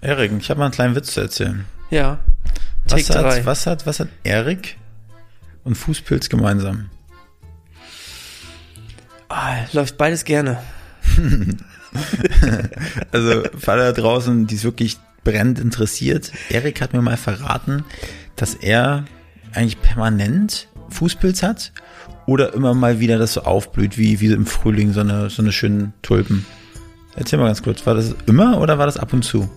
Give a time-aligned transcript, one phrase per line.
[0.00, 1.64] Erik, ich habe mal einen kleinen Witz zu erzählen.
[1.90, 2.20] Ja.
[2.88, 4.76] Was Take hat, was hat, was hat Erik
[5.64, 6.90] und Fußpilz gemeinsam?
[9.28, 10.58] Ah, läuft beides gerne.
[13.12, 17.82] Also, für alle da draußen, die es wirklich brennend interessiert, Erik hat mir mal verraten,
[18.36, 19.06] dass er
[19.52, 21.72] eigentlich permanent Fußpilz hat
[22.26, 25.50] oder immer mal wieder das so aufblüht, wie, wie im Frühling so eine, so eine
[25.50, 26.44] schönen Tulpen.
[27.18, 29.50] Erzähl mal ganz kurz, war das immer oder war das ab und zu?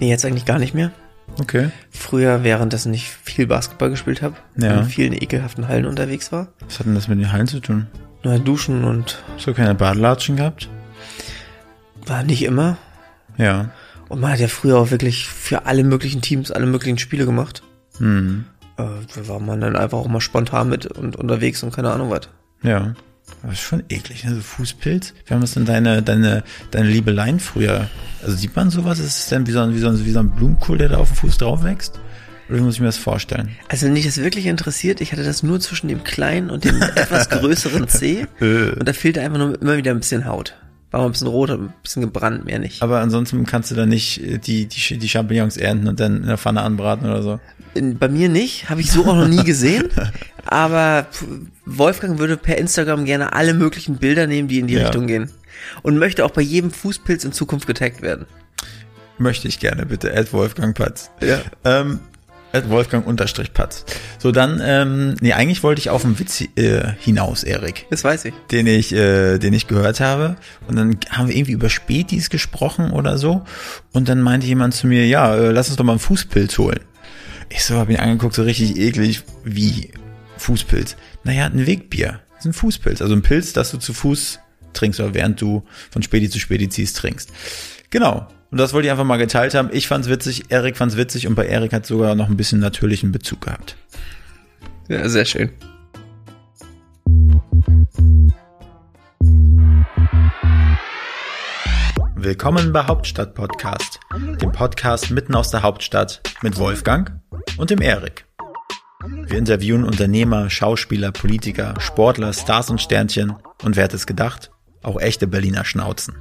[0.00, 0.90] Nee, jetzt eigentlich gar nicht mehr.
[1.38, 1.70] Okay.
[1.90, 4.78] Früher, währenddessen ich viel Basketball gespielt habe Ja.
[4.80, 6.48] in vielen ekelhaften Hallen unterwegs war.
[6.64, 7.86] Was hat denn das mit den Hallen zu tun?
[8.22, 10.68] Nur duschen und Hast du keine Badelatschen gehabt?
[12.06, 12.76] war nicht immer.
[13.36, 13.70] Ja.
[14.08, 17.62] Und man hat ja früher auch wirklich für alle möglichen Teams alle möglichen Spiele gemacht.
[17.98, 18.44] Hm.
[18.76, 18.82] Äh,
[19.14, 22.28] da war man dann einfach auch mal spontan mit und unterwegs und keine Ahnung was.
[22.62, 22.94] Ja.
[23.44, 24.34] Aber ist schon eklig, ne?
[24.34, 25.12] So Fußpilz.
[25.26, 27.90] Wir haben das denn deine, deine, deine Liebeleien früher.
[28.22, 28.98] Also sieht man sowas?
[28.98, 30.96] Ist es denn wie so ein, wie so ein, wie so ein Blumenkohl, der da
[30.96, 32.00] auf dem Fuß drauf wächst?
[32.48, 33.50] Oder muss ich mir das vorstellen?
[33.68, 36.80] Also wenn dich das wirklich interessiert, ich hatte das nur zwischen dem kleinen und dem
[36.80, 38.26] etwas größeren C.
[38.40, 38.70] Äh.
[38.70, 40.54] Und da fehlte einfach nur immer wieder ein bisschen Haut.
[40.94, 42.80] War mal ein bisschen rot ein bisschen gebrannt, mehr nicht.
[42.80, 46.28] Aber ansonsten kannst du da nicht äh, die, die, die Champignons ernten und dann in
[46.28, 47.40] der Pfanne anbraten oder so.
[47.98, 49.88] Bei mir nicht, habe ich so auch noch nie gesehen.
[50.46, 51.08] Aber
[51.66, 54.82] Wolfgang würde per Instagram gerne alle möglichen Bilder nehmen, die in die Ja.
[54.84, 55.30] Richtung gehen.
[55.82, 58.26] Und möchte auch bei jedem Fußpilz in Zukunft getaggt werden.
[59.18, 60.12] Möchte ich gerne, bitte.
[60.12, 61.10] Ed Wolfgang Patz.
[61.20, 61.40] Ja.
[61.64, 61.98] Ähm,
[62.54, 63.84] Ed Wolfgang unterstrich Patz.
[64.18, 67.86] So, dann, ähm, nee, eigentlich wollte ich auf einen Witz äh, hinaus, Erik.
[67.90, 68.34] Das weiß ich.
[68.52, 70.36] den ich, äh, den ich gehört habe.
[70.68, 73.42] Und dann haben wir irgendwie über Spätis gesprochen oder so.
[73.92, 76.80] Und dann meinte jemand zu mir, ja, äh, lass uns doch mal einen Fußpilz holen.
[77.50, 79.90] Ich so, hab ihn angeguckt, so richtig eklig, wie
[80.38, 80.96] Fußpilz.
[81.24, 82.20] Naja, ein Wegbier.
[82.30, 83.02] Das ist ein Fußpilz.
[83.02, 84.38] Also ein Pilz, das du zu Fuß
[84.74, 87.30] trinkst oder während du von Späti zu Späti ziehst, trinkst.
[87.90, 88.28] Genau.
[88.54, 89.68] Und das wollte ich einfach mal geteilt haben.
[89.72, 93.10] Ich fand's witzig, Erik fand's witzig und bei Erik hat sogar noch ein bisschen natürlichen
[93.10, 93.76] Bezug gehabt.
[94.86, 95.50] Ja, sehr schön.
[102.14, 103.98] Willkommen bei Hauptstadt Podcast,
[104.40, 107.10] dem Podcast mitten aus der Hauptstadt mit Wolfgang
[107.56, 108.24] und dem Erik.
[109.26, 113.34] Wir interviewen Unternehmer, Schauspieler, Politiker, Sportler, Stars und Sternchen
[113.64, 114.52] und wer hätte es gedacht,
[114.84, 116.14] auch echte Berliner Schnauzen.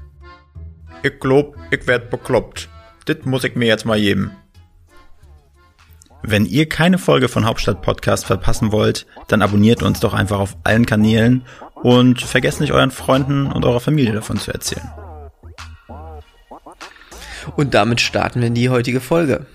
[1.03, 2.69] Ich glaub, ich werd bekloppt.
[3.09, 4.31] Dit muss ich mir jetzt mal geben.
[6.22, 10.56] Wenn ihr keine Folge von Hauptstadt Podcast verpassen wollt, dann abonniert uns doch einfach auf
[10.64, 11.44] allen Kanälen
[11.75, 14.90] und vergesst nicht euren Freunden und eurer Familie davon zu erzählen.
[17.58, 19.46] Und damit starten wir in die heutige Folge.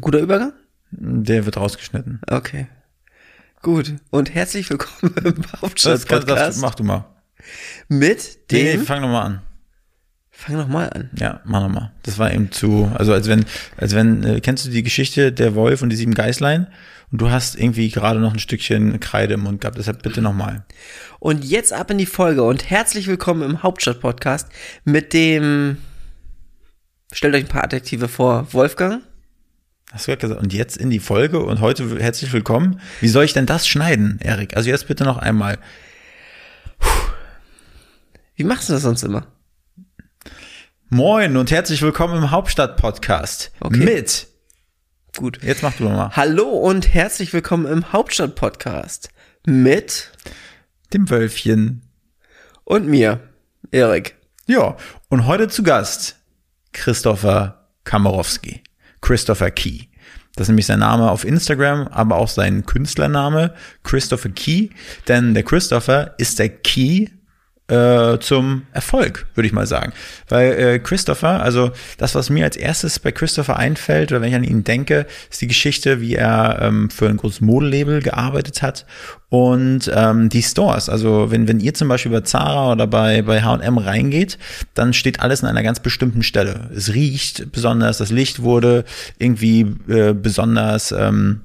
[0.00, 0.52] Guter Übergang?
[0.92, 2.20] Der wird rausgeschnitten.
[2.28, 2.68] Okay.
[3.60, 3.96] Gut.
[4.10, 7.15] Und herzlich willkommen im Das, das, Hauptstadt-Podcast mach du mal.
[7.88, 8.84] Mit Nee, dem...
[8.84, 9.42] fang nochmal an.
[10.30, 11.10] Fang noch mal an.
[11.18, 11.92] Ja, mach nochmal.
[12.02, 13.46] Das war eben zu, also als wenn,
[13.78, 16.66] als wenn, äh, kennst du die Geschichte der Wolf und die sieben Geißlein?
[17.10, 20.66] Und du hast irgendwie gerade noch ein Stückchen Kreide im Mund gehabt, deshalb bitte nochmal.
[21.20, 24.48] Und jetzt ab in die Folge und herzlich willkommen im Hauptstadt-Podcast
[24.84, 25.78] mit dem...
[27.12, 28.52] Stellt euch ein paar Adjektive vor.
[28.52, 29.02] Wolfgang?
[29.92, 32.80] Hast du gerade gesagt, und jetzt in die Folge und heute herzlich willkommen.
[33.00, 34.56] Wie soll ich denn das schneiden, Erik?
[34.56, 35.58] Also jetzt bitte noch einmal.
[38.38, 39.26] Wie machst du das sonst immer?
[40.90, 43.50] Moin und herzlich willkommen im Hauptstadt-Podcast.
[43.60, 43.78] Okay.
[43.78, 44.26] Mit.
[45.16, 45.42] Gut.
[45.42, 46.10] Jetzt mach du nochmal.
[46.14, 49.08] Hallo und herzlich willkommen im Hauptstadt-Podcast
[49.46, 50.12] mit
[50.92, 51.88] Dem Wölfchen.
[52.64, 53.20] und mir,
[53.70, 54.16] Erik.
[54.46, 54.76] Ja,
[55.08, 56.16] und heute zu Gast
[56.74, 58.62] Christopher Kamarowski.
[59.00, 59.84] Christopher Key.
[60.34, 64.68] Das ist nämlich sein Name auf Instagram, aber auch sein Künstlername Christopher Key.
[65.08, 67.06] Denn der Christopher ist der Key
[67.68, 69.92] äh, zum Erfolg, würde ich mal sagen.
[70.28, 74.34] Weil äh, Christopher, also das, was mir als erstes bei Christopher einfällt, oder wenn ich
[74.34, 78.86] an ihn denke, ist die Geschichte, wie er ähm, für ein großes Modelabel gearbeitet hat
[79.28, 80.88] und ähm, die Stores.
[80.88, 84.38] Also wenn, wenn ihr zum Beispiel bei Zara oder bei, bei H&M reingeht,
[84.74, 86.70] dann steht alles an einer ganz bestimmten Stelle.
[86.74, 88.84] Es riecht besonders, das Licht wurde
[89.18, 91.40] irgendwie äh, besonders ähm,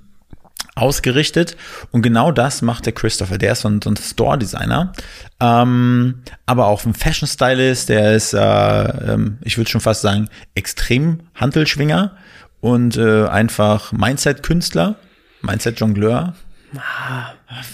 [0.75, 1.57] ausgerichtet.
[1.91, 3.38] Und genau das macht der Christopher.
[3.38, 4.94] Der ist so ein, so ein Store-Designer,
[5.39, 7.89] ähm, aber auch ein Fashion-Stylist.
[7.89, 12.15] Der ist, äh, ähm, ich würde schon fast sagen, extrem Handelschwinger
[12.62, 14.95] und äh, einfach Mindset-Künstler,
[15.41, 16.35] Mindset-Jongleur.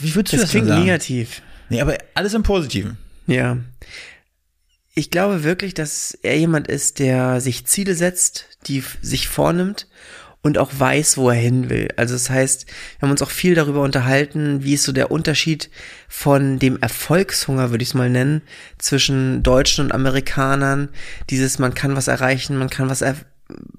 [0.02, 0.82] Wie würdest du Das das, klingt sagen?
[0.82, 1.42] negativ.
[1.70, 2.98] Nee, aber alles im Positiven.
[3.28, 3.58] Ja.
[4.96, 9.88] Ich glaube wirklich, dass er jemand ist, der sich Ziele setzt, die sich vornimmt
[10.48, 11.90] und auch weiß, wo er hin will.
[11.96, 15.70] Also das heißt, wir haben uns auch viel darüber unterhalten, wie ist so der Unterschied
[16.08, 18.42] von dem Erfolgshunger, würde ich es mal nennen,
[18.78, 20.90] zwischen Deutschen und Amerikanern.
[21.30, 23.16] Dieses, man kann was erreichen, man kann was, er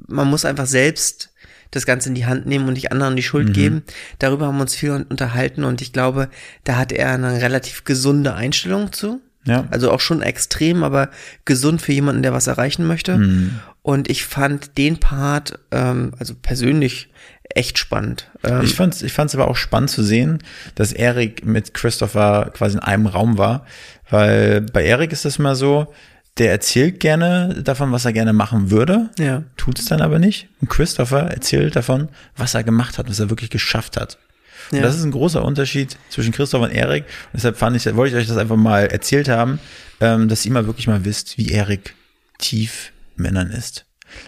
[0.07, 1.31] man muss einfach selbst
[1.71, 3.53] das Ganze in die Hand nehmen und nicht anderen die Schuld mhm.
[3.53, 3.83] geben.
[4.19, 6.31] Darüber haben wir uns viel unterhalten und ich glaube,
[6.65, 9.21] da hat er eine relativ gesunde Einstellung zu.
[9.49, 9.67] Ja.
[9.71, 11.09] Also auch schon extrem, aber
[11.45, 13.19] gesund für jemanden, der was erreichen möchte.
[13.19, 13.59] Mhm.
[13.83, 17.09] Und ich fand den Part, ähm, also persönlich,
[17.55, 18.31] echt spannend.
[18.45, 20.39] Ähm, ich fand es ich fand's aber auch spannend zu sehen,
[20.75, 23.65] dass Erik mit Christopher quasi in einem Raum war,
[24.11, 25.93] weil bei Erik ist das mal so,
[26.37, 29.43] der erzählt gerne davon, was er gerne machen würde, ja.
[29.57, 30.49] tut es dann aber nicht.
[30.61, 34.19] Und Christopher erzählt davon, was er gemacht hat, was er wirklich geschafft hat.
[34.71, 34.83] Ja.
[34.83, 37.05] das ist ein großer Unterschied zwischen Christoph und Erik.
[37.05, 39.59] Und deshalb fand ich, wollte ich euch das einfach mal erzählt haben,
[40.01, 41.95] ähm, dass ihr mal wirklich mal wisst, wie Erik
[42.39, 43.85] tief Männern ist.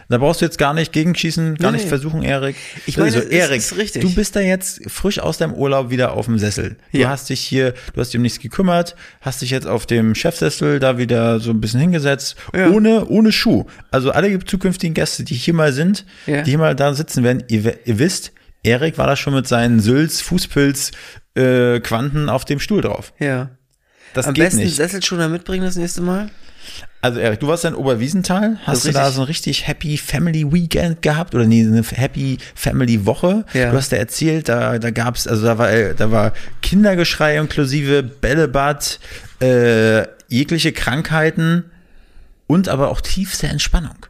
[0.08, 1.78] Da brauchst du jetzt gar nicht gegenschießen, gar nee.
[1.78, 2.56] nicht versuchen, Erik.
[2.86, 3.62] Ich meine, also, Erik,
[3.94, 6.76] du bist da jetzt frisch aus deinem Urlaub wieder auf dem Sessel.
[6.92, 7.08] Du ja.
[7.08, 10.80] hast dich hier, du hast dich um nichts gekümmert, hast dich jetzt auf dem Chefsessel
[10.80, 12.68] da wieder so ein bisschen hingesetzt, ja.
[12.70, 13.64] ohne, ohne Schuh.
[13.90, 16.42] Also alle zukünftigen Gäste, die hier mal sind, ja.
[16.42, 18.32] die hier mal da sitzen werden, ihr, ihr wisst,
[18.62, 20.92] Erik war da schon mit seinen Sülz, Fußpilz,
[21.34, 23.12] äh, Quanten auf dem Stuhl drauf.
[23.18, 23.50] Ja.
[24.14, 24.76] Das Am geht besten nicht.
[24.76, 26.30] Sesselschuhe mitbringen das nächste Mal.
[27.00, 30.52] Also Erik, du warst ja in Oberwiesenthal, hast du da so ein richtig Happy Family
[30.52, 33.46] Weekend gehabt oder nee, eine Happy Family Woche?
[33.54, 33.70] Ja.
[33.70, 39.00] Du hast ja erzählt, da, da gab's, also da war, da war Kindergeschrei inklusive Bällebad,
[39.40, 41.64] äh, jegliche Krankheiten
[42.46, 44.06] und aber auch tiefste Entspannung.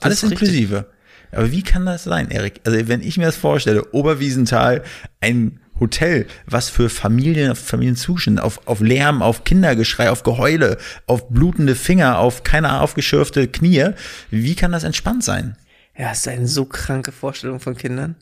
[0.00, 0.86] Alles inklusive.
[1.34, 2.60] Aber wie kann das sein, Erik?
[2.64, 4.82] Also wenn ich mir das vorstelle, Oberwiesenthal,
[5.20, 7.54] ein Hotel, was für Familien,
[7.96, 13.90] zuschauen, auf, auf Lärm, auf Kindergeschrei, auf Geheule, auf blutende Finger, auf keine aufgeschürfte Knie.
[14.30, 15.56] Wie kann das entspannt sein?
[15.96, 18.16] Ja, es ist eine so kranke Vorstellung von Kindern.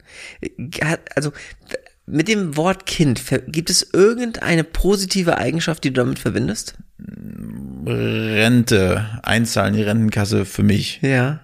[1.15, 1.33] Also,
[2.07, 6.75] mit dem Wort Kind, gibt es irgendeine positive Eigenschaft, die du damit verbindest?
[7.87, 11.01] Rente, einzahlen, die Rentenkasse für mich.
[11.03, 11.41] Ja.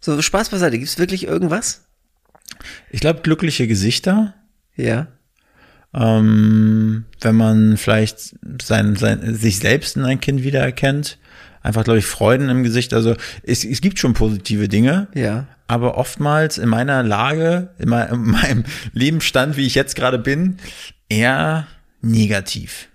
[0.00, 1.86] So, Spaß beiseite, gibt es wirklich irgendwas?
[2.90, 4.34] Ich glaube, glückliche Gesichter.
[4.76, 5.08] Ja.
[5.94, 11.18] Ähm, wenn man vielleicht sein, sein, sich selbst in ein Kind wiedererkennt.
[11.62, 12.94] Einfach, glaube ich, Freuden im Gesicht.
[12.94, 15.08] Also es, es gibt schon positive Dinge.
[15.14, 15.46] Ja.
[15.66, 20.58] Aber oftmals in meiner Lage, in, mein, in meinem Lebensstand, wie ich jetzt gerade bin,
[21.08, 21.66] eher
[22.00, 22.88] negativ.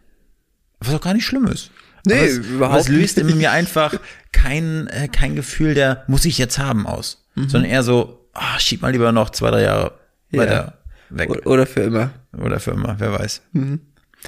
[0.79, 1.71] Was auch gar nicht schlimm ist.
[2.05, 3.95] Nee, was, überhaupt was löst in mir einfach
[4.31, 7.25] kein, äh, kein Gefühl der muss ich jetzt haben aus.
[7.35, 7.49] Mhm.
[7.49, 9.93] Sondern eher so, ah, schieb mal lieber noch zwei, drei Jahre
[10.31, 10.77] weiter
[11.09, 11.17] ja.
[11.17, 11.45] weg.
[11.45, 12.11] Oder für immer.
[12.37, 13.41] Oder für immer, wer weiß.
[13.53, 13.81] Mhm.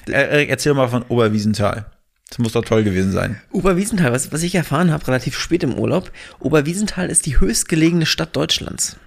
[0.08, 1.86] Erik, erzähl mal von Oberwiesenthal.
[2.30, 3.40] Das muss doch toll gewesen sein.
[3.52, 6.12] Oberwiesenthal, was, was ich erfahren habe, relativ spät im Urlaub.
[6.40, 8.98] Oberwiesenthal ist die höchstgelegene Stadt Deutschlands.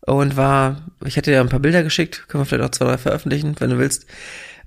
[0.00, 2.98] Und war, ich hatte dir ein paar Bilder geschickt, können wir vielleicht auch zwei, drei
[2.98, 4.06] veröffentlichen, wenn du willst.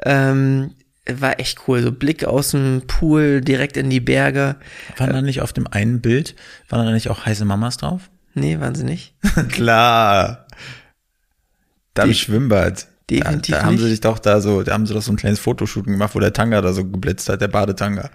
[0.04, 0.76] Ähm,
[1.10, 1.82] war echt cool.
[1.82, 4.56] So Blick aus dem Pool direkt in die Berge.
[4.98, 6.36] Waren da nicht auf dem einen Bild,
[6.70, 8.10] waren da nicht auch heiße Mamas drauf?
[8.34, 9.14] Nee, waren sie nicht.
[9.50, 10.48] Klar.
[11.94, 12.88] Da im Schwimmbad.
[13.10, 13.54] Definitiv.
[13.54, 15.40] Da, da haben sie sich doch da so, da haben sie doch so ein kleines
[15.40, 18.10] Fotoshooting gemacht, wo der Tanga da so geblitzt hat, der Badetanga.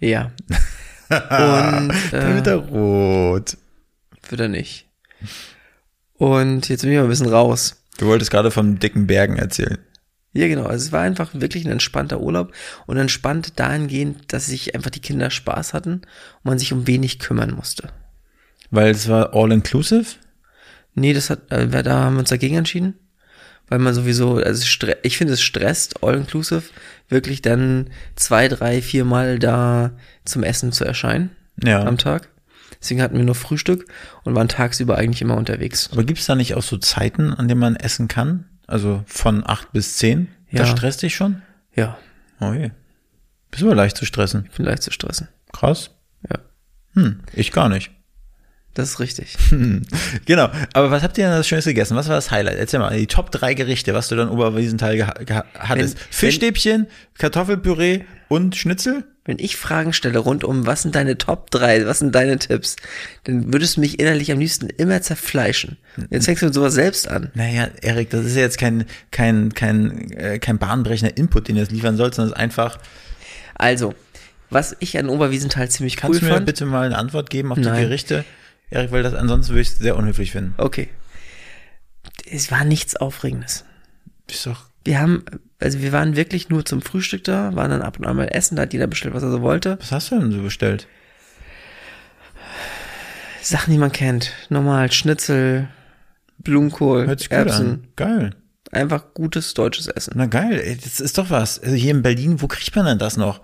[0.00, 0.32] Ja.
[1.08, 3.56] Und äh, wird er rot.
[4.28, 4.86] Wird er nicht.
[6.14, 7.82] Und jetzt bin ich mal ein bisschen raus.
[7.98, 9.78] Du wolltest gerade von dicken Bergen erzählen.
[10.36, 10.64] Ja, genau.
[10.64, 12.52] Also es war einfach wirklich ein entspannter Urlaub
[12.86, 17.18] und entspannt dahingehend, dass sich einfach die Kinder Spaß hatten und man sich um wenig
[17.18, 17.88] kümmern musste.
[18.70, 20.04] Weil es war all inclusive?
[20.94, 22.94] Nee, das hat, äh, da haben wir uns dagegen entschieden.
[23.68, 24.64] Weil man sowieso, also
[25.02, 26.64] ich finde es stresst, all inclusive,
[27.08, 29.92] wirklich dann zwei, drei, vier Mal da
[30.24, 31.30] zum Essen zu erscheinen
[31.64, 31.82] ja.
[31.82, 32.28] am Tag.
[32.80, 33.86] Deswegen hatten wir nur Frühstück
[34.22, 35.88] und waren tagsüber eigentlich immer unterwegs.
[35.92, 38.44] Aber gibt es da nicht auch so Zeiten, an denen man essen kann?
[38.66, 40.28] Also von acht bis zehn?
[40.50, 40.60] Ja.
[40.60, 41.42] Das stresst dich schon?
[41.74, 41.98] Ja.
[42.40, 42.70] Oh je.
[43.50, 44.46] Bist du aber leicht zu stressen?
[44.50, 45.28] Ich bin leicht zu stressen.
[45.52, 45.90] Krass.
[46.28, 46.40] Ja.
[46.94, 47.90] Hm, ich gar nicht.
[48.76, 49.38] Das ist richtig.
[50.26, 50.50] genau.
[50.74, 51.96] Aber was habt ihr denn das Schönste gegessen?
[51.96, 52.58] Was war das Highlight?
[52.58, 55.06] Erzähl mal, die Top drei Gerichte, was du dann Oberwiesenthal
[55.58, 55.96] hattest.
[55.96, 59.04] Wenn, Fischstäbchen, Kartoffelpüree und Schnitzel?
[59.24, 62.76] Wenn ich Fragen stelle rund um, was sind deine Top drei, was sind deine Tipps,
[63.24, 65.78] dann würdest du mich innerlich am liebsten immer zerfleischen.
[66.10, 67.30] Jetzt fängst du mit sowas selbst an.
[67.32, 71.62] Naja, Erik, das ist ja jetzt kein, kein, kein, äh, kein bahnbrechender Input, den du
[71.62, 72.78] jetzt liefern sollst, sondern es ist einfach.
[73.54, 73.94] Also,
[74.50, 76.46] was ich an Oberwiesenthal ziemlich Kannst cool fand.
[76.46, 77.74] Kannst du mir bitte mal eine Antwort geben auf Nein.
[77.74, 78.24] die Gerichte?
[78.70, 80.54] Erik, weil das ansonsten würde ich es sehr unhöflich finden.
[80.58, 80.88] Okay.
[82.30, 83.64] Es war nichts Aufregendes.
[84.28, 84.66] Ist doch.
[84.84, 85.24] Wir haben,
[85.60, 88.56] also wir waren wirklich nur zum Frühstück da, waren dann ab und an mal essen,
[88.56, 89.78] da hat jeder bestellt, was er so wollte.
[89.80, 90.86] Was hast du denn so bestellt?
[93.42, 94.32] Sachen, die man kennt.
[94.48, 95.68] Normal Schnitzel,
[96.38, 97.66] Blumenkohl, Hört sich gut Erbsen.
[97.68, 97.88] an.
[97.96, 98.30] Geil.
[98.72, 100.14] Einfach gutes deutsches Essen.
[100.16, 101.60] Na geil, ey, das ist doch was.
[101.60, 103.40] Also hier in Berlin, wo kriegt man denn das noch?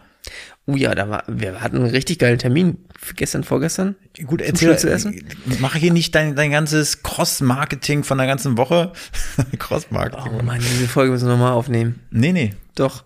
[0.66, 2.78] Oh ja, da war, wir hatten einen richtig geilen Termin.
[3.16, 3.96] Gestern, vorgestern.
[4.26, 5.24] Gut, erzähl, Schnitzel
[5.58, 8.92] mach hier nicht dein, dein ganzes Cross-Marketing von der ganzen Woche.
[9.58, 10.32] Cross-Marketing.
[10.38, 11.98] Oh Mann, diese Folge müssen wir nochmal aufnehmen.
[12.10, 12.54] Nee, nee.
[12.76, 13.02] Doch.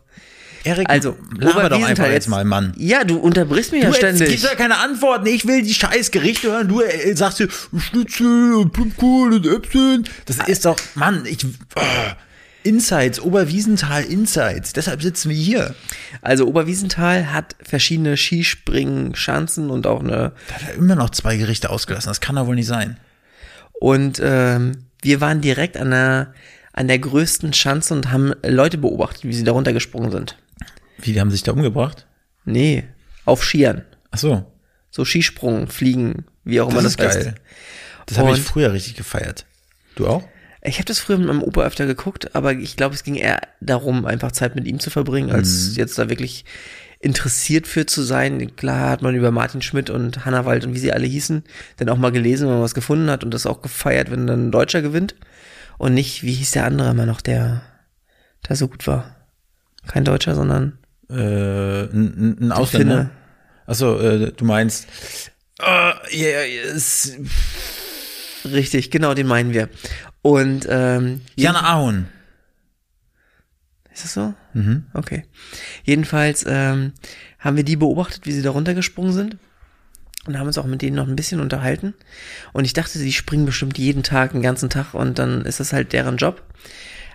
[0.65, 2.75] Erik, Also, laber doch einfach jetzt mal, Mann.
[2.77, 4.29] Ja, du unterbrichst mich Du ja ständig.
[4.31, 5.27] gibst ja keine Antworten.
[5.27, 6.69] Ich will die scheiß Gerichte hören.
[6.69, 7.49] Du äh, sagst hier
[7.79, 10.03] Schnitzel und Blumenkohl und Äpfel.
[10.27, 11.39] Das ist doch, Mann, ich,
[11.77, 11.81] oh,
[12.67, 14.73] Insights, Oberwiesenthal Insights.
[14.73, 15.75] Deshalb sitzen wir hier.
[16.23, 21.37] Also Oberwiesenthal hat verschiedene Skispringen, Schanzen und auch eine Da hat er immer noch zwei
[21.37, 22.09] Gerichte ausgelassen.
[22.11, 22.99] Das kann doch wohl nicht sein.
[23.81, 26.33] und ähm, wir waren direkt an der
[26.73, 30.37] an der größten Schanze und haben Leute beobachtet, wie sie da runtergesprungen sind.
[30.99, 32.07] Wie, die haben sich da umgebracht?
[32.45, 32.85] Nee,
[33.25, 33.83] auf Skiern.
[34.11, 34.45] Ach so.
[34.91, 37.25] So Skisprung, Fliegen, wie auch immer Das das, ist heißt.
[37.27, 37.35] geil.
[38.07, 39.47] Das habe ich früher richtig gefeiert.
[39.95, 40.23] Du auch?
[40.67, 43.41] Ich habe das früher mit meinem Opa öfter geguckt, aber ich glaube, es ging eher
[43.61, 45.75] darum, einfach Zeit mit ihm zu verbringen, als Mhm.
[45.77, 46.45] jetzt da wirklich
[46.99, 48.57] interessiert für zu sein.
[48.57, 51.45] Klar hat man über Martin Schmidt und Hannawald und wie sie alle hießen,
[51.77, 54.49] dann auch mal gelesen, wenn man was gefunden hat und das auch gefeiert, wenn dann
[54.49, 55.15] ein Deutscher gewinnt.
[55.79, 57.63] Und nicht, wie hieß der andere immer noch, der
[58.43, 59.15] da so gut war.
[59.87, 61.15] Kein Deutscher, sondern Äh,
[61.85, 62.53] ein, ein.
[62.53, 63.11] Ausländer.
[63.67, 64.89] Achso, äh, du meinst.
[65.61, 67.13] Äh, ja, ja, es-
[68.45, 69.69] Richtig, genau, den meinen wir.
[70.27, 72.09] Und ähm, Jan Ahun.
[73.95, 74.35] Ist das so?
[74.55, 74.87] Mhm.
[74.93, 75.23] Okay.
[75.85, 76.95] Jedenfalls ähm,
[77.39, 79.37] haben wir die beobachtet, wie sie da runtergesprungen sind.
[80.27, 81.95] Und haben uns auch mit denen noch ein bisschen unterhalten.
[82.53, 85.73] Und ich dachte, die springen bestimmt jeden Tag, den ganzen Tag und dann ist das
[85.73, 86.43] halt deren Job.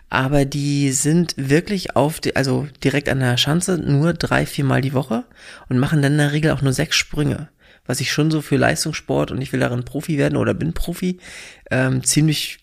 [0.10, 4.94] Aber die sind wirklich auf, die, also direkt an der Schanze nur drei, viermal die
[4.94, 5.26] Woche
[5.68, 7.50] und machen dann in der Regel auch nur sechs Sprünge.
[7.86, 11.20] Was ich schon so für Leistungssport und ich will darin Profi werden oder bin Profi,
[11.70, 12.62] ähm, ziemlich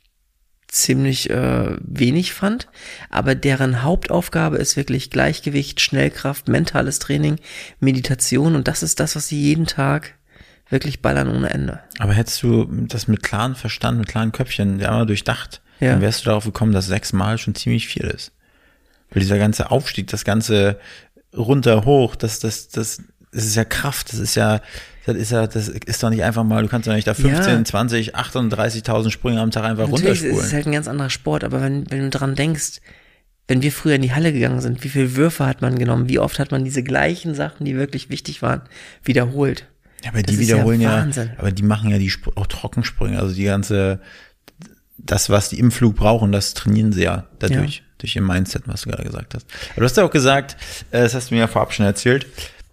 [0.69, 2.69] ziemlich äh, wenig fand.
[3.11, 7.37] Aber deren Hauptaufgabe ist wirklich Gleichgewicht, Schnellkraft, mentales Training,
[7.81, 10.15] Meditation und das ist das, was sie jeden Tag
[10.71, 11.81] wirklich ballern ohne Ende.
[11.99, 15.93] Aber hättest du das mit klaren Verstand, mit klaren Köpfchen einmal durchdacht, Ja.
[15.93, 18.33] dann wärst du darauf gekommen, dass sechsmal schon ziemlich viel ist.
[19.11, 20.79] Weil dieser ganze Aufstieg, das ganze
[21.35, 24.61] runter, hoch, das, das, das, das ist ja Kraft, das ist ja,
[25.06, 27.58] das ist ja, das ist doch nicht einfach mal, du kannst doch nicht da 15,
[27.58, 27.64] Ja.
[27.64, 30.52] 20, 38.000 Sprünge am Tag einfach Natürlich ist es runterspulen.
[30.52, 32.80] halt ein ganz anderer Sport, aber wenn, wenn du dran denkst,
[33.47, 36.18] wenn wir früher in die Halle gegangen sind, wie viele Würfe hat man genommen, wie
[36.18, 38.61] oft hat man diese gleichen Sachen, die wirklich wichtig waren,
[39.04, 39.66] wiederholt.
[40.04, 41.30] Ja, aber Das die ist ja wiederholen ja, Wahnsinn.
[41.38, 44.00] aber die machen ja die auch Trockensprünge, also die ganze,
[44.99, 48.82] das, was die im Flug brauchen, das trainieren sie ja dadurch, durch ihr Mindset, was
[48.82, 49.47] du gerade gesagt hast.
[49.73, 50.56] Aber du hast ja auch gesagt,
[50.90, 52.26] äh, das hast du mir ja vorab schon erzählt,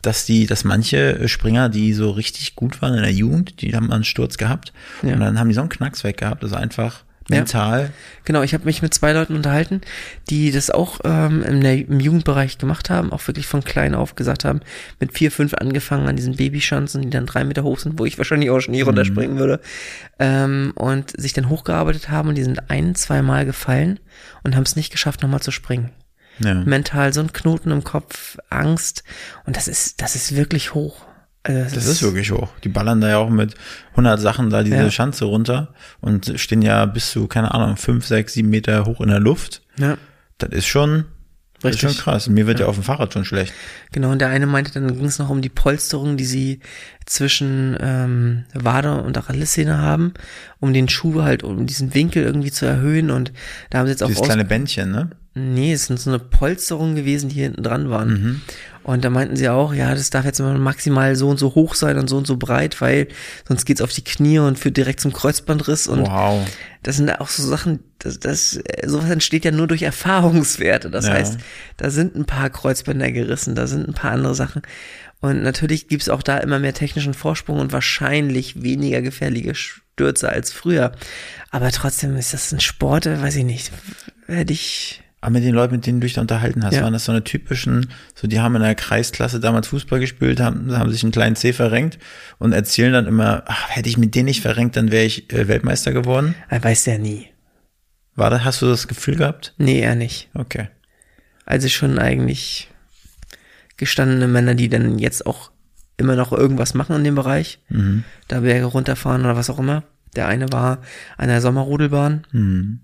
[0.06, 3.92] dass die, dass manche Springer, die so richtig gut waren in der Jugend, die haben
[3.92, 5.14] einen Sturz gehabt Ja.
[5.14, 7.92] und dann haben die so einen Knacks weg gehabt, also einfach mental.
[8.24, 9.82] Genau, ich habe mich mit zwei Leuten unterhalten,
[10.30, 14.46] die das auch ähm, im, im Jugendbereich gemacht haben, auch wirklich von klein auf gesagt
[14.46, 14.60] haben,
[15.00, 18.20] mit vier, fünf angefangen an diesen Babyschanzen, die dann drei Meter hoch sind, wo ich
[18.20, 19.60] wahrscheinlich auch schon nie runterspringen würde,
[20.20, 24.00] ähm, und sich dann hochgearbeitet haben und die sind ein, zwei Mal gefallen
[24.44, 25.90] und haben es nicht geschafft, nochmal zu springen.
[26.40, 26.54] Ja.
[26.54, 29.04] Mental so ein Knoten im Kopf, Angst
[29.46, 31.06] und das ist, das ist wirklich hoch.
[31.44, 32.50] Also Das ist wirklich hoch.
[32.64, 33.54] Die ballern da ja auch mit
[33.92, 34.92] 100 Sachen da diese Ja.
[34.92, 39.10] Schanze runter und stehen ja bis zu, keine Ahnung, 5, 6, 7 Meter hoch in
[39.10, 39.62] der Luft.
[39.78, 39.98] Ja,
[40.40, 41.06] Das ist schon,
[41.62, 42.04] das ist schon Richtig.
[42.04, 42.28] krass.
[42.30, 42.66] Mir wird ja.
[42.66, 43.54] auf dem Fahrrad schon schlecht.
[43.92, 46.62] Genau, und der eine meinte, dann ging es noch um die Polsterung, die sie
[47.06, 50.16] zwischen ähm, Wade und Achillessehne haben,
[50.60, 53.12] um den Schuh halt, um diesen Winkel irgendwie zu erhöhen.
[53.12, 53.32] Und
[53.70, 55.12] da haben sie jetzt auch Dieses kleine Bändchen, ne?
[55.38, 58.08] Nee, es sind so eine Polsterung gewesen, die hinten dran waren.
[58.10, 58.42] Mhm.
[58.84, 61.74] Und da meinten sie auch, ja, das darf jetzt immer maximal so und so hoch
[61.76, 63.08] sein und so und so breit, weil
[63.48, 65.88] sonst geht's auf die Knie und führt direkt zum Kreuzbandriss.
[65.88, 66.48] Und Wow.
[66.84, 70.90] das sind auch so Sachen, das, das, sowas entsteht ja nur durch Erfahrungswerte.
[70.90, 71.14] Das Ja.
[71.14, 71.38] heißt,
[71.78, 74.62] da sind ein paar Kreuzbänder gerissen, da sind ein paar andere Sachen.
[75.20, 80.54] Und natürlich gibt's auch da immer mehr technischen Vorsprung und wahrscheinlich weniger gefährliche Stürze als
[80.54, 80.92] früher.
[81.50, 83.72] Aber trotzdem ist das ein Sport, weiß ich nicht,
[84.28, 86.84] hätte ich, Aber mit den Leuten, mit denen du dich da unterhalten hast, Ja.
[86.84, 90.78] waren das so eine typischen, so die haben in der Kreisklasse damals Fußball gespielt, haben,
[90.78, 91.98] haben sich einen kleinen C verrenkt
[92.38, 95.48] und erzählen dann immer, ach, hätte ich mit denen nicht verrenkt, dann wäre ich äh,
[95.48, 96.36] Weltmeister geworden.
[96.48, 97.28] er weiß ja nie.
[98.14, 99.56] War das, hast du das Gefühl gehabt?
[99.58, 100.30] Nee, er nicht.
[100.36, 100.70] Okay.
[101.46, 102.70] Also schon eigentlich
[103.78, 105.50] gestandene Männer, die dann jetzt auch
[105.98, 107.60] immer noch irgendwas machen in dem Bereich.
[107.70, 108.04] Mhm.
[108.28, 109.84] Da Berge runterfahren oder was auch immer.
[110.16, 110.80] Der eine war
[111.18, 112.80] an der Sommerrodelbahn Mhm.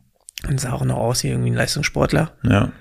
[0.47, 2.31] Und sah auch noch aus wie irgendwie ein Leistungssportler.
[2.43, 2.71] Ja.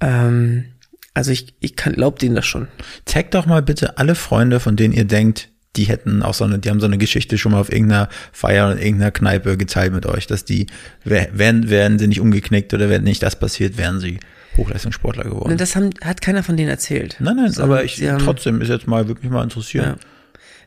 [0.00, 0.66] Ähm,
[1.14, 2.68] also ich, ich kann, glaub denen das schon.
[3.04, 6.58] Tag doch mal bitte alle Freunde, von denen ihr denkt, die hätten auch so eine,
[6.58, 9.92] die haben so eine Geschichte schon mal auf irgendeiner Feier oder in irgendeiner Kneipe geteilt
[9.92, 10.66] mit euch, dass die,
[11.04, 14.18] wären, wären sie nicht umgeknickt oder wäre nicht das passiert, wären sie
[14.56, 15.56] Hochleistungssportler geworden.
[15.56, 17.16] Das haben, hat keiner von denen erzählt.
[17.20, 19.86] Nein, nein, Sondern aber ich trotzdem ist jetzt mal wirklich mal interessiert.
[19.86, 19.96] Ja.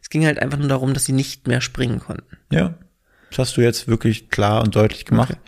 [0.01, 2.37] Es ging halt einfach nur darum, dass sie nicht mehr springen konnten.
[2.49, 2.75] Ja.
[3.29, 5.31] Das hast du jetzt wirklich klar und deutlich gemacht.
[5.31, 5.39] Okay.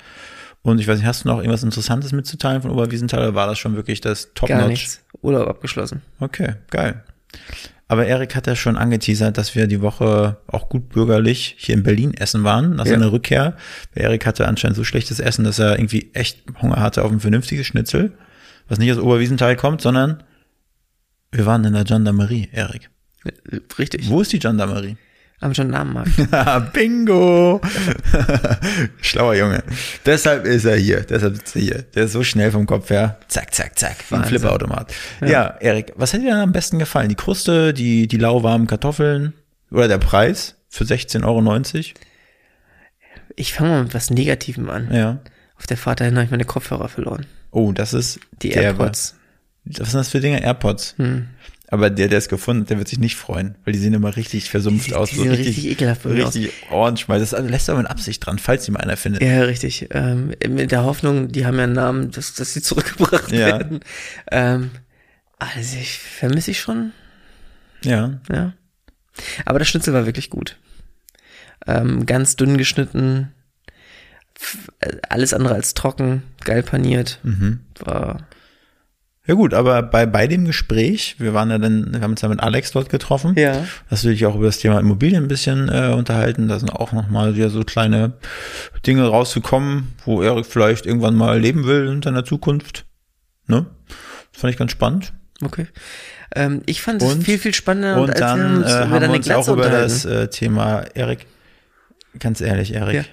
[0.65, 3.59] Und ich weiß nicht, hast du noch irgendwas Interessantes mitzuteilen von Oberwiesenthal oder war das
[3.59, 4.67] schon wirklich das Gar Top-Notch?
[4.67, 5.01] nichts.
[5.21, 6.01] Urlaub abgeschlossen.
[6.19, 7.03] Okay, geil.
[7.87, 11.83] Aber Erik hat ja schon angeteasert, dass wir die Woche auch gut bürgerlich hier in
[11.83, 12.93] Berlin essen waren, nach Ja.
[12.93, 13.55] seiner Rückkehr.
[13.93, 17.67] Erik hatte anscheinend so schlechtes Essen, dass er irgendwie echt Hunger hatte auf ein vernünftiges
[17.67, 18.13] Schnitzel,
[18.67, 20.23] was nicht aus Oberwiesenthal kommt, sondern
[21.31, 22.89] wir waren in der Gendarmerie, Erik.
[23.77, 24.09] Richtig.
[24.09, 24.97] Wo ist die Gendarmerie?
[25.41, 26.73] Am Gendarmenmarkt.
[26.73, 27.61] Bingo!
[29.01, 29.63] Schlauer Junge.
[30.05, 31.01] Deshalb ist er hier.
[31.01, 31.81] Deshalb sitzt er hier.
[31.93, 33.19] Der ist so schnell vom Kopf her.
[33.27, 33.97] Zack, zack, zack.
[34.09, 34.23] Wie ein.
[34.23, 34.93] Flipperautomat.
[35.21, 35.55] Ja.
[35.59, 37.09] Erik, was hat dir denn am besten gefallen?
[37.09, 39.33] Die Kruste, die, die lauwarmen Kartoffeln
[39.71, 41.63] oder der Preis für 16,90 Euro?
[43.35, 44.93] Ich fange mal mit was Negativem an.
[44.93, 45.19] Ja.
[45.57, 47.25] Auf der Fahrt dahin habe ich meine Kopfhörer verloren.
[47.51, 48.51] Oh, das ist Die.
[48.51, 49.15] AirPods.
[49.65, 50.41] Was sind das für Dinge?
[50.43, 50.95] AirPods.
[50.97, 51.27] Hm.
[51.67, 54.15] Aber der, der es gefunden hat, der wird sich nicht freuen, weil die sehen immer
[54.15, 55.09] richtig versumpft Die- aus.
[55.09, 57.05] die sehen richtig ekelhaft bei mir Richtig orange.
[57.07, 59.23] Das lässt aber mit Absicht dran, falls die mal einer findet.
[59.23, 59.87] Ja, richtig.
[59.91, 63.47] Ähm, mit der Hoffnung, die haben ja einen Namen, dass, dass sie zurückgebracht Ja.
[63.47, 63.79] werden.
[64.31, 64.71] Ähm,
[65.39, 66.91] also ich vermisse ich schon,
[67.83, 68.19] Ja.
[68.31, 68.53] ja.
[69.45, 70.57] Aber das Schnitzel war wirklich gut.
[71.67, 73.31] Ähm, ganz dünn geschnitten,
[74.81, 77.19] äh, alles andere als trocken, geil paniert.
[77.23, 77.61] Mhm.
[77.79, 78.27] War,
[79.27, 82.29] Ja gut, aber bei, bei dem Gespräch, wir waren ja dann, wir haben uns ja
[82.29, 83.33] mit Alex dort getroffen.
[83.37, 83.65] ja.
[83.89, 86.47] Hast du dich auch über das Thema Immobilien ein bisschen äh, unterhalten.
[86.47, 88.13] Da sind auch nochmal wieder so kleine
[88.85, 92.85] Dinge rausgekommen, wo Erik vielleicht irgendwann mal leben will in seiner Zukunft.
[93.47, 93.65] Ne?
[94.31, 95.13] Das fand ich ganz spannend.
[95.43, 95.67] Okay.
[96.35, 99.29] Ähm, ich fand es Und- viel, viel spannender, Und wir dann äh, haben wir uns
[99.31, 101.25] auch über das äh, Thema, Erik,
[102.19, 103.03] ganz ehrlich, Erik, Ja.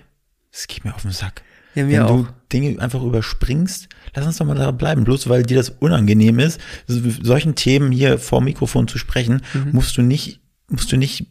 [0.50, 1.42] das geht mir auf den Sack.
[1.74, 2.26] Ja, Wenn mir du auch.
[2.52, 5.04] Dinge einfach überspringst, lass uns doch mal da bleiben.
[5.04, 9.70] Bloß weil dir das unangenehm ist, so- solchen Themen hier vor Mikrofon zu sprechen, Mhm.
[9.72, 11.26] musst du nicht, musst du nicht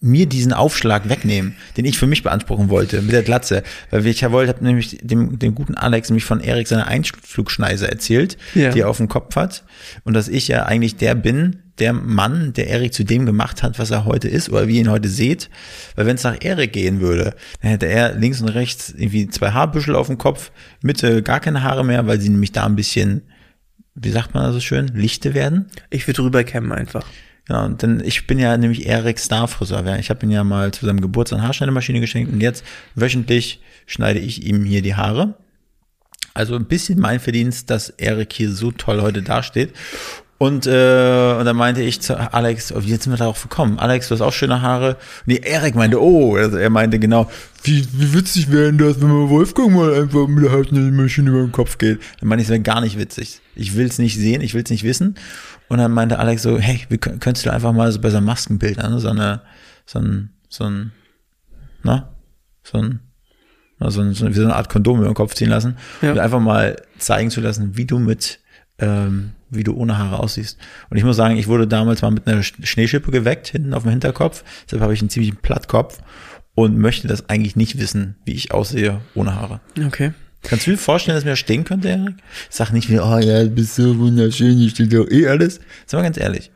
[0.00, 3.62] mir diesen Aufschlag wegnehmen, den ich für mich beanspruchen wollte mit der Glatze.
[3.90, 7.90] Weil ich ja wollte, habe nämlich dem, dem guten Alex nämlich von Erik seine Einflugschneise
[7.90, 8.70] erzählt, Ja.
[8.70, 9.64] die er auf dem Kopf hat.
[10.04, 13.78] Und dass ich ja eigentlich der bin, der Mann, der Erik zu dem gemacht hat,
[13.78, 15.48] was er heute ist oder wie ihr ihn heute seht.
[15.96, 19.52] Weil wenn es nach Erik gehen würde, dann hätte er links und rechts irgendwie zwei
[19.52, 20.50] Haarbüschel auf dem Kopf,
[20.82, 23.22] Mitte gar keine Haare mehr, weil sie nämlich da ein bisschen,
[23.94, 25.66] wie sagt man das so schön, lichte werden.
[25.90, 27.06] Ich würde rüberkämmen einfach.
[27.48, 29.84] Ja, und dann, ich bin ja nämlich Erik Starfriseur.
[29.86, 33.60] Ja, Ich habe ihn ja mal zu seinem Geburtstag eine Haarschneidemaschine geschenkt und jetzt wöchentlich
[33.86, 35.34] schneide ich ihm hier die Haare.
[36.34, 39.72] Also ein bisschen mein Verdienst, dass Erik hier so toll heute dasteht.
[40.40, 43.80] Und, äh, und dann meinte ich zu Alex, oh, wie jetzt sind wir darauf gekommen?
[43.80, 44.96] Alex, du hast auch schöne Haare.
[45.26, 47.28] Nee, Erik meinte, oh, also er meinte genau,
[47.64, 51.40] wie, wie witzig wäre denn das, wenn man Wolfgang mal einfach mit der Haarschneidemaschine über
[51.40, 51.98] den Kopf geht.
[52.20, 53.40] Dann meinte ich, es wäre gar nicht witzig.
[53.56, 55.16] Ich will es nicht sehen, ich will es nicht wissen.
[55.68, 58.18] Und dann meinte Alex so, hey, wie kön- könntest du einfach mal so bei so
[58.18, 59.42] einem Maskenbild, ne, so eine,
[59.86, 60.92] so ein, so ein,
[61.82, 62.14] na,
[62.62, 63.00] so ein,
[63.80, 66.12] na, so, ein, so eine Art Kondom über den Kopf ziehen lassen Ja.
[66.12, 68.38] und einfach mal zeigen zu lassen, wie du mit,
[68.78, 70.58] ähm, wie du ohne Haare aussiehst.
[70.90, 73.82] Und ich muss sagen, ich wurde damals mal mit einer Sch- Schneeschippe geweckt, hinten auf
[73.84, 74.44] dem Hinterkopf.
[74.66, 75.98] Deshalb habe ich einen ziemlichen Plattkopf
[76.54, 79.60] und möchte das eigentlich nicht wissen, wie ich aussehe ohne Haare.
[79.86, 80.12] Okay.
[80.42, 82.14] Kannst du dir vorstellen, dass mir das stehen könnte, Erik?
[82.48, 85.60] Sag nicht wie, oh ja, du bist so wunderschön, hier steht doch eh alles.
[85.86, 86.52] Sag mal ganz ehrlich.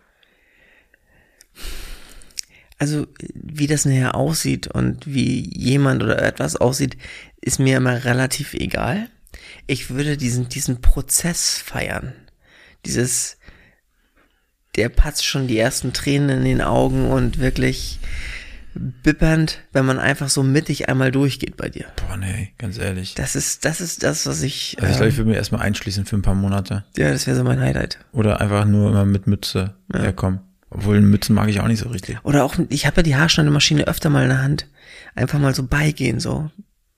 [2.79, 6.97] Also, wie das nachher aussieht und wie jemand oder etwas aussieht,
[7.41, 9.09] ist mir immer relativ egal.
[9.69, 12.13] Ich würde diesen, diesen Prozess feiern.
[12.87, 13.39] Dieses,
[14.77, 17.99] der patzt schon die ersten Tränen in den Augen und wirklich
[18.75, 21.87] bippernd, wenn man einfach so mittig einmal durchgeht bei dir.
[21.97, 23.15] Boah, nee, ganz ehrlich.
[23.15, 25.61] Das ist, das ist das, was ich, Also ich glaube, ich ähm, würde mir erstmal
[25.63, 26.85] einschließen für ein paar Monate.
[26.97, 27.99] ja, das wäre so mein Highlight.
[28.13, 30.41] Oder einfach nur immer mit Mütze herkommen.
[30.71, 32.17] Obwohl Mützen mag ich auch nicht so richtig.
[32.23, 34.69] Oder auch, ich habe ja die Haarschneidemaschine öfter mal in der Hand.
[35.15, 36.51] Einfach mal so beigehen, so.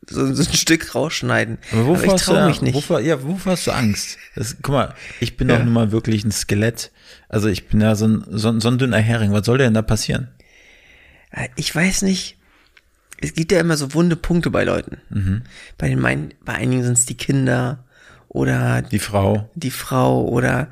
[0.08, 1.58] So, so ein Stück rausschneiden.
[1.72, 2.74] Aber wovor, ich hast du, traue mich nicht.
[2.74, 4.18] Wovor, ja, wovor hast du Angst?
[4.34, 5.56] Das, guck mal, ich bin Ja.
[5.56, 6.90] doch nun mal wirklich ein Skelett.
[7.28, 9.32] Also ich bin ja so ein, so, ein- so ein dünner Hering.
[9.32, 10.28] Was soll denn da passieren?
[11.30, 12.36] Äh, Ich weiß nicht.
[13.20, 14.98] Es gibt ja immer so wunde Punkte bei Leuten.
[15.08, 15.42] Mhm.
[15.78, 17.84] Bei den meinen, bei einigen sind es die Kinder
[18.28, 19.48] oder Die Frau.
[19.54, 20.68] die Frau oder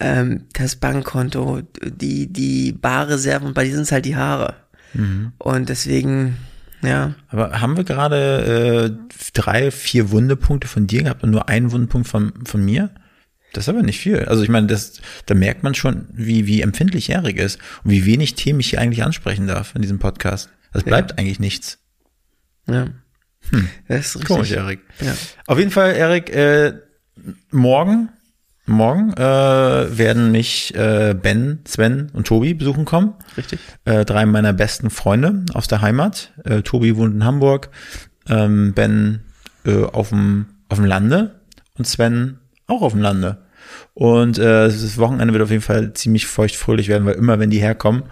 [0.00, 4.56] ähm, das Bankkonto, die, die Barreserven und bei dir sind es halt die Haare.
[4.92, 5.32] Mhm.
[5.38, 6.36] Und deswegen,
[6.82, 11.72] ja, Aber haben wir gerade äh, drei, vier Wundepunkte von dir gehabt und nur einen
[11.72, 12.90] Wundepunkt von, von mir?
[13.52, 14.18] Das ist aber nicht viel.
[14.26, 18.04] Also ich meine, das, da merkt man schon, wie, wie empfindlich Erik ist und wie
[18.04, 20.50] wenig Themen ich hier eigentlich ansprechen darf in diesem Podcast.
[20.72, 21.18] Es bleibt ja.
[21.18, 21.78] eigentlich nichts.
[22.68, 22.88] Ja.
[23.50, 23.68] Hm.
[23.88, 24.28] Das ist richtig.
[24.28, 24.80] Komisch, Erik.
[25.00, 25.14] Ja.
[25.46, 26.74] Auf jeden Fall, Erik, äh,
[27.50, 28.10] morgen,
[28.66, 29.20] morgen äh,
[29.98, 33.14] werden mich äh, Ben, Sven und Tobi besuchen kommen.
[33.36, 33.60] Richtig.
[33.84, 36.32] Äh, drei meiner besten Freunde aus der Heimat.
[36.44, 37.70] Äh, Tobi wohnt in Hamburg,
[38.28, 39.20] ähm, Ben
[39.64, 41.40] äh, auf dem auf dem Lande
[41.78, 43.38] und Sven auch auf dem Lande.
[43.94, 47.60] Und äh, das Wochenende wird auf jeden Fall ziemlich feuchtfröhlich werden, weil immer, wenn die
[47.60, 48.04] herkommen,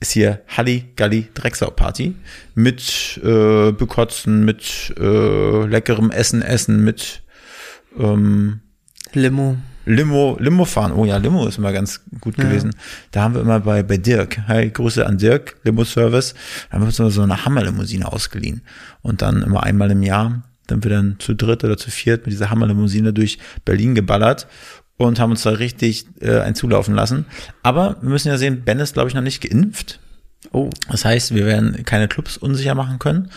[0.00, 2.14] ist hier Halli Galli Drecksau Party
[2.54, 7.22] mit äh, Bekotzen, mit äh, leckerem Essen essen, mit
[7.98, 8.60] ähm,
[9.12, 9.56] Limo.
[9.88, 10.92] Limo, Limo fahren.
[10.92, 12.44] Oh ja, Limo ist immer ganz gut ja.
[12.44, 12.74] gewesen.
[13.10, 16.34] Da haben wir immer bei, bei Dirk, hi, Grüße an Dirk, Limo Service,
[16.68, 18.60] da haben wir uns so eine Hammerlimousine ausgeliehen.
[19.00, 22.32] Und dann immer einmal im Jahr, dann wir dann zu dritt oder zu viert mit
[22.32, 24.46] dieser Hammerlimousine durch Berlin geballert
[24.98, 27.24] und haben uns da richtig äh, ein zulaufen lassen.
[27.62, 30.00] Aber wir müssen ja sehen, Ben ist, glaube ich, noch nicht geimpft.
[30.52, 30.68] Oh.
[30.90, 33.30] Das heißt, wir werden keine Clubs unsicher machen können.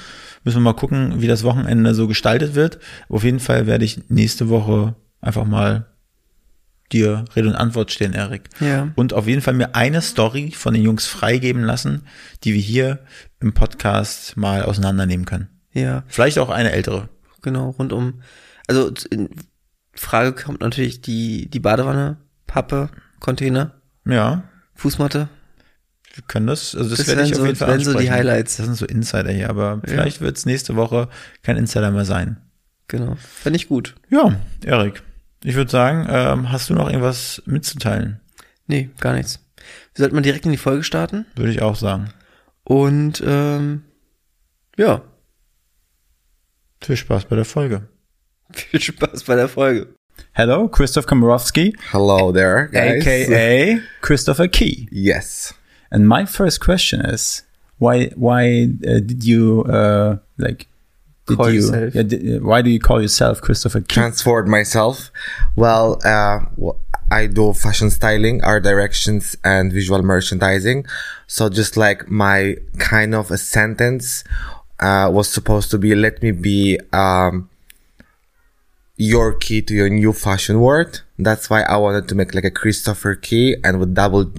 [0.44, 2.80] Müssen wir mal gucken, wie das Wochenende so gestaltet wird.
[3.08, 5.86] Auf jeden Fall werde ich nächste Woche einfach mal
[6.94, 8.50] dir Rede und Antwort stehen, Erik.
[8.60, 8.90] Ja.
[8.96, 12.04] Und auf jeden Fall mir eine Story von den Jungs freigeben lassen,
[12.44, 13.00] die wir hier
[13.40, 15.50] im Podcast mal auseinandernehmen können.
[15.74, 16.04] Ja.
[16.08, 17.10] Vielleicht auch eine ältere.
[17.42, 18.22] Genau, rund um,
[18.68, 19.30] also in
[19.94, 23.74] Frage kommt natürlich die, die Badewanne, Pappe, Container.
[24.06, 24.44] Ja.
[24.76, 25.30] Fußmatte.
[26.14, 27.94] Wir können das, also das, das werde ich auf so, jeden Fall ansprechen.
[27.94, 28.58] so die Highlights.
[28.58, 29.82] Das sind so Insider hier, aber ja.
[29.86, 31.08] vielleicht wird es nächste Woche
[31.44, 32.38] kein Insider mehr sein.
[32.88, 33.16] Genau.
[33.16, 33.96] Fände ich gut.
[34.10, 35.04] Ja, Erik.
[35.44, 38.20] Ich würde sagen, ähm, hast du noch irgendwas mitzuteilen?
[38.68, 39.40] Nee, gar nichts.
[39.96, 41.26] Wir sollten mal direkt in die Folge starten.
[41.36, 42.14] Würde ich auch sagen.
[42.64, 43.84] Und ähm,
[44.78, 45.02] ja.
[46.82, 47.88] Viel Spaß bei der Folge.
[48.52, 49.96] Viel Spaß bei der Folge.
[50.34, 51.76] Hello, Christoph Komorowski.
[51.92, 53.06] Hello there, guys.
[53.06, 54.88] AKA Christopher Key.
[54.92, 55.56] Yes.
[55.90, 57.44] And my first question is,
[57.80, 60.68] why why uh, did you uh, like
[61.36, 61.96] call you, yourself.
[61.96, 63.94] Yeah, did, why do you call yourself Christopher Key?
[63.94, 65.12] Transformed myself.
[65.56, 66.40] Well, uh,
[67.12, 70.86] I do fashion styling, art directions, and visual merchandising.
[71.28, 74.24] So just like my kind of a sentence
[74.80, 77.50] uh, was supposed to be, let me be um,
[78.96, 81.04] your key to your new fashion world.
[81.20, 84.32] That's why I wanted to make like a Christopher key and with double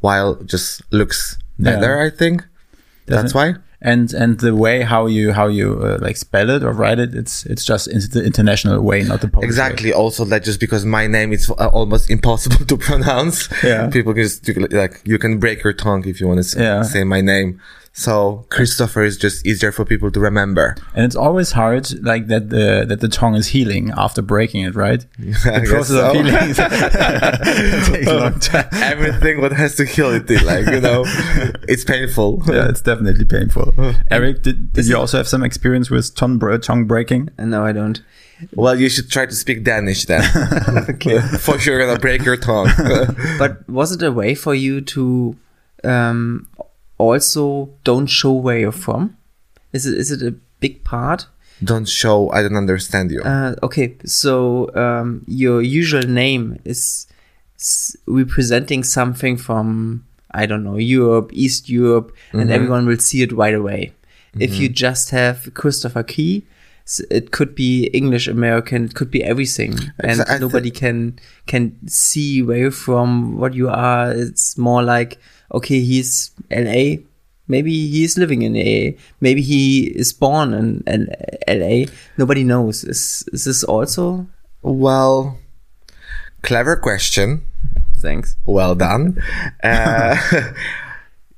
[0.00, 2.06] while just looks better, yeah.
[2.06, 2.44] I think.
[3.06, 6.62] Doesn't That's why and and the way how you how you uh, like spell it
[6.62, 9.94] or write it it's it's just in the international way not the Polish exactly way.
[9.94, 14.22] also that just because my name is uh, almost impossible to pronounce yeah people can
[14.22, 16.82] just like you can break your tongue if you want to yeah.
[16.82, 17.60] say my name
[17.94, 20.76] so Christopher is just easier for people to remember.
[20.94, 24.74] And it's always hard, like that the that the tongue is healing after breaking it,
[24.74, 25.04] right?
[25.18, 26.08] the process so.
[26.08, 26.54] of healing
[27.92, 28.68] takes a long time.
[28.72, 31.04] Everything what has to heal it, like you know,
[31.68, 32.42] it's painful.
[32.46, 33.74] Yeah, it's definitely painful.
[34.10, 37.28] Eric, did, did you also have some experience with tongue tongue breaking?
[37.38, 38.02] Uh, no, I don't.
[38.54, 40.24] Well, you should try to speak Danish then.
[40.88, 41.20] okay.
[41.20, 42.70] For sure, you're gonna break your tongue.
[43.38, 45.36] but was it a way for you to
[45.84, 46.48] um,
[47.02, 49.16] also don't show where you're from?
[49.72, 51.26] Is it is it a big part?
[51.62, 52.30] Don't show.
[52.30, 53.22] I don't understand you.
[53.22, 57.06] Uh, okay, so um, your usual name is
[58.06, 63.54] representing something from I don't know Europe, East Europe, and everyone will see it right
[63.54, 63.92] away.
[63.92, 64.42] Mm-hmm.
[64.42, 64.74] If you mm-hmm.
[64.74, 66.44] just have Christopher Key,
[67.10, 72.58] it could be English American, it could be everything, and nobody can can see where
[72.58, 74.12] you're from, what you are.
[74.12, 75.18] It's more like
[75.52, 77.02] okay, he's LA.
[77.48, 78.96] Maybe he's living in LA.
[79.20, 81.08] Maybe he is born in, in
[81.46, 81.92] LA.
[82.16, 82.84] Nobody knows.
[82.84, 84.26] Is, is this also?
[84.62, 85.38] Well,
[86.42, 87.42] clever question.
[87.98, 88.36] Thanks.
[88.46, 89.22] Well done.
[89.62, 90.16] Uh,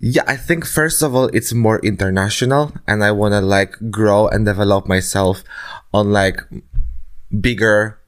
[0.05, 4.29] yeah, I think first of all, it's more international and I want to like grow
[4.29, 5.43] and develop myself
[5.95, 6.43] on like
[7.41, 7.99] bigger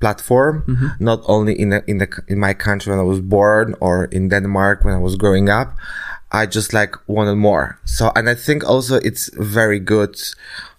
[0.00, 0.88] platform, mm-hmm.
[0.98, 4.30] not only in the, in the in my country when I was born or in
[4.30, 5.76] Denmark when I was growing up.
[6.32, 7.78] I just like wanted more.
[7.84, 10.20] So, and I think also it's very good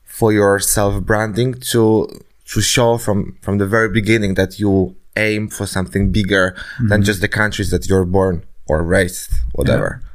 [0.03, 2.09] for your self branding to
[2.51, 6.89] to show from from the very beginning that you aim for something bigger mm-hmm.
[6.89, 10.01] than just the countries that you're born or raised, whatever.
[10.03, 10.08] Yeah.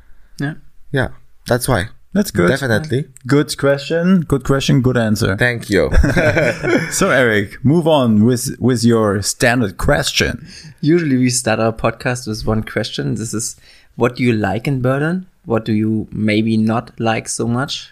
[0.95, 1.03] Yeah.
[1.03, 1.09] yeah
[1.47, 1.89] that's why.
[2.15, 2.49] That's good.
[2.49, 3.09] Definitely.
[3.27, 4.21] Good question.
[4.21, 4.83] Good question.
[4.83, 5.37] Good answer.
[5.37, 5.91] Thank you.
[6.93, 10.47] so, Eric, move on with with your standard question.
[10.81, 13.17] Usually, we start our podcast with one question.
[13.17, 13.57] This is,
[13.97, 15.27] what do you like in Berlin?
[15.45, 17.91] What do you maybe not like so much?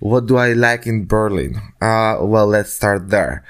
[0.00, 1.54] What do I like in Berlin?
[1.80, 3.44] Uh, well, let's start there.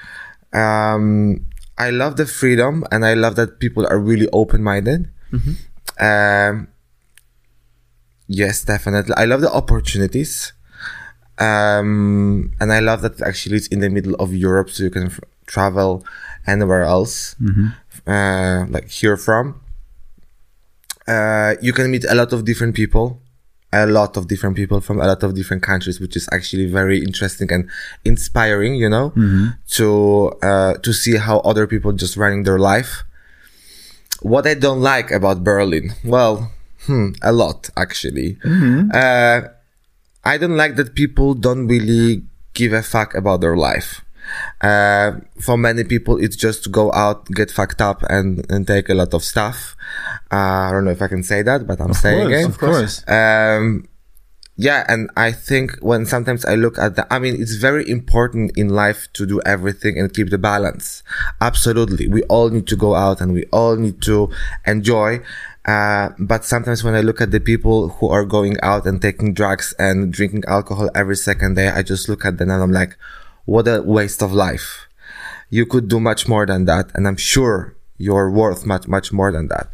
[0.53, 1.47] Um,
[1.79, 5.09] I love the freedom and I love that people are really open minded.
[5.99, 6.67] Um,
[8.31, 9.13] yes, definitely.
[9.17, 10.53] I love the opportunities.
[11.37, 15.07] Um, and I love that actually it's in the middle of Europe, so you can
[15.07, 16.05] f- travel
[16.45, 17.35] anywhere else,
[18.07, 19.45] uh, like here from.
[21.07, 23.19] Uh, you can meet a lot of different people,
[23.73, 26.99] a lot of different people from a lot of different countries, which is actually very
[26.99, 27.63] interesting and
[28.05, 29.11] inspiring, you know,
[29.77, 29.87] to,
[30.43, 33.03] uh, to see how other people just running their life.
[34.21, 36.51] What I don't like about Berlin, well,
[36.85, 38.37] hmm, a lot actually.
[38.93, 39.41] Uh,
[40.23, 44.01] I don't like that people don't really give a fuck about their life.
[44.61, 48.87] Uh, for many people, it's just to go out, get fucked up, and, and take
[48.89, 49.75] a lot of stuff.
[50.31, 52.49] Uh, I don't know if I can say that, but I'm saying course, it.
[52.49, 53.03] of course.
[53.09, 53.87] Um,
[54.57, 58.55] yeah, and I think when sometimes I look at the, I mean, it's very important
[58.55, 61.01] in life to do everything and keep the balance.
[61.39, 62.07] Absolutely.
[62.07, 64.29] We all need to go out and we all need to
[64.67, 65.21] enjoy.
[65.65, 69.33] Uh, but sometimes when I look at the people who are going out and taking
[69.33, 72.97] drugs and drinking alcohol every second day, I just look at them and I'm like,
[73.45, 74.87] what a waste of life.
[75.49, 76.91] You could do much more than that.
[76.95, 79.69] And I'm sure you're worth much, much more than that.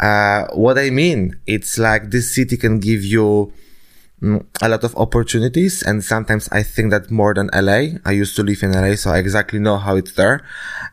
[0.00, 3.52] Uh, what I mean, it's like this city can give you
[4.22, 5.82] mm, a lot of opportunities.
[5.82, 7.98] And sometimes I think that more than LA.
[8.06, 10.40] I used to live in LA, so I exactly know how it's there,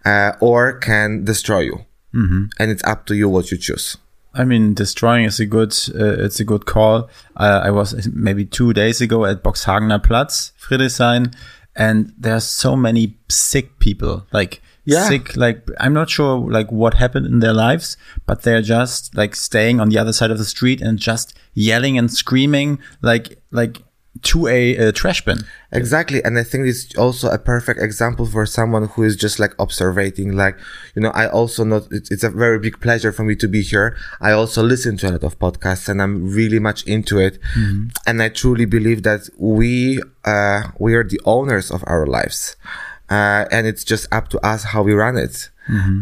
[0.04, 1.86] uh, or can destroy you.
[2.14, 2.46] Mm-hmm.
[2.60, 3.98] And it's up to you what you choose.
[4.36, 7.10] I mean, destroying is a good, uh, it's a good call.
[7.38, 11.34] Uh, I was maybe two days ago at Boxhagener Platz, Friedrichshain,
[11.76, 15.08] and there are so many sick people, like Yeah.
[15.08, 19.36] sick, like, I'm not sure like what happened in their lives, but they're just like
[19.36, 23.82] staying on the other side of the street and just yelling and screaming like, like
[24.26, 25.40] to a, uh trash bin.
[25.72, 26.24] Exactly.
[26.24, 30.34] And I think it's also a perfect example for someone who is just like observating.
[30.34, 30.58] Like,
[30.96, 33.62] you know, I also know it's, it's a very big pleasure for me to be
[33.62, 33.98] here.
[34.22, 37.40] I also listen to a lot of podcasts and I'm really much into it.
[38.08, 42.56] And I truly believe that we, uh, we are the owners of our lives.
[43.10, 45.50] Uh, and it's just up to us how we run it.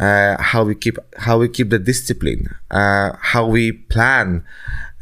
[0.01, 4.43] Uh, how we keep, how we keep the discipline, uh, how we plan,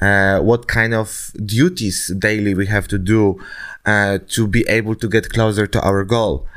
[0.02, 3.40] uh, what kind of duties daily we have to do
[3.86, 6.48] uh, to be able to get closer to our goal.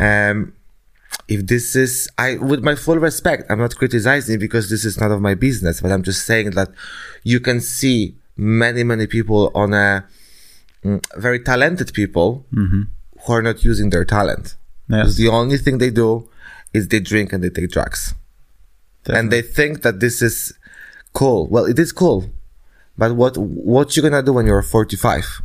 [0.00, 0.52] Um,
[1.28, 5.12] if this is, I, with my full respect, I'm not criticizing because this is none
[5.12, 6.68] of my business, but I'm just saying that
[7.22, 10.06] you can see many, many people on a
[10.84, 12.44] mm, very talented people
[13.22, 14.56] who are not using their talent.
[14.88, 15.16] Yes.
[15.16, 16.28] The only thing they do
[16.74, 18.14] is they drink and they take drugs
[19.06, 20.52] and they think that this is
[21.12, 21.46] cool.
[21.48, 22.30] Well, it is cool,
[22.96, 25.42] but what what you gonna do when you're 45?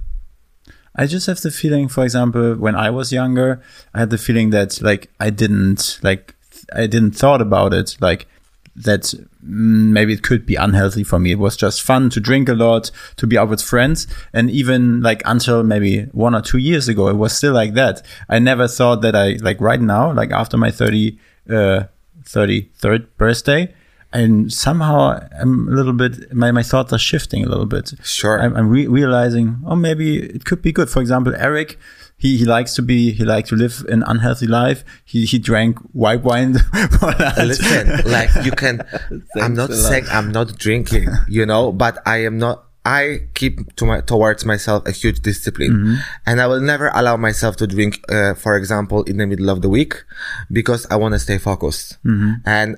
[0.95, 3.61] I just have the feeling, for example, when I was younger,
[3.93, 6.35] I had the feeling that like I didn't like
[6.75, 8.27] I didn't thought about it like
[8.75, 11.31] that mm, maybe it could be unhealthy for me.
[11.31, 15.01] It was just fun to drink a lot, to be out with friends, and even
[15.01, 18.05] like until maybe one or two years ago, it was still like that.
[18.27, 21.17] I never thought that I like right now, like after my 30
[21.49, 21.83] uh
[22.23, 23.73] 33rd birthday,
[24.11, 27.93] and somehow I'm a little bit my, my thoughts are shifting a little bit.
[28.03, 28.41] Sure.
[28.41, 30.89] I'm, I'm re- realizing, oh, maybe it could be good.
[30.89, 31.77] For example, Eric,
[32.17, 34.83] he, he likes to be, he likes to live an unhealthy life.
[35.05, 36.53] He, he drank white wine.
[37.37, 38.81] Listen, like you can.
[39.35, 42.65] I'm not saying I'm not drinking, you know, but I am not.
[42.85, 45.95] I keep to my towards myself a huge discipline, Mm-hmm.
[46.25, 49.61] and I will never allow myself to drink, uh, for example, in the middle of
[49.61, 50.03] the week,
[50.51, 51.97] because I want to stay focused.
[52.05, 52.33] Mm-hmm.
[52.45, 52.77] And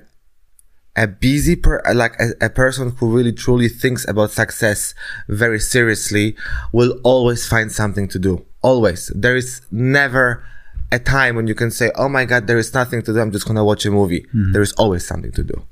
[0.96, 4.94] a busy per like a, a person who really truly thinks about success
[5.28, 6.36] very seriously
[6.72, 8.46] will always find something to do.
[8.62, 9.08] Always.
[9.16, 10.44] There is never
[10.92, 13.20] a time when you can say oh my god there is nothing to do.
[13.20, 14.22] I'm just gonna watch a movie.
[14.22, 14.52] Mm-hmm.
[14.52, 15.66] There is always something to do.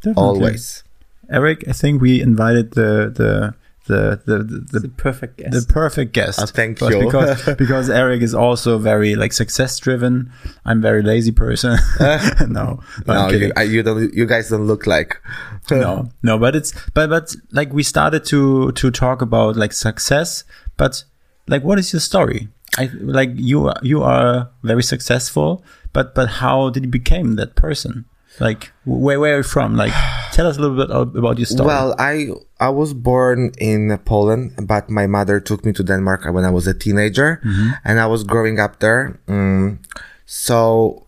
[0.00, 0.22] Definitely.
[0.22, 0.84] always.
[1.30, 3.54] Eric, I think we invited the, the,
[3.86, 5.52] the, the, the, the perfect guest.
[5.52, 6.40] the perfect guest.
[6.42, 7.04] Oh, thank But you.
[7.04, 10.32] Because, because Eric is also very like success driven.
[10.64, 11.78] I'm very lazy person.
[12.00, 13.52] no, no, I'm no kidding.
[13.56, 15.20] you, you don't you guys don't look like
[15.70, 20.44] no, no, but it's but but like we started to to talk about like success,
[20.76, 21.04] but
[21.46, 22.48] like what is your story?
[22.76, 27.54] I like you are you are very successful, but but how did you become that
[27.54, 28.04] person?
[28.40, 29.76] Like where where are you from?
[29.76, 29.92] Like
[30.32, 31.68] tell us a little bit about your story.
[31.68, 32.30] Well, I
[32.64, 36.66] I was born in Poland, but my mother took me to Denmark when I was
[36.66, 37.40] a teenager,
[37.84, 39.20] and I was growing up there.
[39.28, 39.78] Mm,
[40.24, 41.04] so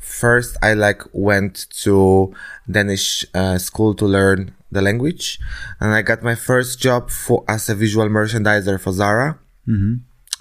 [0.00, 1.54] first, I like went
[1.86, 2.34] to
[2.66, 4.38] Danish uh, school to learn
[4.74, 5.38] the language,
[5.80, 9.38] and I got my first job for as a visual merchandiser for Zara.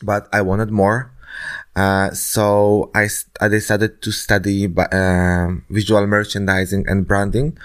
[0.01, 1.11] But I wanted more.
[1.75, 3.05] Uh, so I
[3.47, 7.57] decided to study um visual merchandising and branding.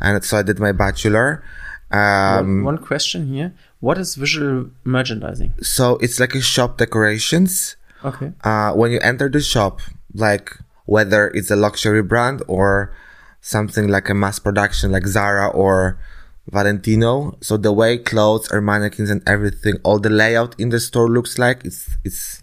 [0.00, 1.42] And so I did my bachelor.
[1.90, 3.54] Um, one, one question here.
[3.80, 5.54] What is visual merchandising?
[5.62, 7.76] so it's like a shop decorations.
[8.04, 8.32] Okay.
[8.44, 9.80] uh, when you enter the shop,
[10.14, 10.50] like
[10.84, 12.94] whether it's a luxury brand or
[13.40, 15.98] something like a mass production like Zara or
[16.50, 17.36] Valentino.
[17.40, 21.38] So the way clothes or mannequins and everything, all the layout in the store looks
[21.38, 22.42] like it's, it's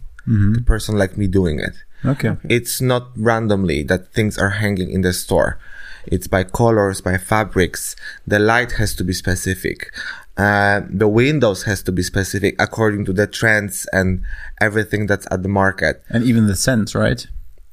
[0.55, 1.75] the person like me doing it.
[2.05, 2.35] Okay.
[2.49, 5.59] It's not randomly that things are hanging in the store.
[6.07, 7.95] It's by colors, by fabrics.
[8.27, 9.93] The light has to be specific.
[10.37, 14.23] Uh, the windows has to be specific according to the trends and
[14.59, 16.03] everything that's at the market.
[16.09, 17.25] And even the sense, right?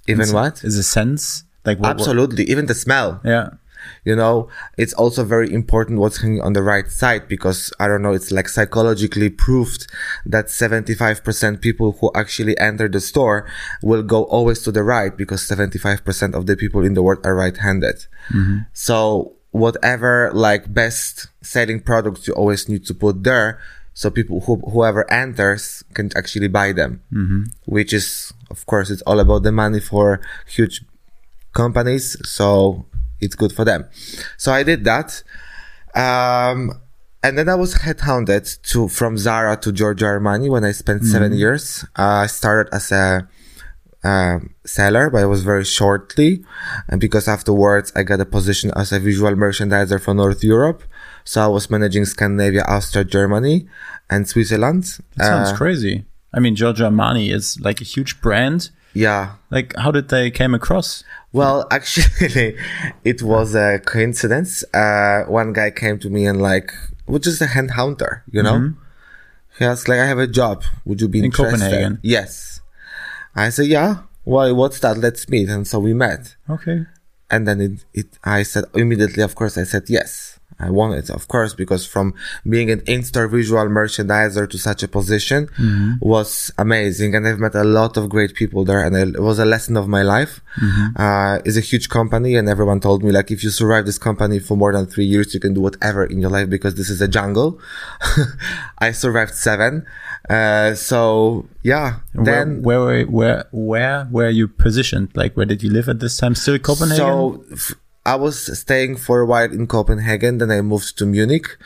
[0.06, 0.62] Even Is- what?
[0.62, 1.88] Is a sense like what?
[1.88, 2.44] what- Absolutely.
[2.44, 3.20] Even the smell.
[3.24, 3.50] yeah.
[4.04, 8.02] You know, it's also very important what's hanging on the right side because I don't
[8.02, 9.90] know, it's like psychologically proved
[10.26, 13.46] that 75% people who actually enter the store
[13.82, 17.34] will go always to the right because 75% of the people in the world are
[17.34, 18.06] right-handed.
[18.32, 18.58] Mm-hmm.
[18.72, 23.60] So whatever like best selling products you always need to put there.
[23.92, 27.42] So people who, whoever enters can actually buy them, mm-hmm.
[27.66, 30.82] which is, of course, it's all about the money for huge
[31.52, 32.16] companies.
[32.26, 32.86] So
[33.20, 33.84] it's good for them.
[34.36, 35.22] So I did that.
[35.94, 36.72] Um,
[37.22, 41.32] and then I was headhunted to, from Zara to Giorgio Armani when I spent seven
[41.34, 41.84] years.
[41.98, 43.28] Uh, I started as a,
[44.02, 46.42] um, seller, but it was very shortly.
[46.88, 50.82] And because afterwards I got a position as a visual merchandiser for North Europe.
[51.24, 53.68] So I was managing Scandinavia, Austria, Germany
[54.08, 54.84] and Switzerland.
[55.16, 56.06] That sounds Uh, crazy.
[56.32, 58.70] I mean, Giorgio Armani is like a huge brand.
[58.94, 59.32] Yeah.
[59.50, 61.04] Like, how did they came across?
[61.32, 62.56] Well, actually,
[63.04, 64.64] it was a coincidence.
[64.74, 66.72] Uh, one guy came to me and like,
[67.06, 68.74] was just a hand hunter, you know?
[69.58, 70.64] He asked like, I have a job.
[70.84, 71.58] Would you be In interested?
[71.60, 71.98] Copenhagen?
[72.02, 72.60] Yes.
[73.34, 73.98] I said, yeah.
[74.24, 74.50] Why?
[74.52, 74.98] What's that?
[74.98, 75.48] Let's meet.
[75.48, 76.34] And so we met.
[76.48, 76.86] Okay.
[77.30, 80.39] And then it, it, I said immediately, of course, I said yes.
[80.60, 82.14] I wanted, of course, because from
[82.48, 85.48] being an in-store visual merchandiser to such a position
[86.00, 87.14] was amazing.
[87.14, 89.88] And I've met a lot of great people there and it was a lesson of
[89.88, 90.40] my life.
[90.96, 94.38] Uh, it's a huge company and everyone told me like, if you survive this company
[94.38, 97.00] for more than three years, you can do whatever in your life because this is
[97.00, 97.60] a jungle.
[98.78, 99.86] I survived seven.
[100.28, 105.10] Uh, so yeah, then where, where, where, where were you positioned?
[105.14, 106.34] Like, where did you live at this time?
[106.34, 106.98] Still Copenhagen?
[106.98, 107.74] So f-
[108.06, 110.38] I was staying for a while in Copenhagen.
[110.38, 111.58] Then I moved to Munich,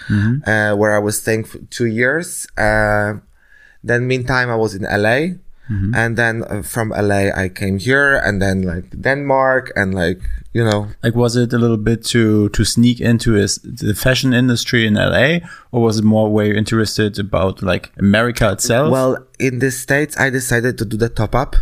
[0.47, 2.47] uh, where I was staying for two years.
[2.59, 3.15] Uh,
[3.83, 5.39] then meantime, I was in LA.
[5.95, 10.21] And then uh, from LA, I came here and then like Denmark and like,
[10.53, 14.35] you know, like, was it a little bit to to sneak into his, the fashion
[14.35, 15.39] industry in LA,
[15.73, 18.93] or was it more were you interested about like America itself?
[18.93, 21.57] Well, in the States, I decided to do the top up.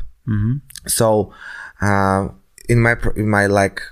[0.86, 1.32] So,
[1.80, 2.28] uh,
[2.68, 3.82] in my, in my like,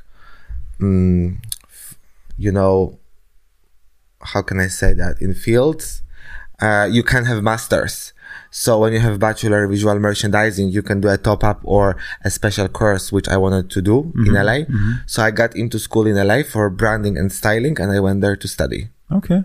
[0.80, 1.36] mm,
[2.36, 2.98] you know,
[4.22, 5.20] how can I say that?
[5.20, 6.02] In fields,
[6.60, 8.12] uh, you can have masters.
[8.50, 12.30] So when you have bachelor visual merchandising, you can do a top up or a
[12.30, 14.58] special course, which I wanted to do in LA.
[15.06, 18.36] So I got into school in LA for branding and styling and I went there
[18.36, 18.88] to study.
[19.10, 19.42] okay.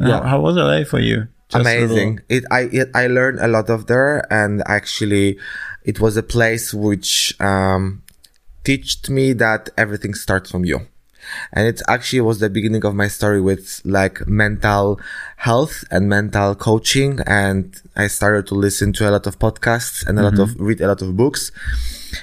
[0.00, 0.22] How, Yeah.
[0.28, 1.28] how was LA for you?
[1.48, 5.38] Just amazing it i it, i learned a lot of there and actually
[5.84, 8.02] it was a place which um
[8.66, 10.86] taught me that everything starts from you.
[11.52, 15.00] And it actually was the beginning of my story with like mental
[15.36, 17.18] health and mental coaching.
[17.26, 20.80] And i started to listen to a lot of podcasts and a lot of read
[20.80, 21.50] a lot of books.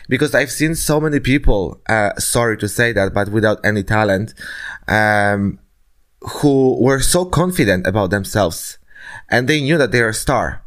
[0.08, 4.34] Because i've seen so many people uh, sorry to say that but without any talent
[4.88, 5.60] um
[6.41, 8.77] who were so confident about themselves.
[9.29, 10.63] And they knew that they are a star.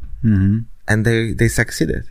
[0.86, 2.04] And they they succeeded.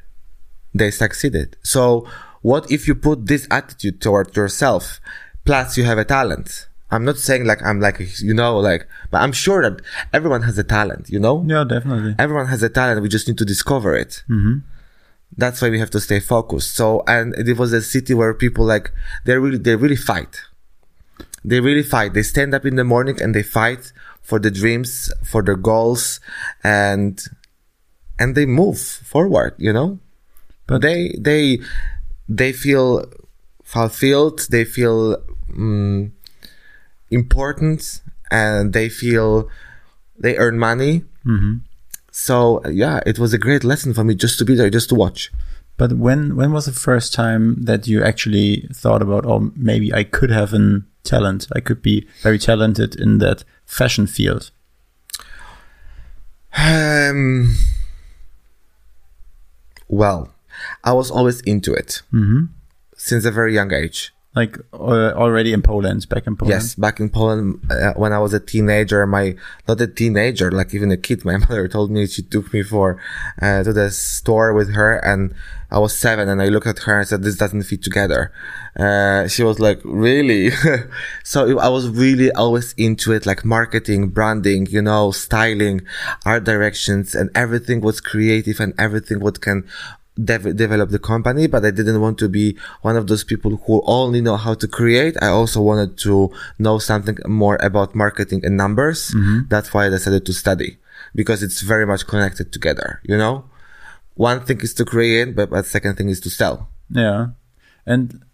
[0.73, 1.55] They succeeded.
[1.63, 2.07] So
[2.45, 4.83] what if you put this attitude toward yourself?
[5.45, 6.67] Plus you have a talent.
[6.91, 7.97] I'm not saying like i'm like
[8.29, 9.81] you know like but i'm sure that
[10.13, 11.43] everyone has a talent you know?
[11.53, 12.13] Yeah, definitely.
[12.19, 13.01] everyone has a talent.
[13.01, 14.23] We just need to discover it.
[14.29, 14.57] Mm-hmm.
[15.35, 16.75] That's why we have to stay focused.
[16.79, 18.91] So and it was a city where people like
[19.25, 20.33] they really they really fight.
[21.43, 22.13] They really fight.
[22.13, 24.91] They stand up in the morning and they fight for the dreams
[25.31, 26.19] for their goals
[26.63, 27.13] and
[28.19, 28.79] and they move
[29.13, 29.89] forward you know?
[30.67, 31.59] But they they
[32.27, 33.05] they feel
[33.63, 35.17] fulfilled they feel
[35.51, 36.11] mm,
[37.09, 38.01] important
[38.31, 39.49] and they feel
[40.17, 41.03] they earn money
[42.11, 44.95] so yeah it was a great lesson for me just to be there just to
[44.95, 45.31] watch
[45.77, 50.03] But when when was the first time that you actually thought about, oh, maybe I
[50.03, 51.47] could have a talent.
[51.53, 54.51] I could be very talented in that fashion field.
[56.57, 57.55] Um,
[59.89, 60.31] well,
[60.85, 62.01] I was always into it
[62.95, 64.11] since a very young age.
[64.35, 66.61] Like uh, already in Poland, back in Poland.
[66.61, 70.73] Yes, back in Poland, uh, when I was a teenager, my not a teenager, like
[70.73, 73.01] even a kid, my mother told me she took me for
[73.41, 75.33] uh, to the store with her, and
[75.71, 78.33] I was seven, and I looked at her and said, "This doesn't fit together."
[78.77, 80.51] Uh, she was like, "Really?"
[81.23, 85.79] so I was really always into it, like marketing, branding, you know, styling,
[86.25, 89.63] art directions, and everything was creative, and everything what can
[90.21, 93.81] dev- develop the company, but I didn't want to be one of those people who
[93.85, 95.15] only know how to create.
[95.21, 99.11] I also wanted to know something more about marketing and numbers.
[99.11, 99.47] Mm-hmm.
[99.49, 100.77] That's why I decided to study
[101.13, 103.45] because it's very much connected together, you know?
[104.15, 106.69] One thing is to create, but, but second thing is to sell.
[106.89, 107.27] Yeah,
[107.85, 108.24] and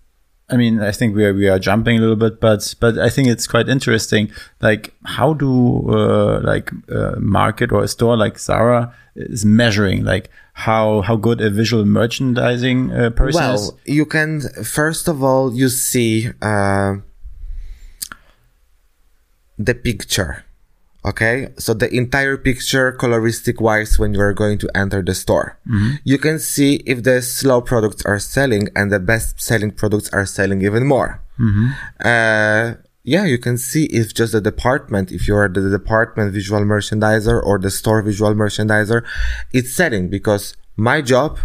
[0.52, 3.10] I mean, I think we are we are jumping a little bit, but but I
[3.10, 4.32] think it's quite interesting.
[4.60, 10.30] Like, how do uh, like a market or a store like Zara is measuring like
[10.54, 13.62] how how good a visual merchandising uh, person is?
[13.62, 16.96] Well, you can first of all you see uh,
[19.58, 20.44] the picture.
[21.04, 25.58] Okay, so the entire picture, coloristic wise, when you are going to enter the store,
[25.68, 25.96] mm-hmm.
[26.04, 30.28] you can see if the slow products are selling and the best selling products are
[30.28, 31.20] selling even more.
[31.40, 31.70] Mm-hmm.
[32.06, 36.62] Uh, yeah, you can see if just the department, if you are the department visual
[36.62, 39.04] merchandiser or the store visual merchandiser,
[39.52, 41.40] it's selling because my job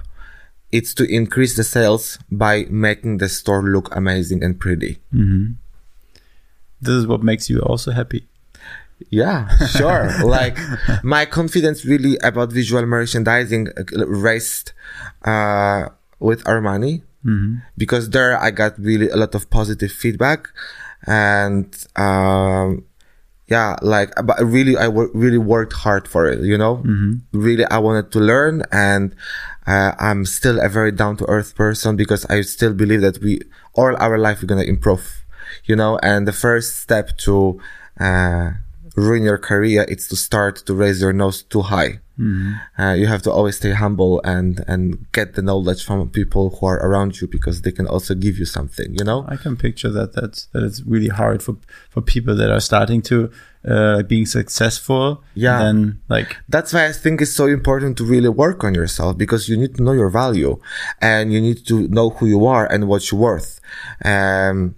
[0.72, 4.98] it's to increase the sales by making the store look amazing and pretty.
[5.14, 5.52] Mm-hmm.
[6.80, 8.26] This is what makes you also happy.
[9.10, 10.10] Yeah, sure.
[10.24, 10.56] like
[11.02, 14.72] my confidence really about visual merchandising uh, raised
[15.24, 15.88] uh,
[16.18, 17.02] with Armani
[17.76, 20.48] because there I got really a lot of positive feedback
[21.06, 22.84] and um,
[23.48, 26.40] yeah, like but really I really worked hard for it.
[26.40, 26.82] You know,
[27.32, 29.14] really I wanted to learn and.
[29.68, 33.40] Uh, I'm still a very down to earth person because I still believe that we
[33.74, 35.24] all our life we're gonna improve,
[35.64, 35.98] you know.
[36.04, 37.60] And the first step to
[37.98, 38.50] uh,
[38.96, 42.00] ruin your career it's to start to raise your nose too high.
[42.78, 46.66] Uh, you have to always stay humble and and get the knowledge from people who
[46.66, 49.26] are around you because they can also give you something, you know.
[49.28, 51.56] I can picture that that that it's really hard for
[51.90, 53.30] for people that are starting to
[53.68, 55.22] uh, being successful.
[55.34, 55.60] Yeah.
[55.60, 59.48] And like That's why I think it's so important to really work on yourself because
[59.48, 60.58] you need to know your value
[61.02, 63.60] and you need to know who you are and what you're worth.
[64.04, 64.74] Um,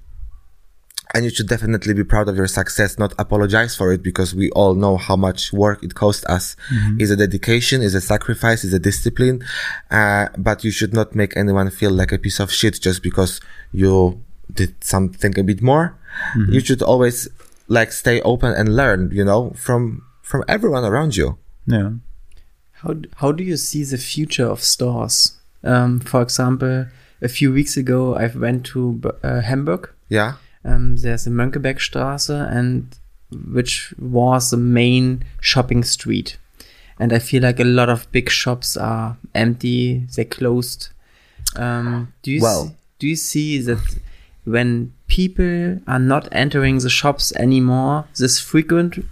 [1.14, 4.50] and you should definitely be proud of your success, not apologize for it because we
[4.50, 6.54] all know how much work it cost us.
[6.98, 9.42] Is a dedication, is a sacrifice, is a discipline.
[9.90, 13.40] Uh, but you should not make anyone feel like a piece of shit just because
[13.72, 14.20] you
[14.52, 15.96] did something a bit more.
[16.52, 17.28] You should always
[17.68, 21.38] like stay open and learn, you know, from, from everyone around you.
[21.66, 21.90] yeah.
[22.82, 25.32] How how do you see the future of stores?
[25.64, 26.86] Um, for example,
[27.20, 29.90] a few weeks ago, I went to uh, Hamburg.
[30.08, 30.34] Yeah.
[30.64, 32.96] Um, there's a Mönckebergstraße, and
[33.52, 36.38] which was the main shopping street.
[36.98, 40.06] And I feel like a lot of big shops are empty.
[40.14, 40.88] They're closed.
[41.56, 43.78] Um, do you Well- do you see that
[44.44, 49.04] when people are not entering the shops anymore this frequent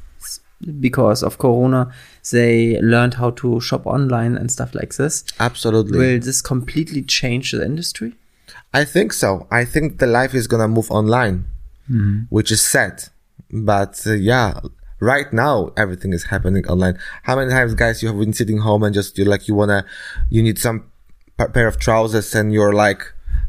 [0.81, 1.93] because of Corona,
[2.33, 5.25] they learned how to shop online and stuff like this.
[5.39, 5.99] Absolutely.
[5.99, 8.15] Will this completely change the industry?
[8.73, 9.47] I think so.
[9.51, 11.47] I think the life is gonna move online,
[12.31, 13.05] which is sad.
[13.51, 14.61] But uh, yeah,
[15.01, 16.99] right now everything is happening online.
[17.23, 19.85] How many times, guys, you have been sitting home and just you're like you wanna,
[20.31, 20.91] you need some
[21.39, 23.03] pa- pair of trousers and you're like,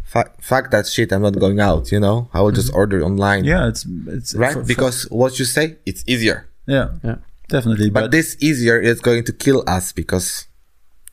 [0.04, 1.12] fuck, fuck that shit.
[1.12, 1.92] I'm not going out.
[1.92, 3.44] You know, I will just order online.
[3.44, 4.54] Yeah, it's it's Right.
[4.54, 6.48] for- for- because what you say, it's easier.
[6.68, 7.16] yeah, Yeah.
[7.50, 7.90] definitely.
[7.90, 10.46] But But, this easier is going to kill us because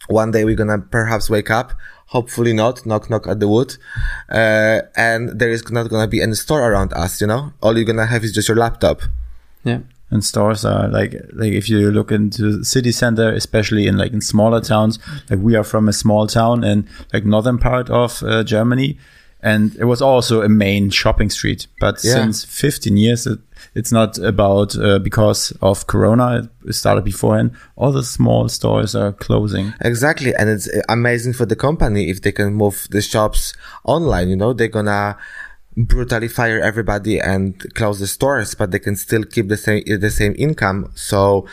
[0.08, 1.72] one day we're gonna perhaps wake up,
[2.06, 3.76] hopefully not, knock knock at the wood,
[4.30, 7.20] uh, and there is not gonna be any store around us.
[7.20, 9.02] You know, all you're gonna have is just your laptop.
[9.64, 9.78] Yeah.
[10.10, 14.12] and stores are like like if you look into the city center especially in like
[14.12, 14.98] in smaller towns
[15.30, 18.98] like we are from a small town in like northern part of uh, germany
[19.50, 22.14] and it was also a main shopping street but Yeah.
[22.14, 23.38] since 15 years it,
[23.74, 26.26] it's not about uh, because of corona
[26.68, 31.46] it started beforehand all the small stores are closing Exactly, and it's uh, amazing for
[31.46, 33.52] the company if they can move the shops
[33.84, 34.28] online.
[34.32, 35.16] You know, they're gonna
[35.76, 40.10] brutally fire everybody and close the stores, but they can still keep the same the
[40.10, 40.78] same income.
[40.94, 41.46] So,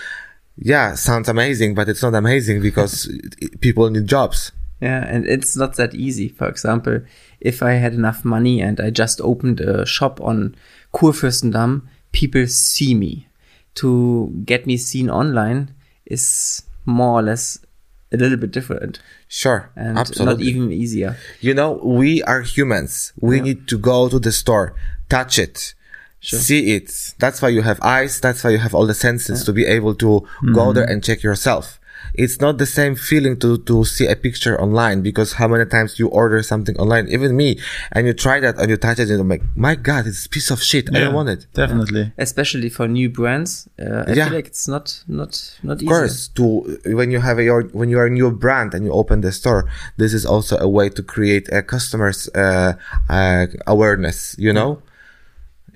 [0.58, 2.94] yeah, sounds amazing, but it's not amazing because
[3.66, 4.52] people need jobs.
[4.80, 6.28] Yeah, and it's not that easy.
[6.30, 7.02] For example,
[7.42, 10.56] if I had enough money and I just opened a shop on
[10.94, 11.82] Kurfürstendamm,
[12.12, 13.28] people see me.
[13.76, 15.74] To get me seen online
[16.06, 17.58] is more or less
[18.12, 19.72] a little bit different Sure.
[19.78, 20.34] and Absolutely.
[20.34, 21.16] not even easier.
[21.40, 23.14] you know, we are humans.
[23.20, 24.76] We need to go to the store,
[25.08, 25.74] touch it,
[26.20, 27.14] see it.
[27.18, 28.20] That's why you have eyes.
[28.20, 30.74] That's why you have all the senses to be able to go mm-hmm.
[30.74, 31.80] there and check yourself.
[32.14, 36.00] It's not the same feeling to, to see a picture online because how many times
[36.00, 37.60] you order something online, even me,
[37.92, 40.30] and you try that and you touch it and you're like, my God, it's a
[40.30, 40.90] piece of shit.
[40.96, 41.48] I don't want it.
[41.54, 42.12] Definitely.
[42.18, 43.68] especially for new brands.
[43.80, 44.26] Uh, I Yeah.
[44.28, 45.32] feel like it's not not
[45.64, 45.86] not easy.
[45.86, 46.44] Of course, to
[47.00, 49.32] when you have a your when you are a new brand and you open the
[49.32, 49.62] store,
[49.98, 52.74] this is also a way to create a customers uh,
[53.10, 54.36] uh, awareness.
[54.38, 54.82] You know,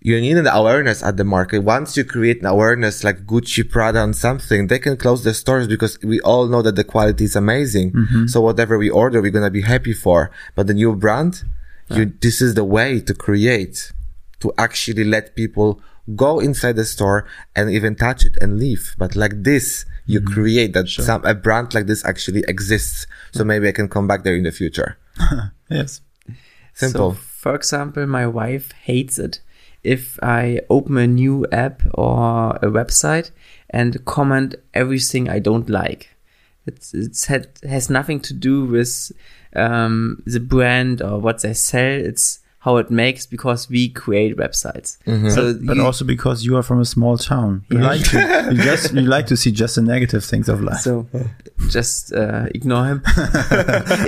[0.05, 1.63] you need an awareness at the market.
[1.63, 5.67] Once you create an awareness like Gucci, Prada, and something, they can close the stores
[5.67, 7.91] because we all know that the quality is amazing.
[7.91, 8.27] Mm-hmm.
[8.27, 10.29] So whatever we order, we're gonna be happy for.
[10.53, 11.43] But the new brand,
[11.89, 13.93] you this is the way to create
[14.41, 15.81] to actually let people
[16.15, 17.25] go inside the store
[17.55, 18.93] and even touch it and leave.
[18.99, 20.33] But like this, you mm-hmm.
[20.35, 23.07] create that some a brand like this actually exists.
[23.31, 23.47] So mm-hmm.
[23.47, 24.99] maybe I can come back there in the future.
[25.67, 26.01] Yes.
[26.75, 27.13] Simple.
[27.13, 29.39] So, for example, my wife hates it
[29.85, 33.31] if I open a new app or a website
[33.69, 36.09] and comment everything I don't like.
[36.67, 39.11] It's it's had has nothing to do with
[39.55, 42.05] um, the brand or what they sell.
[42.09, 44.97] It's how it makes because we create websites.
[45.31, 47.63] So But you- also because you are from a small town.
[47.69, 47.87] You Yeah.
[47.87, 48.17] like to
[48.55, 50.79] you just you like to see just the negative things of life.
[50.81, 51.05] So
[51.69, 53.01] just uh, ignore him.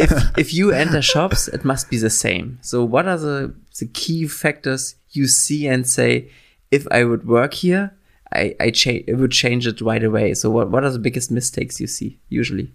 [0.05, 2.57] if if you enter shops, it must be the same.
[2.61, 6.29] So what are the the key factors you see and say,
[6.71, 7.95] if I would work here,
[8.33, 10.33] I I, cha- I would change it right away.
[10.33, 12.73] So what what are the biggest mistakes you see usually?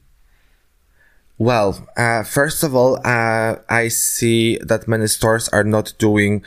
[1.38, 6.44] Well, uh, first of all, uh, I see that many stores are not doing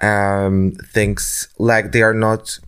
[0.00, 2.58] um, things like they are not,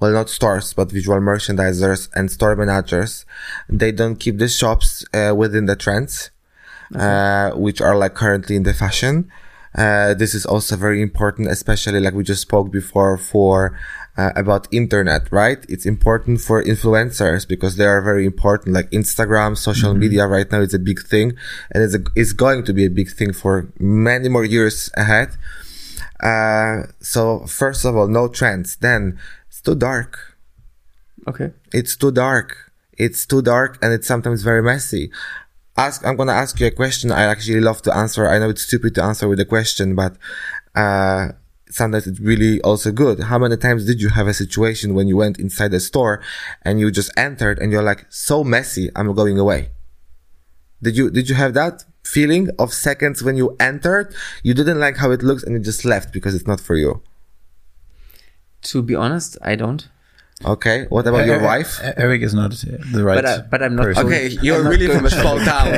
[0.00, 3.24] well, not stores, but visual merchandisers and store managers.
[3.68, 6.30] They don't keep the shops uh, within the trends,
[6.94, 9.30] uh, which are like currently in the fashion.
[9.74, 13.78] Uh, this is also very important, especially like we just spoke before for
[14.16, 15.64] uh, about internet, right?
[15.68, 18.74] It's important for influencers because they are very important.
[18.74, 21.32] Like Instagram, social media right now is a big thing
[21.70, 25.30] and it's, a, it's going to be a big thing for many more years ahead.
[26.20, 28.76] Uh, so first of all, no trends.
[28.76, 29.18] Then
[29.48, 30.36] it's too dark.
[31.26, 31.52] Okay.
[31.72, 32.70] It's too dark.
[32.98, 35.10] It's too dark and it's sometimes very messy.
[35.76, 38.28] Ask, I'm gonna ask you a question I actually love to answer.
[38.28, 40.16] I know it's stupid to answer with a question, but,
[40.74, 41.28] uh,
[41.70, 43.20] sometimes it's really also good.
[43.20, 46.22] How many times did you have a situation when you went inside a store
[46.62, 49.70] and you just entered and you're like, so messy, I'm going away?
[50.82, 54.14] Did you, did you have that feeling of seconds when you entered?
[54.42, 57.02] You didn't like how it looks and you just left because it's not for you.
[58.62, 59.88] To be honest, I don't.
[60.44, 60.86] Okay.
[60.88, 61.80] What about your wife?
[61.96, 63.16] Eric is not uh, the right.
[63.16, 64.06] But I- but I'm not person.
[64.06, 65.68] Okay, you're really from a small town.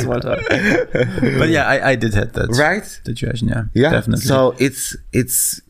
[0.00, 0.40] Small talk.
[0.48, 2.84] But yeah, I, I did have that Right?
[2.84, 3.48] situation.
[3.48, 3.90] Yeah, Yeah.
[3.90, 4.24] definitely.
[4.26, 5.60] So it's it's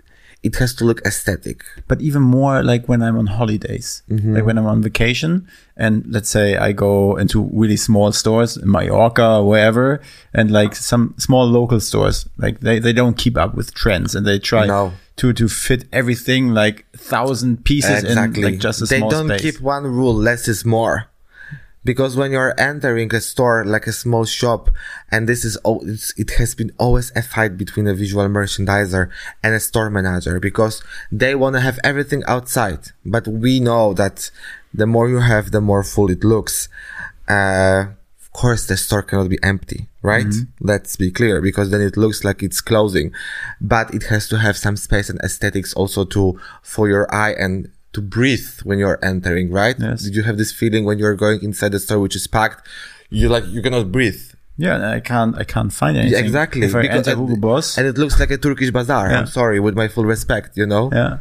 [0.43, 1.65] it has to look aesthetic.
[1.89, 4.35] but even more like when I'm on holidays, Mm-hmm.
[4.35, 8.71] like when I'm on vacation, and let's say I go into really small stores in
[8.71, 10.01] Mallorca or wherever,
[10.33, 14.25] and like some small local stores, like they, they don't keep up with trends, and
[14.27, 14.93] they try No.
[15.17, 18.43] to to fit everything like thousand pieces exactly.
[18.45, 19.43] in like just a they small don't space.
[19.43, 21.07] keep one rule: less is more.
[21.89, 24.69] Because when you're entering a store like a small shop,
[25.11, 25.57] and this is
[26.23, 29.09] it has been always a fight between a visual merchandiser
[29.43, 34.31] and a store manager because they want to have everything outside, but we know that
[34.81, 36.69] the more you have, the more full it looks.
[37.27, 37.87] Uh,
[38.21, 40.35] of course, the store cannot be empty, right?
[40.61, 43.13] Let's be clear, because then it looks like it's closing,
[43.63, 47.71] but it has to have some space and aesthetics also to for your eye and
[47.95, 49.77] to breathe when you're entering, right?
[49.79, 50.03] Yes.
[50.03, 52.67] Did you have this feeling when you're going inside the store which is packed?
[53.11, 54.21] You like you cannot breathe.
[54.57, 56.25] Yeah, I can't I can't find anything.
[56.25, 56.63] exactly.
[56.67, 59.09] If I Because- enter Hugo Boss, and it looks like a Turkish bazaar.
[59.09, 59.21] Yeah.
[59.21, 60.91] I'm sorry, with my full respect, you know.
[60.93, 61.19] yeah,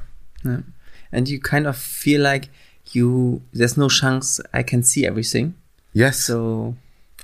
[1.12, 2.50] And you kind of feel like
[2.92, 5.54] you there's no chance I can see everything.
[5.94, 6.18] Yes.
[6.20, 6.76] So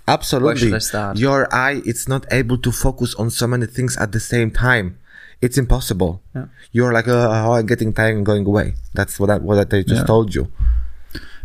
[0.08, 0.48] Absolutely.
[0.48, 1.18] Where should I start?
[1.18, 4.98] Your eye, it's not able to focus on so many things at the same time.
[5.46, 6.22] It's impossible.
[6.36, 6.46] Yeah.
[6.72, 8.68] You're like, uh, oh, I'm getting tired and going away.
[8.94, 10.04] That's what I, what I just Yeah.
[10.14, 10.44] told you.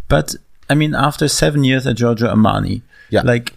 [0.08, 0.36] But
[0.70, 3.22] I mean, after seven years at Giorgio Armani, Yeah.
[3.32, 3.54] like,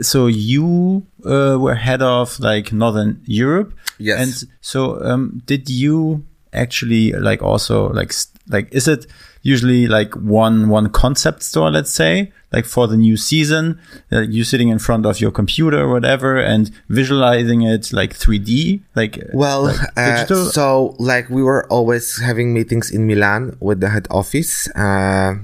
[0.00, 3.70] so you uh, were head of like Northern Europe.
[3.98, 4.18] Yes.
[4.22, 8.12] And so, um, did you actually like also like
[8.48, 9.06] like is it
[9.46, 11.70] usually like one one concept store?
[11.70, 13.78] Let's say like for the new season,
[14.12, 18.80] uh, you sitting in front of your computer or whatever and visualizing it like 3D,
[18.94, 23.90] like Well, like uh, so like we were always having meetings in Milan with the
[23.90, 24.68] head office.
[24.74, 25.36] Uh,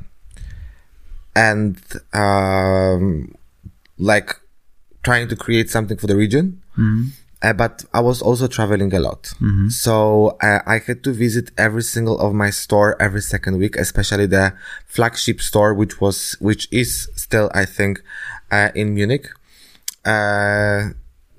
[1.34, 1.78] and
[2.12, 3.34] um,
[3.98, 4.36] like
[5.02, 6.60] trying to create something for the region.
[7.42, 9.32] Uh, but I was also traveling a lot.
[9.68, 14.26] So uh, I had to visit every single of my store every second week, especially
[14.26, 14.54] the
[14.86, 18.00] flagship store, which was, which is still, I think,
[18.52, 19.28] uh, in Munich.
[20.04, 20.90] Uh,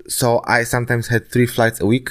[0.06, 2.10] so I sometimes had three flights a week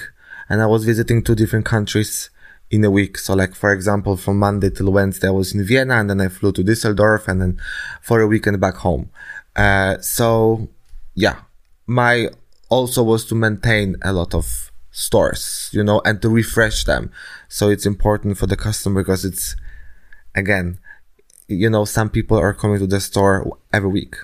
[0.50, 2.32] and I was visiting two different countries
[2.72, 3.20] in a week.
[3.20, 6.30] So like, for example, from Monday till Wednesday, I was in Vienna and then I
[6.30, 7.62] flew to Düsseldorf and then
[8.02, 9.12] for a weekend back home.
[9.56, 10.68] Uh, so
[11.14, 11.42] yeah,
[11.86, 12.30] my
[12.74, 14.46] also was to maintain a lot of
[14.92, 17.12] stores, you know, and to refresh them.
[17.48, 19.56] So it's important for the customer because it's,
[20.36, 20.68] again,
[21.48, 23.36] you know, some people are coming to the store
[23.72, 24.16] every week.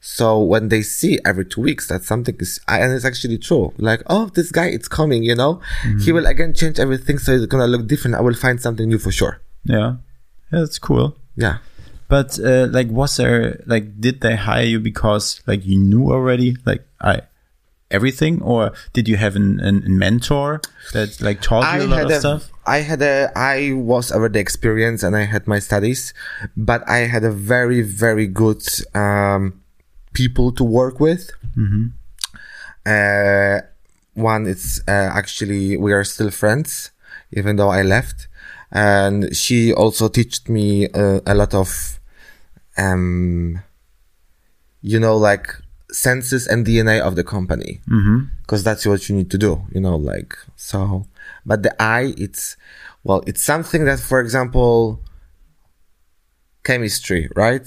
[0.00, 4.02] So when they see every two weeks that something is, and it's actually true, like,
[4.06, 5.60] oh, this guy, it's coming, you know,
[6.04, 7.18] he will again change everything.
[7.18, 8.16] So it's going to look different.
[8.16, 9.40] I will find something new for sure.
[9.64, 9.96] Yeah.
[10.52, 11.16] Yeah, that's cool.
[11.36, 11.58] Yeah.
[12.08, 16.56] But uh, like, was there like, did they hire you because like you knew already
[16.66, 17.22] like I
[17.94, 20.60] everything, or did you have an, an, a mentor
[20.92, 22.50] that like taught you a lot of a, stuff?
[22.66, 26.12] I had a, I was already experienced and I had my studies,
[26.56, 28.62] but I had a very, very good,
[28.94, 29.60] um,
[30.12, 31.30] people to work with.
[32.86, 33.60] Uh,
[34.14, 36.90] one, it's, uh, actually, we are still friends,
[37.32, 38.28] even though I left.
[38.70, 42.00] And she also taught me uh, a lot of,
[42.76, 43.62] um,
[44.82, 45.54] you know, like
[45.94, 47.80] senses and DNA of the company.
[48.42, 51.06] Because that's what you need to do, you know, like, so,
[51.46, 52.56] but the I, it's,
[53.04, 55.00] well, it's something that, for example,
[56.64, 57.66] chemistry, right?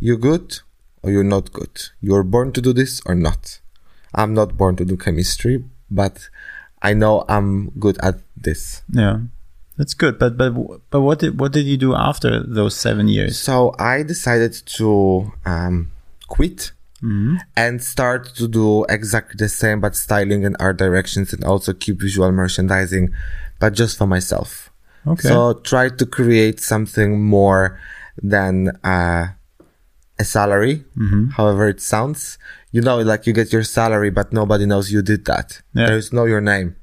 [0.00, 0.58] You're good
[1.02, 1.90] or you're not good.
[2.00, 3.60] You're born to do this or not.
[4.14, 6.28] I'm not born to do chemistry, but
[6.82, 8.82] I know I'm good at this.
[8.90, 9.18] Yeah,
[9.76, 10.18] that's good.
[10.18, 10.50] But but
[10.90, 13.38] but what did what did you do after those seven years?
[13.38, 15.92] So I decided to um,
[16.26, 16.72] quit
[17.56, 22.00] and start to do exactly the same, but styling and art directions and also keep
[22.00, 23.10] visual merchandising,
[23.58, 24.70] but just for myself.
[25.06, 25.28] Okay.
[25.28, 27.80] So try to create something more
[28.22, 29.28] than uh,
[30.18, 30.84] a salary,
[31.30, 32.38] however it sounds.
[32.72, 35.62] You know, like you get your salary, but nobody knows you did that.
[35.74, 35.86] Yeah.
[35.86, 36.76] There's no your name.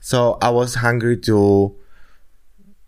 [0.00, 1.76] So I was hungry to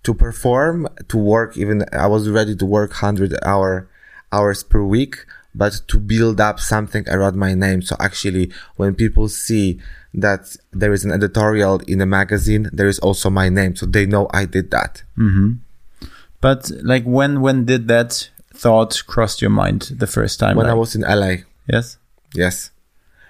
[0.02, 1.56] to perform, to work.
[1.56, 3.88] Even I was ready to work hundred hour
[4.32, 7.82] hours per week, but to build up something around my name.
[7.82, 9.80] So actually, when people see
[10.14, 14.06] that there is an editorial in a magazine, there is also my name, so they
[14.06, 15.02] know I did that.
[15.18, 15.52] Mm-hmm.
[16.40, 20.56] But like when when did that thought cross your mind the first time?
[20.56, 21.98] When I was in LA, yes.
[22.34, 22.70] yes.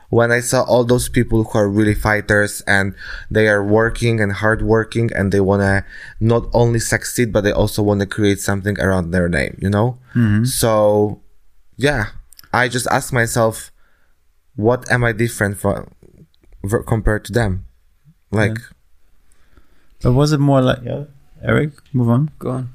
[0.09, 2.95] When I saw all those people who are really fighters and
[3.31, 5.87] they are working and hardworking and they want to
[6.21, 9.97] not only succeed, but they also want to create something around their name, you know?
[10.15, 10.45] Mm-hmm.
[10.45, 11.22] So,
[11.83, 12.07] yeah,
[12.53, 13.71] I just asked myself,
[14.57, 15.91] what am I different from
[16.65, 17.65] ver- compared to them?
[18.31, 18.57] Like,
[20.03, 21.05] But was it more like yeah,
[21.43, 21.71] Eric?
[21.93, 22.31] Move on.
[22.39, 22.69] Go on.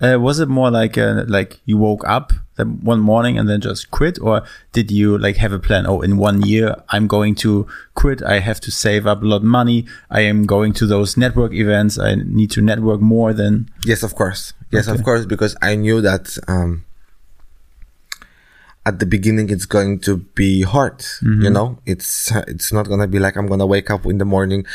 [0.00, 3.60] Uh, was it more like uh, like you woke up that one morning and then
[3.60, 4.42] just quit, or
[4.72, 5.86] did you like have a plan?
[5.86, 8.22] Oh, in one year I'm going to quit.
[8.22, 9.86] I have to save up a lot of money.
[10.10, 11.98] I am going to those network events.
[11.98, 14.52] I need to network more than Yes, of course.
[14.70, 14.98] Yes, Okay.
[14.98, 16.84] of course, because I knew that um,
[18.84, 21.04] at the beginning it's going to be hard.
[21.22, 21.52] You mm-hmm.
[21.52, 24.66] know, it's it's not gonna be like I'm gonna wake up in the morning,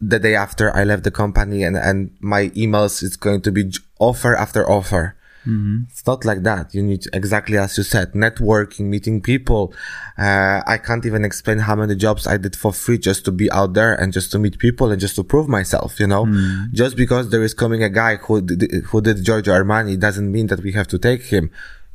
[0.00, 3.72] the day after I left the company, and and my emails is going to be
[3.98, 5.16] offer after offer.
[5.46, 5.84] Mm-hmm.
[5.88, 6.74] It's not like that.
[6.74, 9.72] You need exactly as you said, networking, meeting people.
[10.18, 13.50] Uh, I can't even explain how many jobs I did for free just to be
[13.50, 15.98] out there and just to meet people and just to prove myself.
[15.98, 16.74] You know, mm-hmm.
[16.74, 20.48] just because there is coming a guy who did, who did Giorgio Armani doesn't mean
[20.48, 21.50] that we have to take him.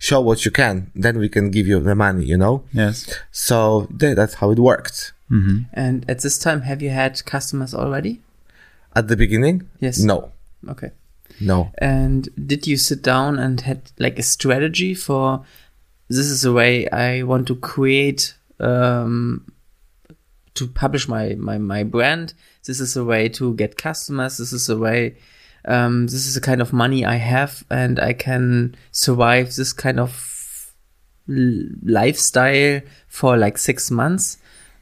[0.09, 2.25] Show what you can, then we can give you the money.
[2.31, 2.55] You know.
[2.73, 2.95] yes.
[3.31, 5.13] So th- that's how it worked.
[5.73, 8.13] And at this time, have you had customers already?
[8.95, 9.97] At the beginning, Yes.
[10.11, 10.17] no,
[10.73, 10.91] Okay.
[11.41, 11.71] no.
[11.79, 15.43] And did you sit down and had like a strategy for
[16.09, 19.45] this is the way I want to create um,
[20.53, 22.33] to publish my, my my brand.
[22.67, 24.37] This is a way to get customers.
[24.37, 25.15] This is a way.
[25.65, 29.99] Um, this is the kind of money I have, and I can survive this kind
[29.99, 30.73] of
[31.27, 34.37] lifestyle for like six months.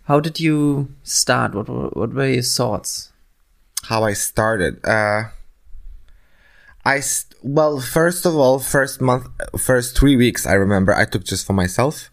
[0.05, 1.53] How did you start?
[1.53, 3.11] What were, what were your thoughts?
[3.83, 4.83] how I started.
[4.85, 5.23] Uh,
[6.85, 9.27] I st- well, first of all, first month,
[9.57, 12.09] first three weeks, I remember I took just for myself.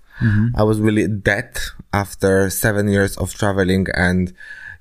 [0.56, 1.58] I was really dead
[1.92, 4.32] after seven years of traveling and,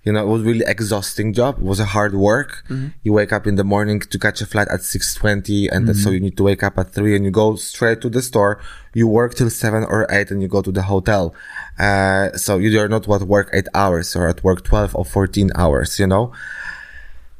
[0.07, 1.57] You know, it was really exhausting job.
[1.57, 2.63] It was a hard work.
[3.03, 6.11] You wake up in the morning to catch a flight at 6.20 and then so
[6.11, 8.61] you need to wake up at 3 and you go straight to the store.
[8.93, 11.35] You work till 7 or 8 and you go to the hotel.
[11.77, 15.51] Uh, so you are not at work 8 hours or at work 12 or 14
[15.55, 16.31] hours, you know?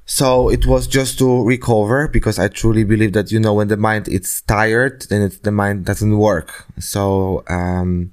[0.06, 3.78] So it was just to recover because I truly believe that, you know, when the
[3.78, 6.66] mind is tired, then it's, the mind doesn't work.
[6.80, 8.12] So, um,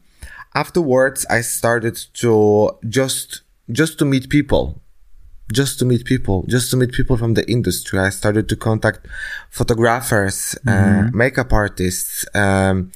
[0.55, 4.81] afterwards I started to just, just to meet people,
[5.53, 7.99] just to meet people, just to meet people from the industry.
[7.99, 9.07] I started to contact
[9.51, 12.93] photographers, uh, makeup artists, um,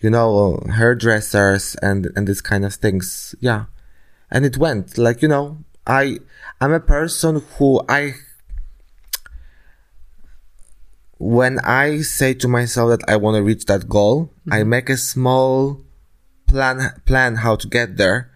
[0.00, 3.34] you know, hairdressers and, and this kind of things.
[3.40, 3.64] Yeah.
[4.30, 6.18] And it went like, you know, I,
[6.60, 8.14] I'm a person who I,
[11.18, 14.96] when I say to myself that I want to reach that goal, I make a
[14.96, 15.80] small
[16.46, 18.30] plan, plan how to get there.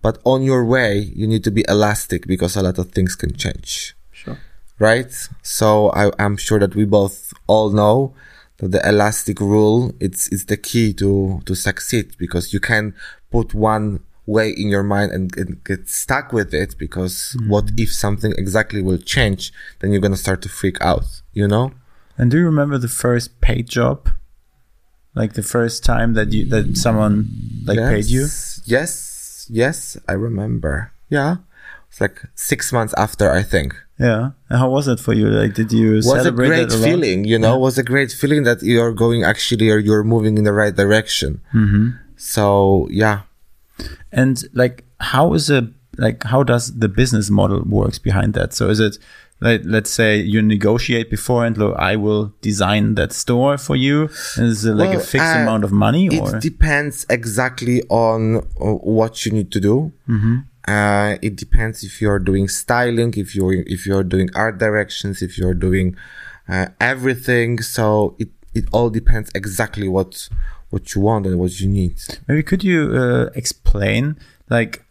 [0.00, 3.34] But on your way, you need to be elastic because a lot of things can
[3.34, 4.38] change Sure.
[4.78, 5.12] right?
[5.42, 8.14] So I, I'm sure that we both all know
[8.58, 12.94] that the elastic rule it's it's the key to to succeed because you can
[13.30, 17.50] put one way in your mind and, and get stuck with it because mm-hmm.
[17.50, 19.52] what if something exactly will change?
[19.78, 21.72] Then you're gonna start to freak out, you know?
[22.18, 24.10] And do you remember the first paid job?
[25.14, 27.30] Like the first time that you that someone
[27.64, 28.22] like paid you?
[28.22, 28.64] Yes,
[29.48, 30.92] Yes, I remember.
[31.08, 31.36] Yeah.
[31.88, 33.74] It's like six months after, I think.
[33.98, 34.30] Yeah.
[34.48, 35.28] And how was it for you?
[35.28, 38.44] Like, did you was a great it a feeling, you know, was a great feeling
[38.44, 41.40] that you're going actually or you're moving in the right direction.
[41.52, 41.90] Mm-hmm.
[42.16, 43.22] So yeah,
[44.12, 48.54] And like, how is a like how does the business model works behind that?
[48.54, 48.98] So is it
[49.40, 54.10] like let's say you negotiate before and look, I will design that store for you.
[54.36, 56.36] And is it like a fixed uh, amount of money or?
[56.36, 59.92] it depends exactly on uh, what you need to do.
[60.08, 60.38] Mm-hmm.
[60.66, 65.38] Uh, it depends if you're doing styling, if you're if you're doing art directions, if
[65.38, 65.96] you're doing
[66.48, 67.62] uh, everything.
[67.62, 70.28] So it it all depends exactly what
[70.70, 71.98] what you want and what you need.
[72.26, 74.18] Maybe could you uh, explain,
[74.50, 74.84] like,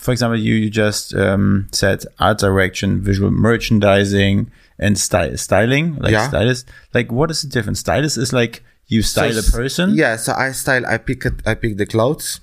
[0.00, 6.12] for example, you, you just um, said art direction, visual merchandising, and sty- styling, like
[6.12, 6.28] Yeah.
[6.28, 6.66] stylist.
[6.94, 7.80] Like, what is the difference?
[7.80, 9.94] Stylist is like you style So a person.
[9.94, 10.84] Yeah, so I style.
[10.86, 11.34] I pick it.
[11.46, 12.40] I pick the clothes.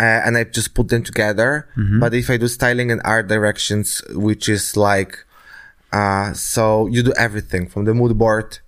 [0.00, 1.68] Uh, and I just put them together.
[2.00, 5.24] But if I do styling and art directions, which is like,
[5.92, 8.58] uh, so you do everything from the mood board,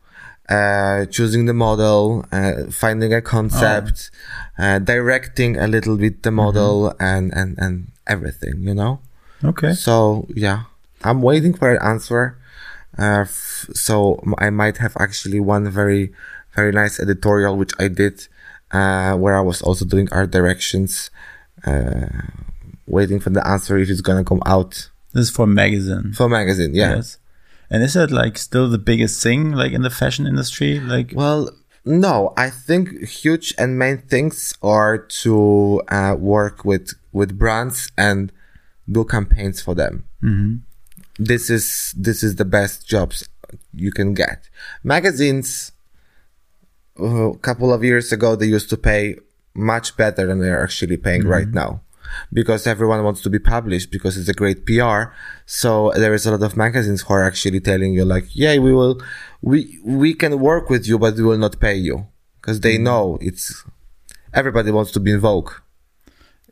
[0.49, 4.11] uh, choosing the model, uh, finding a concept,
[4.59, 9.01] uh, directing a little bit the model and, and, and everything, you know?
[9.42, 9.72] Okay.
[9.74, 10.64] So yeah,
[11.03, 12.36] I'm waiting for an answer.
[12.99, 16.12] Uh, f- so I might have actually one very,
[16.55, 18.26] very nice editorial which I did,
[18.70, 21.11] uh, where I was also doing art directions.
[21.66, 22.07] Uh,
[22.86, 26.12] waiting for the answer if it's gonna come out This is for magazine.
[26.12, 26.74] for magazine.
[26.74, 26.97] Yeah.
[26.97, 27.16] Yes.
[27.74, 30.78] And is that like still the biggest thing, like in the fashion industry?
[30.78, 31.50] Like, Well,
[31.84, 38.30] no, I think huge and main things are to uh, work with with brands and
[38.88, 40.04] do campaigns for them.
[41.18, 43.28] This is this is the best jobs
[43.74, 44.48] you can get.
[44.84, 45.72] Magazines.
[47.00, 49.16] uh, A couple of years ago, they used to pay
[49.54, 51.80] much better than they're actually paying right now.
[52.32, 55.12] Because everyone wants to be published because it's a great PR.
[55.46, 58.72] So there is a lot of magazines who are actually telling you like, yeah, we
[58.72, 59.00] will,
[59.42, 62.06] we, we can work with you, but we will not pay you.
[62.42, 63.64] Cause they know it's,
[64.32, 65.50] everybody wants to be in vogue.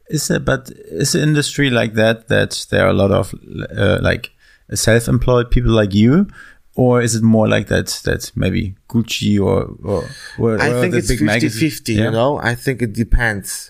[0.09, 0.45] is it?
[0.45, 2.29] But is the industry like that?
[2.29, 3.35] That there are a lot of
[3.77, 4.31] uh, like
[4.75, 6.27] self-employed people like you,
[6.75, 7.89] or is it more like that?
[8.05, 10.05] That maybe Gucci or or,
[10.39, 11.99] or I think it's big 50 magazine- 50, Yeah?
[11.99, 12.05] Mm-hmm.
[12.07, 12.39] you know?
[12.39, 13.69] I think it depends.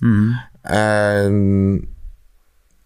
[0.64, 1.88] Um,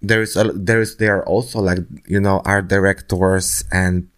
[0.02, 4.08] there is, a, there is, there are also like, you know, art directors and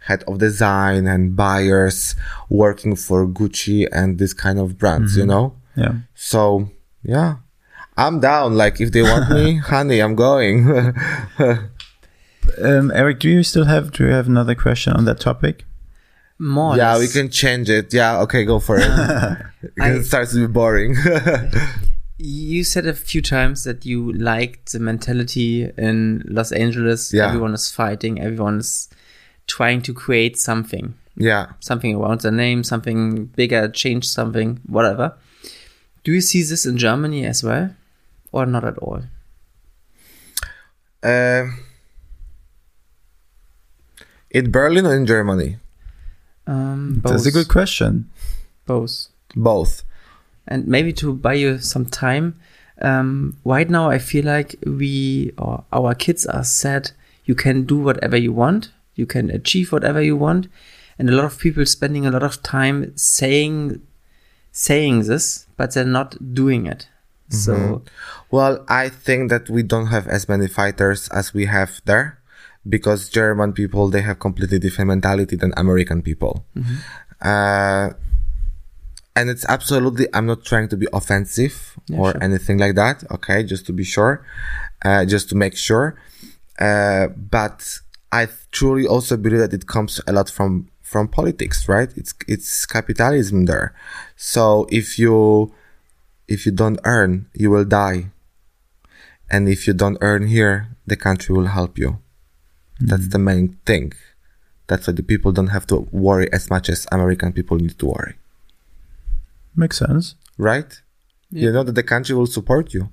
[0.00, 2.14] head of design and buyers
[2.50, 5.20] working for Gucci and this kind of brands, Mm-hmm.
[5.20, 5.56] you know?
[5.76, 5.92] Yeah.
[6.14, 6.70] So,
[7.02, 7.36] yeah.
[7.96, 8.56] I'm down.
[8.56, 10.94] Like, if they want me, honey, I'm going.
[12.62, 13.90] Um, Eric, do you still have?
[13.92, 15.64] Do you have another question on that topic?
[16.38, 16.76] More.
[16.76, 17.94] yeah, we can change it.
[17.94, 18.86] Yeah, okay, go for it.
[18.86, 19.38] I-
[19.78, 20.94] it starts to be boring.
[22.16, 27.12] You said a few times that you liked the mentality in Los Angeles.
[27.12, 27.26] Yeah.
[27.26, 28.20] Everyone is fighting.
[28.20, 28.88] Everyone is
[29.46, 31.52] trying to create something, yeah.
[31.60, 35.16] something around their name, something bigger, change something, whatever.
[36.02, 37.74] Do you see this in Germany as well,
[38.32, 39.02] or not at all?
[41.02, 41.46] Uh,
[44.30, 45.58] in Berlin or in Germany?
[46.46, 48.10] Um, both, That's a good question.
[48.66, 49.08] both.
[49.34, 49.82] Both.
[50.46, 52.38] And maybe to buy you some time,
[52.82, 56.90] um, right now I feel like we or our kids are said
[57.24, 60.48] you can do whatever you want, you can achieve whatever you want,
[60.98, 63.80] and a lot of people spending a lot of time saying
[64.52, 66.88] saying this, but they're not doing it.
[67.30, 67.82] So
[68.30, 72.18] Well, I think that we don't have as many fighters as we have there
[72.68, 76.44] because German people, they have completely different mentality than American people.
[77.20, 77.90] Uh,
[79.16, 82.22] and it's absolutely, I'm not trying to be offensive Yeah, or sure.
[82.22, 83.04] anything like that.
[83.10, 83.42] Okay.
[83.44, 84.24] Just to be sure,
[84.84, 85.96] uh, just to make sure.
[86.58, 87.78] Uh, but
[88.12, 91.90] I truly also believe that it comes a lot from, from politics, right?
[91.96, 93.74] It's, it's capitalism there.
[94.16, 95.52] So if you,
[96.28, 98.10] if you don't earn, you will die.
[99.30, 101.98] And if you don't earn here, the country will help you.
[102.80, 103.92] That's the main thing.
[104.66, 107.86] That's why the people don't have to worry as much as American people need to
[107.86, 108.14] worry.
[109.56, 110.14] Makes sense.
[110.38, 110.80] Right?
[111.30, 112.90] You know that the country will support you.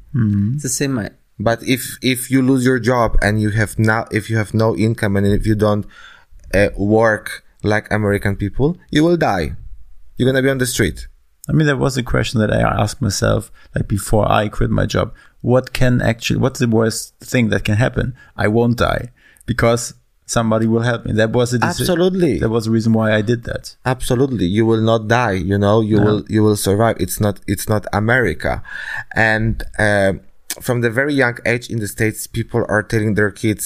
[0.55, 0.97] it's the same.
[0.99, 4.53] I- But if, if you lose your job and you have now, if you have
[4.53, 5.85] no income and if you don't
[6.53, 9.55] uh, work like American people, you will die.
[10.15, 11.07] You're gonna be on the street.
[11.49, 14.85] I mean, that was a question that I asked myself, like before I quit my
[14.85, 15.13] job.
[15.41, 18.13] What can actually, what's the worst thing that can happen?
[18.37, 19.09] I won't die
[19.47, 19.95] because
[20.37, 21.11] somebody will help me.
[21.21, 22.33] That was a deci- Absolutely.
[22.43, 23.63] That was the reason why I did that.
[23.95, 24.45] absolutely.
[24.57, 25.77] You will not die you know?
[25.91, 26.95] You will you will survive.
[27.05, 28.53] It's not it's not america.
[29.31, 29.53] And
[29.87, 30.13] uh,
[30.67, 33.65] from the very young age in the states people are telling their kids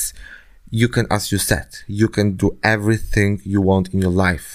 [0.81, 1.67] you can as you said
[2.01, 4.47] you can do everything you want in your life.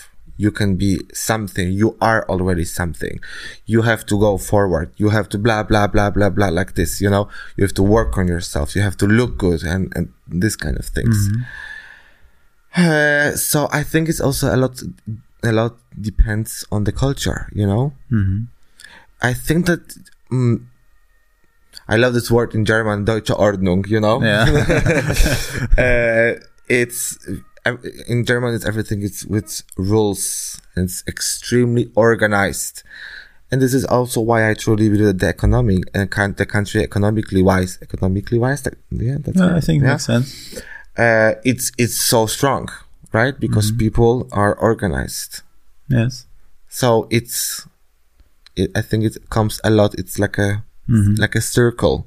[0.46, 0.92] You can be
[1.30, 1.66] something.
[1.82, 3.16] You are already something.
[3.72, 4.86] You have to go forward.
[5.02, 7.24] You have to blah blah blah blah blah like this you know?
[7.56, 8.66] You have to work on yourself.
[8.76, 10.06] You have to look good and and
[10.42, 11.18] this kind of things
[12.76, 14.82] uh, so I think it's also a lot,
[15.42, 17.92] a lot depends on the culture, you know?
[18.10, 18.44] Mm-hmm.
[19.22, 19.96] I think that,
[20.30, 20.64] mm,
[21.88, 24.22] I love this word in German, Deutsche Ordnung, you know?
[24.22, 24.44] Yeah.
[25.78, 27.18] uh, it's,
[28.08, 32.82] in German, it's everything, it's with rules it's extremely organized.
[33.50, 37.42] And this is also why I truly believe that the economy and the country economically
[37.42, 39.56] wise, economically wise, yeah, that's Yeah, right.
[39.56, 40.62] I think Yeah makes sense.
[40.96, 42.68] Uh, it's it's so strong,
[43.12, 43.38] right?
[43.38, 45.42] Because people are organized.
[45.88, 46.26] Yes.
[46.68, 47.66] So it's,
[48.56, 49.94] it, I think it comes a lot.
[49.98, 50.62] It's like a
[51.18, 52.06] like a circle.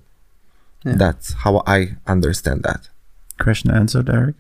[0.85, 0.95] Yeah.
[0.97, 2.89] That's how I understand that.
[3.39, 4.35] Question answered, Eric.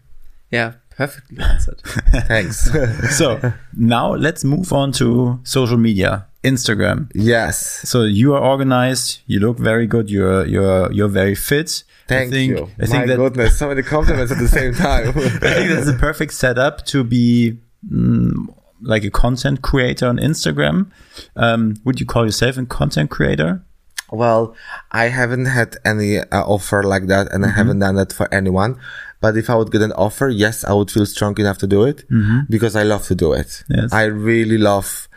[0.51, 1.79] yeah, perfectly answered.
[2.27, 2.69] Thanks.
[3.17, 7.09] So now let's move on to social media, Instagram.
[7.15, 7.57] yes.
[7.89, 9.19] So you are organized.
[9.27, 10.09] You look very good.
[10.09, 11.83] You're you're you're very fit.
[12.07, 12.69] Thank I think, you.
[12.79, 15.07] I think My that goodness, so many compliments at the same time.
[15.09, 17.57] I think that's the perfect setup to be
[17.89, 18.33] mm,
[18.81, 20.91] like a content creator on Instagram.
[21.37, 23.63] Um, would you call yourself a content creator?
[24.11, 24.53] Well,
[24.91, 28.77] I haven't had any uh, offer like that, and I haven't done that for anyone.
[29.21, 31.83] But if I would get an offer, yes, I would feel strong enough to do
[31.85, 32.03] it
[32.49, 33.63] because I love to do it.
[33.69, 33.93] Yes.
[33.93, 35.07] I really love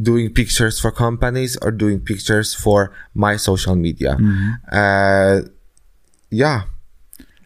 [0.00, 4.16] doing pictures for companies or doing pictures for my social media.
[4.70, 5.40] Uh,
[6.30, 6.62] yeah.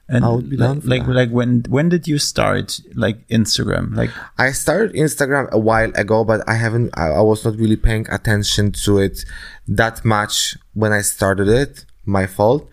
[0.09, 3.97] And I would be like like, like when when did you start like Instagram?
[3.97, 7.77] Like I started Instagram a while ago, but I haven't, I, I was not really
[7.77, 9.25] paying attention to it
[9.69, 11.87] that much when I started it.
[12.05, 12.69] My fault.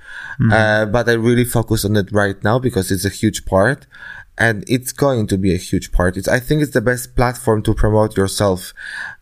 [0.51, 3.85] Uh, but I really focus on it right now because it's a huge part
[4.39, 6.17] and it's going to be a huge part.
[6.17, 8.73] It's, I think it's the best platform to promote yourself,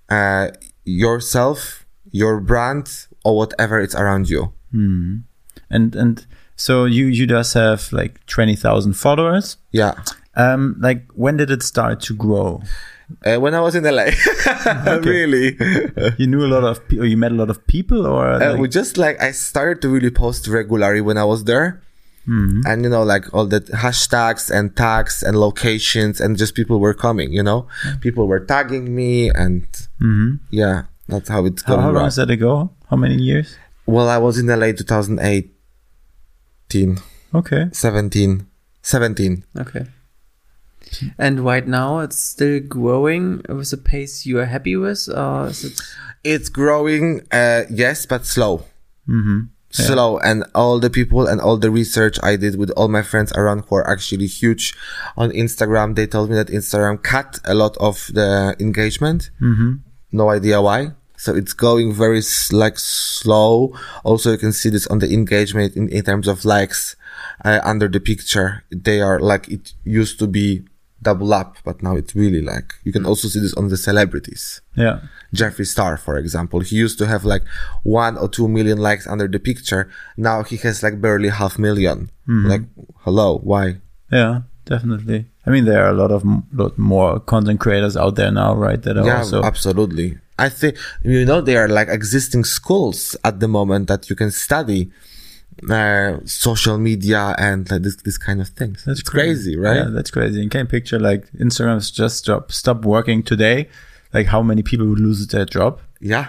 [0.09, 0.49] uh,
[0.85, 4.53] yourself, your brand or whatever it's around you.
[5.69, 9.57] and and so you you just have like twenty thousand followers.
[9.71, 9.93] Yeah.
[10.35, 12.61] Um, like when did it start to grow?
[13.25, 14.11] Uh, when I was in LA,
[15.01, 15.55] really.
[16.17, 17.05] You knew a lot of people.
[17.05, 20.11] You met a lot of people, or Uh, like- just like I started to really
[20.11, 21.81] post regularly when I was there.
[22.27, 26.93] And you know, like all the hashtags and tags and locations and just people were
[26.93, 27.67] coming, you know,
[28.01, 29.63] people were tagging me and
[30.51, 31.83] yeah, that's how it's how, going.
[31.83, 32.07] how long right.
[32.07, 32.71] is that ago?
[32.89, 33.55] How many years?
[33.85, 36.97] Well, I was in LA 2018,
[37.33, 37.69] Okay.
[37.71, 38.47] 17,
[38.81, 39.45] 17.
[39.57, 39.85] Okay.
[41.17, 45.65] And right now it's still growing with a pace you are happy with, or is
[45.65, 45.81] it?
[46.23, 48.65] It's growing, uh, yes, but slow.
[49.07, 49.47] Mm-hmm.
[49.71, 53.31] slow and all the people and all the research I did with all my friends
[53.33, 54.73] around who are actually huge
[55.15, 59.29] on Instagram, they told me that Instagram cut a lot of the engagement.
[59.39, 59.75] Mm-hmm.
[60.11, 60.93] No idea why.
[61.17, 63.73] So it's going very like slow.
[64.03, 66.95] Also, you can see this on the engagement in, in terms of likes
[67.43, 68.63] uh, under the picture.
[68.71, 70.65] They are like it used to be
[71.01, 74.61] double up, but now it's really like you can also see this on the celebrities.
[74.75, 74.99] Yeah.
[75.35, 77.43] Jeffree Star, for example, he used to have like
[77.83, 79.89] one or two million likes under the picture.
[80.15, 82.61] Now he has like barely half 1000000 Like,
[82.99, 83.77] hello, why?
[84.11, 85.25] Yeah, definitely.
[85.45, 88.81] I mean, there are a lot of lot more content creators out there now, right?
[88.81, 90.17] That are Yeah, also absolutely.
[90.39, 94.31] I think you know there are like existing schools at the moment that you can
[94.31, 94.91] study
[95.69, 98.83] uh, social media and like this this kind of things.
[98.85, 99.77] That's it's crazy, right?
[99.77, 100.41] Yeah, that's crazy.
[100.41, 103.69] You can picture like Instagram's just stop stop working today.
[104.13, 105.81] Like how many people would lose their job?
[105.99, 106.27] Yeah,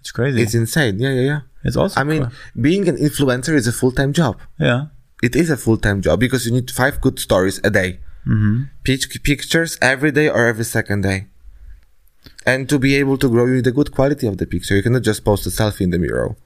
[0.00, 0.40] It's crazy.
[0.42, 0.98] it's insane.
[1.00, 1.40] Yeah, yeah, yeah.
[1.64, 2.32] It's also I mean, cool.
[2.62, 4.38] being an influencer is a full time job.
[4.58, 4.86] yeah.
[5.22, 8.64] It is a full time job because you need five good stories a day, mm-hmm.
[8.84, 11.26] pictures every day or every second day.
[12.46, 14.76] And to be able to grow, you need a good quality of the picture.
[14.76, 16.36] You cannot just post a selfie in the mirror.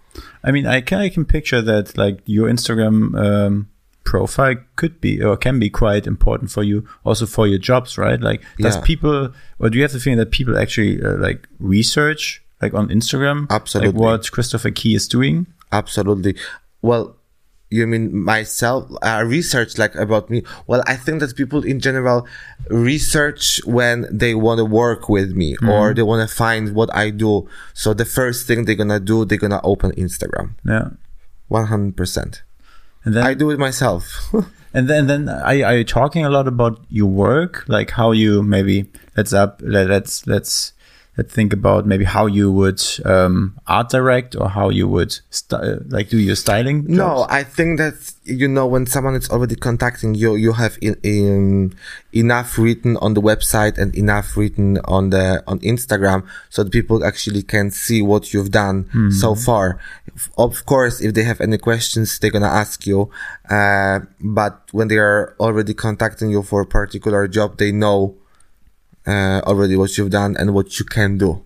[0.44, 3.68] I mean, I can I can picture that like your Instagram um,
[4.04, 8.20] profile could be or can be quite important for you, also for your jobs, right?
[8.20, 8.82] Like, does Yeah.
[8.82, 12.88] people or do you have the feeling that people actually uh, like research like on
[12.88, 13.92] Instagram, Absolutely.
[13.92, 15.46] like what Christopher Key is doing?
[15.72, 16.36] Absolutely.
[16.80, 17.16] Well,
[17.72, 18.90] you mean myself?
[19.02, 20.42] Uh, research like about me?
[20.66, 22.26] Well, I think that people in general
[22.68, 27.10] research when they want to work with me or they want to find what I
[27.10, 27.48] do.
[27.74, 30.54] So the first thing they're gonna do, they're gonna open Instagram.
[30.64, 30.90] Yeah,
[31.48, 32.42] One hundred percent.
[33.04, 34.32] and then I do it myself.
[34.74, 38.42] And then, then are, are you talking a lot about your work, like how you
[38.42, 38.86] maybe
[39.18, 40.72] let's up let, let's let's
[41.18, 45.76] let's think about maybe how you would um, art direct or how you would sty-
[45.88, 46.84] like do your styling.
[46.88, 47.26] No.
[47.28, 51.74] I think that you know when someone is already contacting you, you have in, in
[52.14, 57.04] enough written on the website and enough written on the on Instagram, so that people
[57.04, 59.78] actually can see what you've done so far.
[60.38, 63.10] Of course, if they have any questions, they're gonna ask you.
[63.50, 68.16] Uh, but when they are already contacting you for a particular job, they know
[69.06, 71.44] uh, already what you've done and what you can do.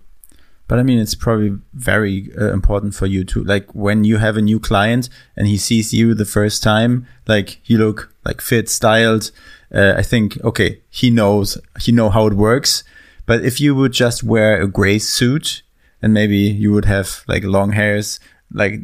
[0.67, 4.35] But I mean, it's probably very uh, important for you to like when you have
[4.35, 8.69] a new client and he sees you the first time, like you look like fit,
[8.69, 9.31] styled.
[9.73, 12.83] Uh, I think okay, he knows he know how it works.
[13.25, 15.61] But if you would just wear a gray suit
[16.01, 18.19] and maybe you would have like long hairs,
[18.51, 18.79] like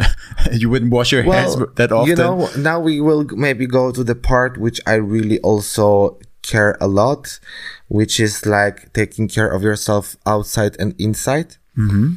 [0.52, 2.08] you wouldn't wash your hands that often.
[2.10, 6.76] You know, now we will maybe go to the part which I really also care
[6.80, 7.40] a lot,
[7.88, 11.56] which is like taking care of yourself outside and inside.
[11.76, 12.14] Mm-hmm.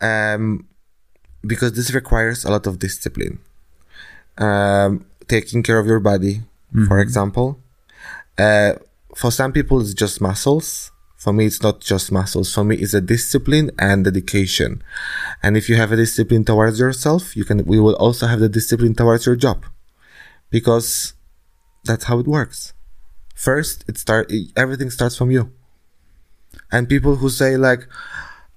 [0.00, 0.66] Um,
[1.46, 3.38] because this requires a lot of discipline.
[4.38, 6.42] Um, taking care of your body,
[6.88, 7.58] for example.
[8.38, 8.74] Uh,
[9.14, 10.90] for some people, it's just muscles.
[11.16, 12.52] For me, it's not just muscles.
[12.52, 14.82] For me, it's a discipline and dedication.
[15.42, 18.48] And if you have a discipline towards yourself, you can, we will also have the
[18.48, 19.64] discipline towards your job
[20.50, 21.14] because
[21.84, 22.72] that's how it works.
[23.34, 25.52] First, it start, everything starts from you.
[26.70, 27.86] And people who say like,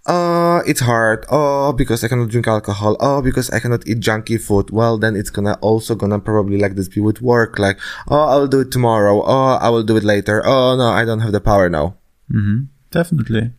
[0.05, 1.25] oh, it's hard.
[1.29, 2.95] Oh, because I cannot drink alcohol.
[2.99, 4.69] Oh, because I cannot eat junky food.
[4.69, 7.59] Well, then it's gonna also gonna probably like this be with work.
[7.59, 9.21] Like, oh, I will do it tomorrow.
[9.23, 10.45] Oh, I will do it later.
[10.45, 11.97] Oh, no, I don't have the power now.
[12.31, 12.65] Mm-hmm.
[12.91, 13.51] Definitely.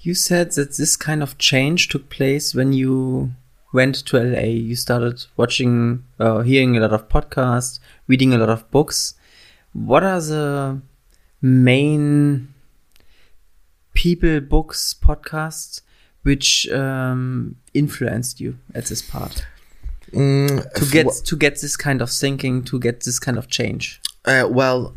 [0.00, 3.32] You said that this kind of change took place when you
[3.72, 4.44] went to LA.
[4.44, 9.14] You started watching, uh, hearing a lot of podcasts, reading a lot of books.
[9.72, 10.80] What are the
[11.40, 12.52] main
[13.94, 15.82] people, books, podcasts
[16.22, 19.46] which um, influenced you at this part
[20.12, 24.00] Mm, to get to get this kind of thinking, to get this kind of change?
[24.24, 24.96] Uh, well,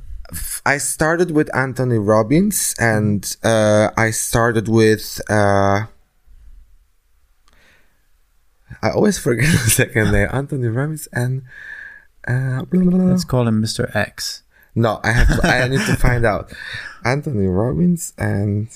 [0.65, 5.19] I started with Anthony Robbins, and uh, I started with.
[5.29, 5.87] Uh,
[8.81, 10.29] I always forget the second name.
[10.31, 11.43] Anthony Robbins and.
[12.27, 13.05] Uh, blah, blah, blah.
[13.05, 13.93] Let's call him Mr.
[13.95, 14.43] X.
[14.75, 15.27] No, I have.
[15.27, 16.51] To, I need to find out.
[17.05, 18.69] Anthony Robbins and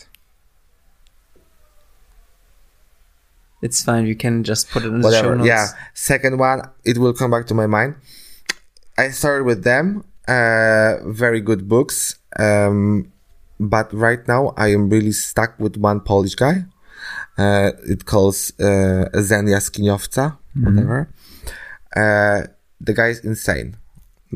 [3.61, 4.05] It's fine.
[4.05, 5.47] You can just put it in the show notes.
[5.47, 6.61] Yeah, second one.
[6.83, 7.95] It will come back to my mind.
[8.97, 10.03] I started with them.
[10.27, 12.15] Uh, very good books.
[12.37, 13.11] Um,
[13.59, 16.65] but right now I am really stuck with one Polish guy.
[17.37, 21.09] Uh, it calls uh, Zen Jaskiniowca, whatever.
[21.95, 22.43] Uh,
[22.79, 23.77] the guy is insane.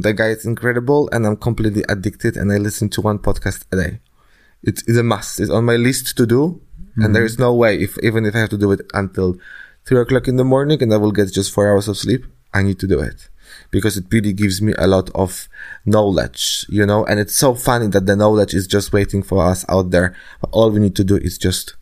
[0.01, 2.37] The guy is incredible, and I'm completely addicted.
[2.37, 3.99] And I listen to one podcast a day.
[4.63, 5.39] It is a must.
[5.39, 6.61] It's on my list to do,
[6.97, 9.37] and there is no way if even if I have to do it until
[9.85, 12.61] three o'clock in the morning, and I will get just four hours of sleep, I
[12.63, 13.29] need to do it
[13.71, 15.47] because it really gives me a lot of
[15.85, 17.05] knowledge, you know.
[17.05, 20.15] And it's so funny that the knowledge is just waiting for us out there.
[20.41, 21.75] But all we need to do is just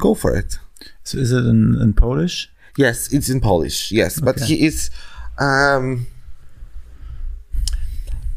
[0.00, 0.58] go for it.
[1.04, 2.50] So is it in, in Polish?
[2.76, 3.92] Yes, it's in Polish.
[3.92, 4.90] Yes, but he is.
[5.38, 6.06] Um,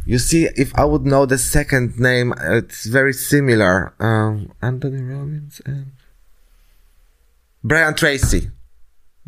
[0.06, 3.94] You see, if I would know the second name, it's very similar.
[4.00, 5.92] Um, Anthony Robbins and
[7.64, 8.50] Brian Tracy,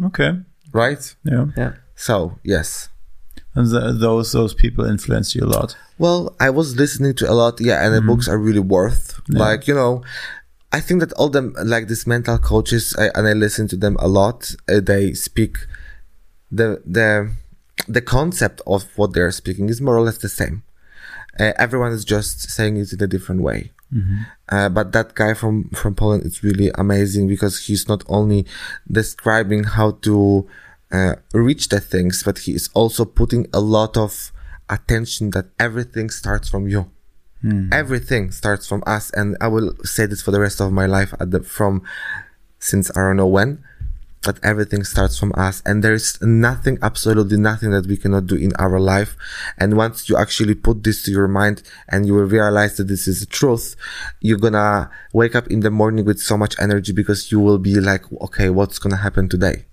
[0.03, 0.39] Okay.
[0.71, 1.15] right?
[1.23, 1.45] Yeah.
[1.57, 1.73] Yeah.
[1.95, 2.89] So yes.
[3.53, 5.75] And th- those those people influence you a lot.
[5.97, 9.19] Well, I was listening to a lot, yeah, and the books are really worth.
[9.27, 10.03] Like you know,
[10.71, 13.97] I think that all them like these mental coaches, I, and I listen to them
[13.99, 14.55] a lot.
[14.69, 15.57] Uh, they speak
[16.49, 17.31] the the
[17.93, 20.63] the concept of what they're speaking is more or less the same.
[21.39, 23.71] Uh, everyone is just saying it in a different way.
[24.49, 28.45] Uh, but that guy from from Poland is really amazing because he's not only
[28.89, 30.47] describing how to
[30.91, 34.31] uh, reach the things, but he is also putting a lot of
[34.69, 36.89] attention that everything starts from you.
[37.73, 41.13] Everything starts from us, and I will say this for the rest of my life.
[41.19, 41.81] At the from
[42.59, 43.63] since I don't know when,
[44.23, 48.53] that everything starts from us and there's nothing absolutely nothing that we cannot do in
[48.57, 49.15] our life.
[49.57, 53.07] And once you actually put this to your mind and you will realize that this
[53.07, 53.75] is the truth
[54.19, 57.79] you're gonna wake up in the morning with so much energy because you will be
[57.79, 59.65] like okay what's gonna happen today?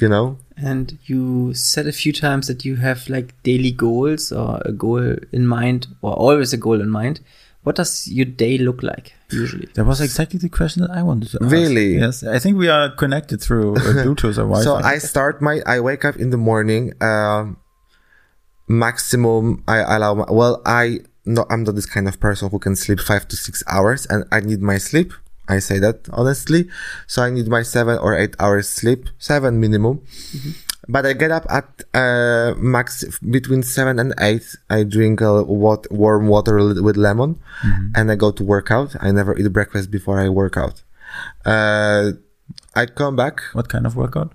[0.00, 0.38] You know?
[0.56, 5.16] And you said a few times that you have like daily goals or a goal
[5.32, 7.20] in mind or always a goal in mind.
[7.62, 9.66] What does your day look like usually?
[9.74, 11.52] That was exactly the question that I wanted to ask.
[11.52, 11.96] Really?
[11.96, 12.22] Yes.
[12.22, 14.64] I think we are connected through uh, Bluetooth or Wi-Fi.
[14.64, 17.58] So I start my, I wake up in the morning, um,
[18.68, 22.76] maximum, I allow, my, well, I, no, I'm not this kind of person who can
[22.76, 25.12] sleep five to six hours and I need my sleep.
[25.48, 26.68] I say that honestly.
[27.06, 30.02] So I need my seven or eight hours sleep, seven minimum.
[30.88, 34.46] But I get up at, uh, max between seven and eight.
[34.70, 37.38] I drink wat- warm water with lemon
[37.94, 38.96] and I go to work out.
[39.00, 40.82] I never eat breakfast before I work out.
[41.44, 42.12] Uh,
[42.74, 43.40] I come back.
[43.52, 44.32] what kind of workout?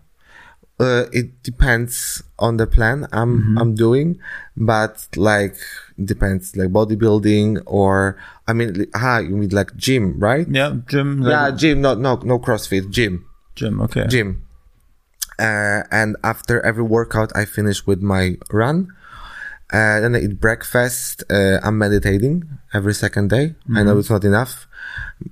[0.79, 4.19] Uh, it depends on the plan I'm I'm doing,
[4.57, 5.55] but like
[6.03, 10.47] depends like bodybuilding or I mean ah you mean like gym right?
[10.49, 11.21] Yeah, gym.
[11.21, 11.81] Like Yeah, gym.
[11.81, 12.89] No, no, no CrossFit.
[12.89, 13.25] Gym,
[13.55, 13.79] gym.
[13.81, 14.07] Okay.
[14.07, 14.43] gym.
[15.39, 18.93] Uh, and after every workout, I finish with my run.
[19.71, 21.23] Uh, then I eat breakfast.
[21.29, 23.55] Uh, I'm meditating every second day.
[23.75, 24.67] I know it's not enough.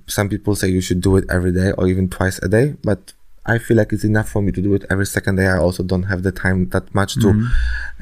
[0.06, 3.12] Some people say you should do it every day or even twice a day, but
[3.46, 5.46] I feel like it's enough for me to do it every second day.
[5.46, 7.48] I also don't have the time that much to,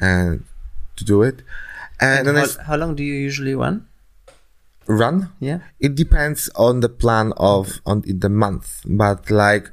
[0.01, 0.35] uh,
[0.95, 1.43] to do it.
[1.99, 3.85] And, then I how, how long do you usually run?
[4.87, 5.29] run.
[5.39, 5.59] Yeah.
[5.79, 9.71] It depends on the plan of on the month, but like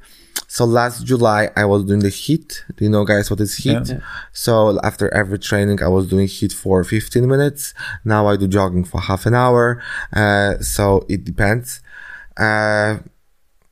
[0.49, 2.49] so last July I was doing the HIIT.
[2.77, 3.91] Do you know guys what is HIIT?
[3.91, 4.01] Yeah.
[4.33, 7.75] So after every training I was doing HIIT for 15 minutes.
[8.05, 9.81] Now I do jogging for half an hour.
[10.13, 11.81] Uh, so it depends.
[12.37, 12.99] Uh,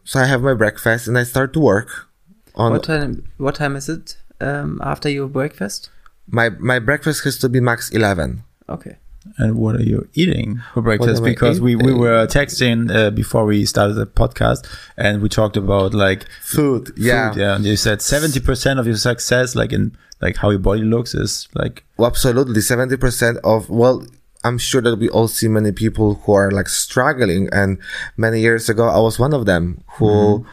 [0.05, 2.09] so I have my breakfast and I start to work
[2.55, 3.25] on What time?
[3.39, 5.91] What time is it um, after your breakfast?
[6.29, 8.43] my my breakfast has to be max 11.
[8.69, 8.97] Okay.
[9.39, 11.23] And what are you eating for breakfast?
[11.23, 14.67] Because we, we were texting uh, before we started the podcast,
[14.97, 17.33] and we talked about like Food, yeah.
[17.33, 17.57] food, yeah.
[17.57, 21.15] And you said seventy percent of your success, like in like how your body looks,
[21.15, 22.61] is like Well, absolutely.
[22.61, 24.07] 70% of, well,
[24.45, 27.49] I'm sure that we all see many people who are like struggling.
[27.53, 27.79] And
[28.17, 30.47] many years ago, I was one of them who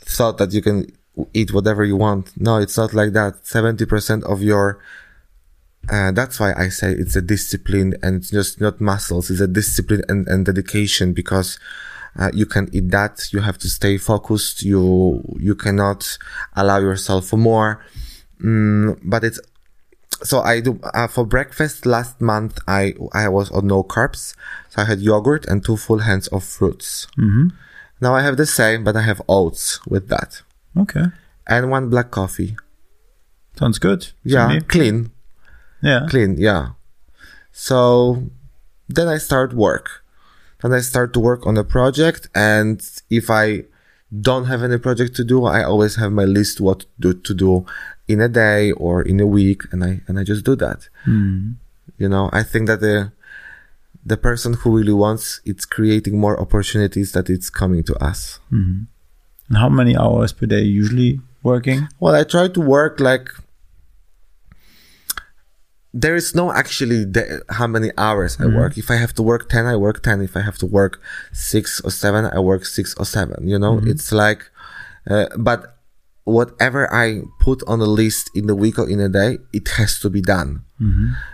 [0.00, 0.86] thought that you can
[1.34, 2.32] eat whatever you want.
[2.36, 3.44] No, it's not like that.
[3.44, 4.78] 70% of your,
[5.90, 9.30] uh, that's why I say it's a discipline and it's just not muscles.
[9.30, 11.58] It's a discipline and, and dedication because
[12.18, 13.32] uh, you can eat that.
[13.32, 14.62] You have to stay focused.
[14.62, 16.18] You, you cannot
[16.54, 17.84] allow yourself for more.
[18.42, 19.40] Mm, but it's
[20.22, 22.58] so I do uh, for breakfast last month.
[22.66, 24.34] I I was on no carbs,
[24.68, 27.06] so I had yogurt and two full hands of fruits.
[27.18, 27.48] Mm-hmm.
[28.00, 30.42] Now I have the same, but I have oats with that
[30.76, 31.06] okay,
[31.46, 32.56] and one black coffee.
[33.58, 34.08] sounds good.
[34.24, 35.10] Yeah, clean,
[35.82, 36.06] yeah.
[36.08, 36.36] clean.
[36.38, 36.70] Yeah.
[37.52, 38.30] So
[38.88, 40.04] then I start work.
[40.62, 43.64] Then I start to work on a project, and if I
[44.20, 47.34] don't have any project to do, I always have my list what to do, to
[47.34, 47.66] do
[48.08, 50.88] in a day or in a week, and I and I just do that.
[51.04, 51.52] Hmm.
[51.96, 53.12] You know, I think that the
[54.04, 58.40] the person who really wants it's creating more opportunities that it's coming to us.
[58.50, 58.82] Hmm.
[59.48, 61.88] And how many hours per day usually working?
[62.00, 63.30] Well, I try to work like
[65.92, 68.78] there is no actually the, how many hours I work.
[68.78, 70.20] If I have to work 10, I work 10.
[70.22, 71.00] If I have to work
[71.32, 73.48] six or seven, I work six or seven.
[73.48, 74.48] You know, it's like,
[75.08, 75.76] uh, but
[76.24, 79.98] whatever I put on the list in the week or in a day, it has
[80.00, 80.64] to be done.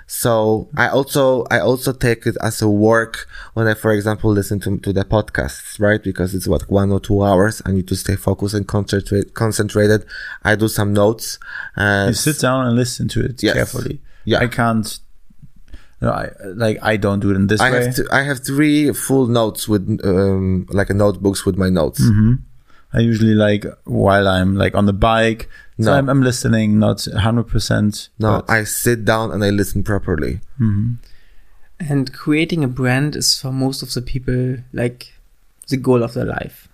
[0.07, 4.59] So I also, I also take it as a work when I, for example, listen
[4.61, 6.03] to, to the podcasts, right?
[6.03, 7.61] Because it's what one or two hours.
[7.67, 10.05] I need to stay focused and concentrate, concentrated.
[10.45, 11.39] I do some notes.
[11.77, 13.55] Uh, You sit down and listen to it Yes.
[13.55, 14.01] carefully.
[14.27, 14.41] Yeah.
[14.41, 14.99] I can't.
[16.03, 17.85] No, I, like I don't do it in this I way.
[17.87, 22.01] have to, I have three full notes with um like a notebooks with my notes.
[22.03, 22.35] Mm-hmm.
[22.93, 25.49] I usually like while I'm like on the bike,
[25.81, 25.93] so No.
[25.95, 28.11] I'm, I'm listening, not hundred percent.
[28.19, 30.41] No, I sit down and I listen properly.
[31.79, 35.13] And creating a brand is for most of the people like
[35.69, 36.69] the goal of their life.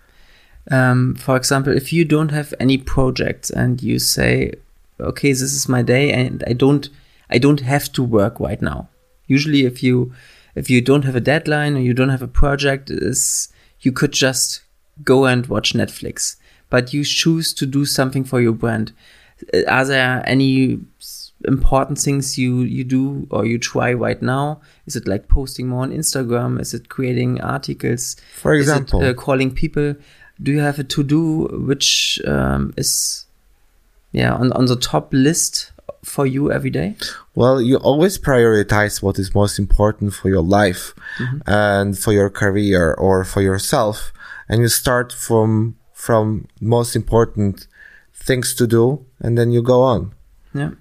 [0.71, 4.53] Um, for example, if you don't have any projects and you say,
[5.01, 6.89] "Okay, this is my day, and I don't,
[7.35, 8.89] I don't have to work right now."
[9.27, 10.13] Usually, if you,
[10.55, 13.49] if you don't have a deadline or you don't have a project, is
[13.81, 14.63] you could just
[15.05, 16.37] go and watch Netflix.
[16.71, 18.93] But you choose to do something for your brand.
[19.55, 20.81] Uh, Are there any
[21.45, 24.61] important things you you do or you try right now?
[24.87, 26.61] Is it like posting more on Instagram?
[26.61, 28.17] Is it creating articles?
[28.35, 29.03] For Is it, example.
[29.05, 29.95] uh, calling people?
[30.43, 33.27] Do you have a to do which um, is
[34.13, 35.73] yeah on on the top list
[36.05, 36.97] for you every day?
[37.35, 40.95] Well, you always prioritize what is most important for your life
[41.47, 44.13] and for your career or for yourself,
[44.49, 47.69] and you start from from most important
[48.13, 50.13] things to do, and then you go on.
[50.55, 50.73] Yeah.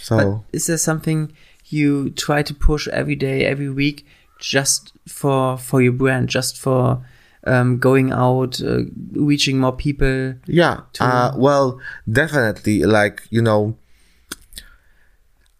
[0.00, 1.32] So But is there something
[1.66, 4.06] you try to push every day, every week,
[4.40, 7.04] just for for your brand, just for
[7.46, 8.80] um, going out, uh,
[9.12, 10.34] reaching more people?
[10.46, 10.80] Yeah.
[10.98, 11.80] Uh, well,
[12.10, 12.84] definitely.
[12.84, 13.76] Like, you know,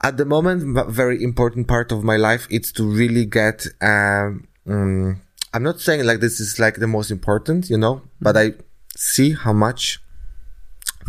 [0.02, 4.46] at the moment, a very important part of my life, it's to really get, um,
[4.66, 5.16] mm,
[5.52, 8.52] I'm not saying like this is like the most important, you know, but I
[8.96, 10.00] see how much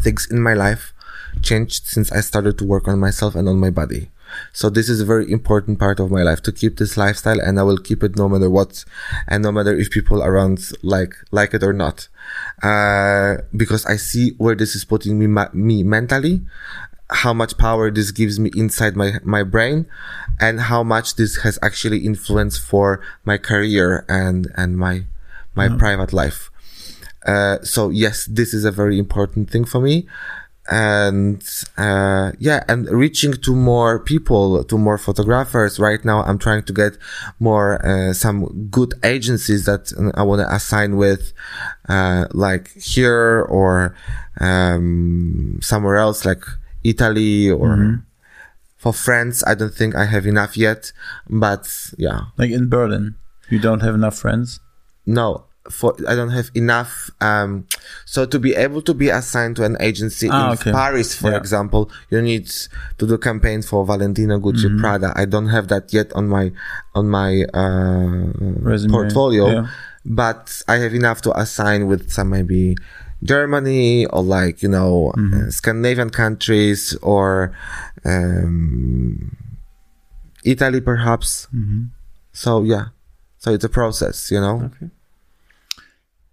[0.01, 0.93] things in my life
[1.41, 4.09] changed since I started to work on myself and on my body.
[4.53, 7.59] So this is a very important part of my life to keep this lifestyle and
[7.59, 8.85] I will keep it no matter what
[9.27, 12.07] and no matter if people around like, like it or not.
[12.61, 16.45] Uh, because I see where this is putting me, ma- me mentally,
[17.09, 19.85] how much power this gives me inside my, my brain
[20.39, 25.03] and how much this has actually influence for my career and, and my,
[25.55, 26.51] my private life.
[27.25, 30.07] Uh, so yes, this is a very important thing for me.
[30.71, 31.43] And,
[31.77, 35.79] uh, yeah, and reaching to more people, to more photographers.
[35.79, 36.95] Right now, I'm trying to get
[37.39, 41.33] more, uh, some good agencies that I want to assign with,
[41.87, 43.95] uh, like here or,
[44.39, 46.43] um, somewhere else, like
[46.83, 48.03] Italy or
[48.77, 49.43] for France.
[49.45, 50.91] I don't think I have enough yet,
[51.29, 52.21] but yeah.
[52.37, 53.15] Like in Berlin,
[53.49, 54.59] you don't have enough friends.
[55.05, 57.65] no for i don't have enough um
[58.05, 60.71] so to be able to be assigned to an agency Ah, in okay.
[60.71, 61.37] paris for Yeah.
[61.37, 62.45] example you need
[62.97, 64.81] to do campaigns for valentino gucci Mm-hmm.
[64.81, 66.45] prada i don't have that yet on my
[66.97, 68.33] on my uh
[68.89, 69.65] portfolio yeah.
[70.05, 72.73] but i have enough to assign with some maybe
[73.23, 75.47] germany or like you know Mm-hmm.
[75.47, 77.51] uh, scandinavian countries or
[78.05, 79.35] um
[80.43, 81.85] italy perhaps Mm-hmm.
[82.31, 82.85] so yeah
[83.37, 84.89] so it's a process you know Okay.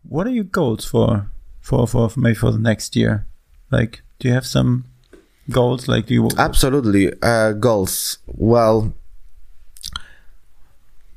[0.08, 1.30] What are your goals for
[1.60, 3.26] for for maybe for the next year?
[3.72, 4.84] Like, do you have some
[5.50, 5.88] goals?
[5.88, 7.12] Like, do you Absolutely.
[7.20, 8.18] Uh, goals.
[8.26, 8.94] Well,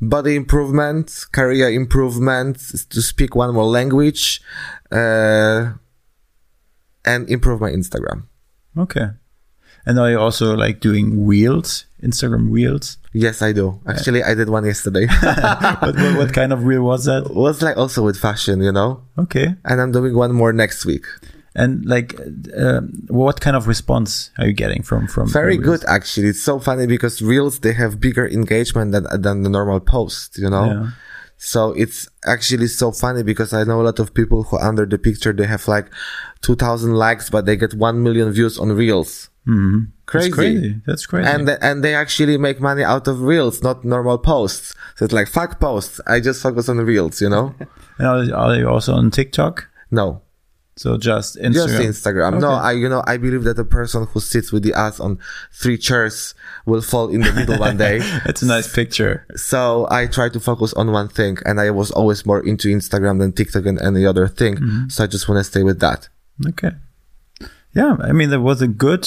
[0.02, 2.58] body improvement, career improvement,
[2.90, 4.42] to speak one more language,
[4.92, 5.74] uh,
[7.06, 8.24] and improve my Instagram.
[8.78, 9.10] okay?
[9.86, 12.98] And are you also like doing reels, Instagram reels?
[13.14, 13.80] Yes, I do.
[13.88, 15.08] Actually, I did one yesterday.
[15.22, 17.26] what, what, what kind of reel was that?
[17.26, 19.02] It was like also with fashion, you know?
[19.18, 19.56] Okay.
[19.66, 21.06] And I'm doing one more next week.
[21.56, 22.20] And like,
[22.58, 25.28] um, what kind of response are you getting from from?
[25.30, 26.28] Very good, actually.
[26.28, 30.50] It's so funny because reels, they have bigger engagement than, than the normal post, you
[30.50, 30.66] know?
[30.66, 30.90] Yeah.
[31.38, 34.98] So it's actually so funny because I know a lot of people who under the
[34.98, 35.88] picture, they have like
[36.42, 39.30] 2000 likes, but they get 1 million views on reels.
[39.48, 39.88] Mhm.
[40.06, 40.28] Crazy.
[40.30, 40.82] That's crazy.
[40.86, 41.30] That's crazy.
[41.30, 44.76] And, and they actually make money out of reels, not normal posts.
[44.96, 46.02] So it's like, fuck posts.
[46.06, 47.56] I just focus on reels, you know?
[47.98, 49.68] And are you also on TikTok?
[49.92, 50.22] No,
[50.80, 51.54] So just Instagram.
[51.54, 52.40] just Instagram.
[52.40, 55.20] No, I, you know, I believe that the person who sits with the ass on
[55.52, 56.34] three chairs
[56.66, 58.00] will fall in the middle one day.
[58.26, 59.28] It's a nice picture.
[59.36, 63.20] So I try to focus on one thing and I was always more into Instagram
[63.20, 64.56] than TikTok and any other thing.
[64.56, 64.88] Mm-hmm.
[64.88, 66.08] So I just want to stay with that.
[66.48, 66.72] Okay.
[67.74, 69.06] Yeah, I mean that was a good,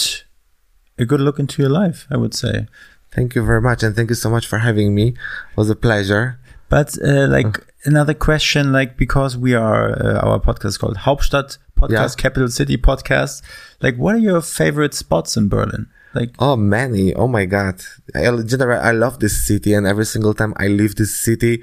[0.98, 2.06] a good look into your life.
[2.10, 2.66] I would say.
[3.12, 3.82] Thank you very much.
[3.82, 5.08] And thank you so much for having me.
[5.08, 6.38] It was a pleasure.
[6.72, 7.54] But uh, like
[7.84, 12.22] another question, like because we are uh, our podcast is called Hauptstadt Podcast, Yeah.
[12.24, 13.42] Capital City Podcast.
[13.84, 15.84] Like, what are your favorite spots in Berlin?
[16.14, 17.12] Like, Oh, many.
[17.14, 17.76] Oh my God.
[18.14, 18.22] I,
[18.52, 21.62] general, I love this city and every single time I leave this city,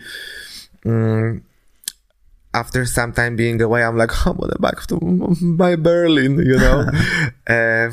[0.86, 1.42] mm,
[2.54, 5.00] after some time being away, I'm like, I want to back to
[5.42, 6.86] my Berlin, you know?
[7.48, 7.90] uh,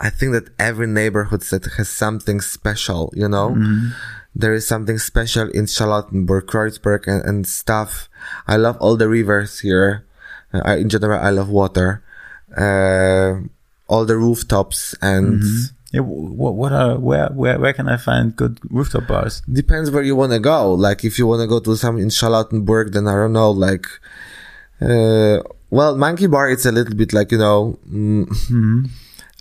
[0.00, 3.54] I think that every neighborhood that has something special, you know,
[4.34, 8.08] there is something special in Charlottenburg, Kreuzberg and, and stuff.
[8.46, 10.04] I love all the rivers here.
[10.52, 12.02] Uh, I, in general, I love water.
[12.56, 13.46] Uh,
[13.88, 15.42] all the rooftops and
[15.92, 19.42] Yeah, what, what are where where where can I find good rooftop bars?
[19.52, 20.72] depends where you want to go.
[20.72, 23.86] Like if you want to go to some in Charlottenburg, then I don't know, like,
[24.80, 28.88] uh, well, Monkey Bar, it's a little bit like, you know, mm,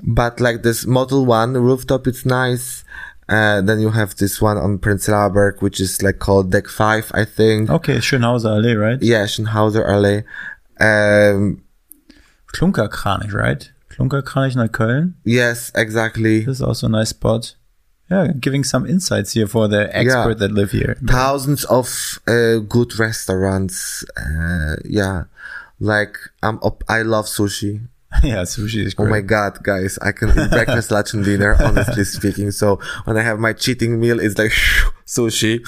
[0.03, 2.83] but like this Model 1 rooftop, it's nice.
[3.31, 7.23] Uh, then you have this one on Prenzlauer which is like called Deck 5, I
[7.25, 7.69] think.
[7.69, 9.01] Okay, Schönhauser Allee, right?
[9.01, 10.23] Yeah, Schönhauser Allee.
[10.79, 11.63] Um,
[12.53, 13.71] Klunkerkranich, right?
[13.89, 15.13] Klunkerkranich Neukölln.
[15.23, 16.39] yes, exactly.
[16.41, 17.55] This is also a nice spot.
[18.09, 20.97] Yeah, giving some insights here for the expert that live here.
[21.07, 24.03] thousands of uh, good restaurants.
[24.17, 25.23] Uh, yeah,
[25.79, 26.83] like I'm up.
[26.89, 27.87] I love sushi.
[28.23, 29.97] yeah, sushi is Oh my god, guys!
[30.01, 31.55] I can eat breakfast, lunch, and dinner.
[31.63, 34.51] Honestly speaking, so when I have my cheating meal, it's like
[35.07, 35.61] sushi.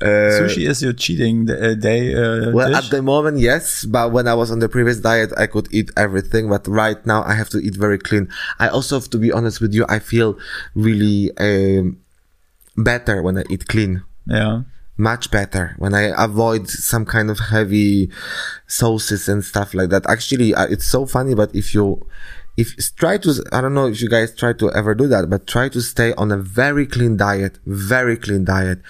[0.00, 2.76] Uh, Sushi is your cheating uh, day uh, Well, dish?
[2.84, 5.90] at the moment, yes, but when I was on the previous diet, I could eat
[5.96, 6.48] everything.
[6.48, 8.28] But right now, I have to eat very clean.
[8.58, 9.84] I also have to be honest with you.
[9.88, 10.38] I feel
[10.74, 11.98] really um,
[12.76, 14.02] better when I eat clean.
[14.26, 14.62] yeah.
[15.00, 18.10] Much better when I avoid some kind of heavy
[18.66, 20.08] sauces and stuff like that.
[20.08, 22.06] Actually, uh, it's so funny, but if you,
[22.56, 25.46] if try to, I don't know if you guys try to ever do that, but
[25.46, 28.80] try to stay on a very clean diet, very clean diet,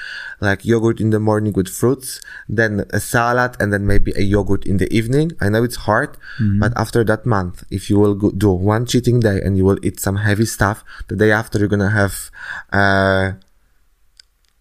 [0.40, 4.66] like yogurt in the morning with fruits, then a salad, and then maybe a yogurt
[4.66, 5.30] in the evening.
[5.40, 6.16] I know it's hard,
[6.58, 9.78] but after that month, if you will go, do one cheating day and you will
[9.82, 12.30] eat some heavy stuff, the day after you're gonna have,
[12.72, 13.32] uh,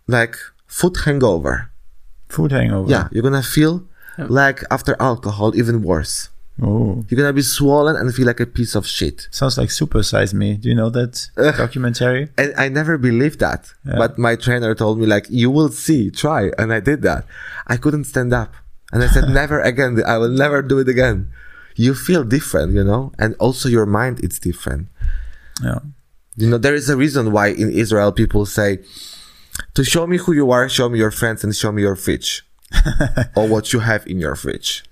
[0.07, 0.37] like
[0.69, 1.69] food hangover.
[2.29, 2.89] Food hangover.
[2.89, 3.83] Yeah, you're gonna feel
[4.17, 6.29] like after alcohol, even worse.
[6.61, 7.05] Oh.
[7.07, 9.27] You're gonna be swollen and feel like a piece of shit.
[9.31, 10.57] Sounds like Super Size Me.
[10.57, 12.29] Do you know that documentary?
[12.37, 13.73] And I never believed that.
[13.85, 13.95] Yeah.
[13.97, 16.51] But my trainer told me like, you will see, try.
[16.57, 17.25] And I did that.
[17.67, 18.53] I couldn't stand up.
[18.91, 20.01] And I said, never again.
[20.05, 21.31] I will never do it again.
[21.75, 23.13] You feel different, you know?
[23.17, 24.89] And also your mind, it's different.
[25.63, 25.79] Yeah.
[26.35, 28.79] You know, there is a reason why in Israel people say,
[29.75, 32.45] to show me who you are, show me your friends and show me your fridge.
[33.35, 34.83] or what you have in your fridge.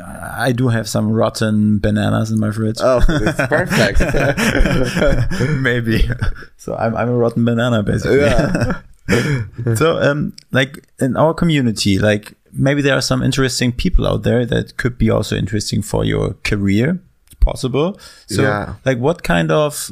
[0.00, 2.76] I do have some rotten bananas in my fridge.
[2.80, 4.00] Oh, it's perfect.
[5.60, 6.08] Maybe.
[6.56, 8.18] So I'm, I'm a rotten banana, basically.
[8.20, 8.80] yeah.
[9.74, 14.46] so, um, like in our community, like maybe there are some interesting people out there
[14.46, 17.00] that could be also interesting for your career.
[17.26, 17.98] It's possible.
[18.26, 18.74] So, Yeah.
[18.84, 19.90] like, what kind of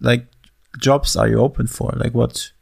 [0.00, 0.26] like
[0.80, 1.92] jobs are you open for?
[1.96, 2.52] Like, what?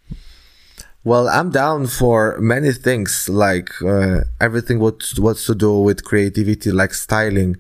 [1.05, 6.71] Well, I'm down for many things, like uh, everything what what's to do with creativity,
[6.71, 7.57] like styling,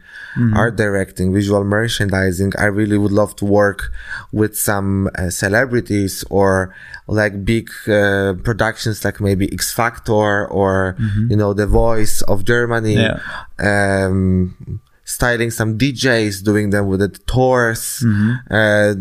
[0.55, 2.52] art directing, visual merchandising.
[2.56, 3.90] I really would love to work
[4.31, 6.73] with some uh, celebrities or
[7.09, 10.97] like big uh, productions, like maybe X Factor or
[11.28, 12.94] you know The Voice of Germany.
[12.94, 13.19] Yeah.
[13.59, 18.05] Um, styling some DJs, doing them with the tours.
[18.51, 18.94] Uh,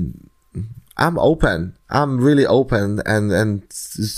[0.98, 1.78] I'm open.
[1.90, 3.64] I'm really open, and and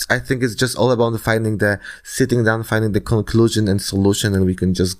[0.09, 4.33] I think it's just all about finding the sitting down, finding the conclusion and solution,
[4.35, 4.97] and we can just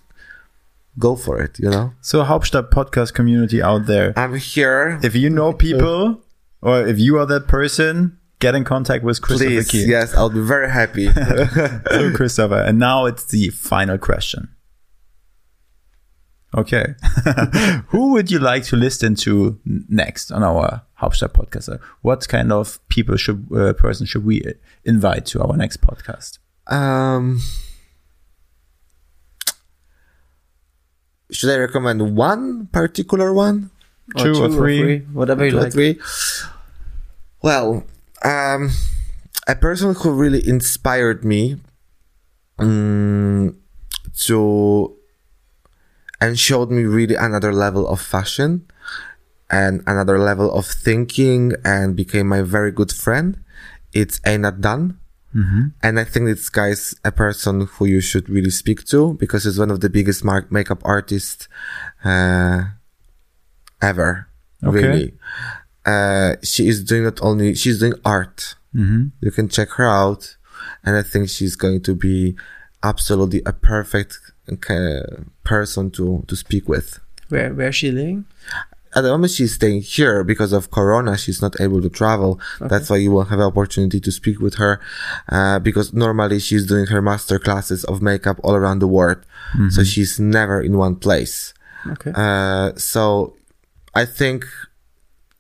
[1.00, 1.60] go for it.
[1.60, 4.14] You know, So, Hauptstadt podcast community out there.
[4.16, 5.00] I'm here.
[5.04, 6.22] If you know people,
[6.62, 9.86] or if you are that person, get in contact with Christopher Please, Key.
[9.86, 11.08] yes, I'll be very happy.
[11.92, 14.50] So, Christopher, and now it's the final question.
[16.56, 16.94] Okay.
[17.88, 21.68] Who would you like to listen to next on our Hauptstadt podcast?
[21.74, 24.44] Uh, What kind of people should uh, person should we
[24.86, 26.38] invite to our next podcast?
[26.68, 27.42] um,
[31.32, 33.72] should I recommend one particular one?
[34.18, 35.00] Two or three?
[35.14, 35.72] whatever you two or like.
[35.74, 36.00] three.
[37.42, 37.84] Well,
[38.24, 38.70] um,
[39.48, 41.58] a person who really inspired me
[42.60, 43.58] um,
[44.20, 44.96] to
[46.24, 48.66] and showed me really another level of fashion
[49.50, 53.44] and another level of thinking and became my very good friend.
[53.92, 55.00] It's Einat Dunn.
[55.82, 59.60] And I think this guy's a person who you should really speak to because he's
[59.60, 61.50] one of the biggest mark- makeup artists
[62.06, 62.72] uh,
[63.82, 64.30] ever.
[64.64, 64.88] Okay.
[64.88, 65.14] Really.
[65.86, 68.56] Uh, she is doing not only, she's doing art.
[68.74, 69.08] Mm-hmm.
[69.20, 70.38] You can check her out.
[70.86, 72.38] And I think she's going to be
[72.82, 74.20] absolutely a perfect
[75.44, 77.00] person to, to speak with.
[77.30, 78.26] Where where is she living?
[78.96, 81.18] At the moment, she's staying here because of Corona.
[81.18, 82.40] She's not able to travel.
[82.60, 84.80] That's why you will have an opportunity to speak with her.
[85.30, 89.26] Uh, because normally she's doing her master classes of makeup all around the world.
[89.70, 91.56] So she's never in one place.
[91.88, 92.12] Okay.
[92.14, 93.36] Uh, so
[93.96, 94.46] I think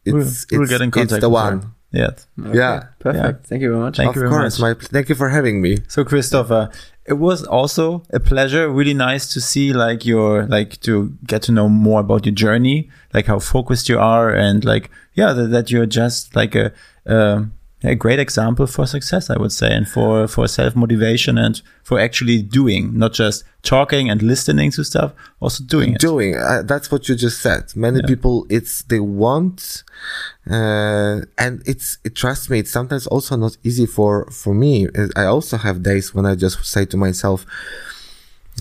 [0.04, 1.30] it's we'll it's, get in it's the with her.
[1.30, 1.76] one.
[1.92, 2.26] Yes.
[2.52, 2.88] Yeah.
[3.00, 3.46] Perfect.
[3.46, 3.98] Thank you very much.
[3.98, 4.82] Thank of you very course, much.
[4.82, 5.78] my thank you for having me.
[5.88, 6.72] So Christopher,
[7.06, 8.70] it was also a pleasure.
[8.70, 12.90] Really nice to see like your like to get to know more about your journey,
[13.14, 16.72] like how focused you are, and like yeah, that, that you're just like a
[17.06, 17.54] um
[17.84, 22.00] a great example for success, I would say, and for for self motivation and for
[22.00, 26.00] actually doing, not just talking and listening to stuff, also doing it.
[26.00, 27.76] doing uh, that's what you just said.
[27.76, 29.84] Many people it's they want
[30.50, 34.88] uh and it's it trust me it's sometimes also not easy for for me.
[35.16, 37.46] I also have days when i just say to myself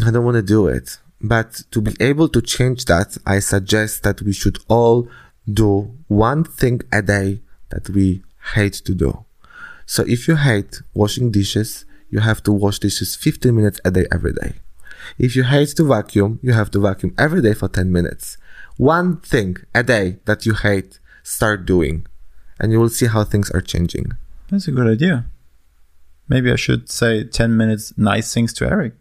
[0.06, 0.98] i don't want to do it.
[1.20, 5.08] But to be able to change that i suggest that we should all
[5.52, 7.40] do one thing a day
[7.70, 8.22] that we
[8.54, 9.24] hate to do
[9.86, 14.06] so if you hate washing dishes you have to wash dishes 15 minutes a day
[14.12, 14.52] every day
[15.18, 18.36] if you hate to vacuum, you have to vacuum every day for 10 minutes.
[18.76, 22.06] One thing a day that you hate, start doing.
[22.58, 24.12] And you will see how things are changing.
[24.50, 25.26] That's a good idea.
[26.28, 28.94] Maybe I should say ten minutes nice things to Eric.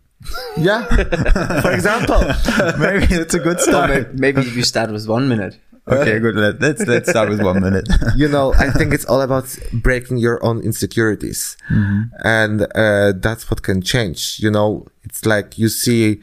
[0.58, 0.84] Yeah.
[1.62, 2.20] for example.
[2.80, 3.90] Maybe it's a good start.
[3.90, 5.60] may- maybe if you start with one minute.
[5.88, 6.36] Okay, good.
[6.36, 7.88] Let, let's let's start with one minute.
[8.16, 11.58] you know, I think it's all about breaking your own insecurities.
[11.70, 12.02] Mm-hmm.
[12.24, 14.40] And uh, that's what can change.
[14.40, 16.22] You know, it's like you see,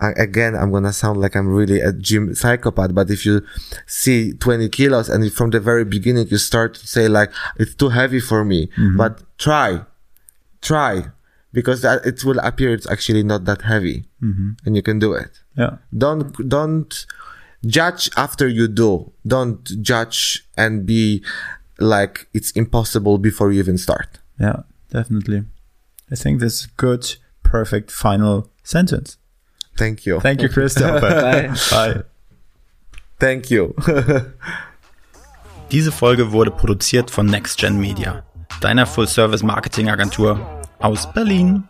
[0.00, 3.44] I- again, I'm going to sound like I'm really a gym psychopath, but if you
[3.86, 7.88] see 20 kilos and from the very beginning you start to say like, it's too
[7.88, 8.96] heavy for me, mm-hmm.
[8.96, 9.84] but try,
[10.62, 11.10] try
[11.52, 14.50] because that, it will appear it's actually not that heavy mm-hmm.
[14.64, 15.76] and you can do it yeah.
[15.96, 17.06] don't don't
[17.66, 21.22] judge after you do don't judge and be
[21.78, 25.44] like it's impossible before you even start Yeah, definitely.
[26.10, 29.18] I think this is a good, perfect final sentence.
[29.76, 31.00] thank you Thank you, Christopher.
[31.10, 31.54] Bye.
[31.70, 32.02] Bye.
[33.18, 33.74] thank you
[35.70, 38.24] Diese Folge wurde produziert von NextGen Media,
[38.60, 40.40] deiner Full-Service-Marketing-Agentur
[40.80, 41.68] aus Berlin.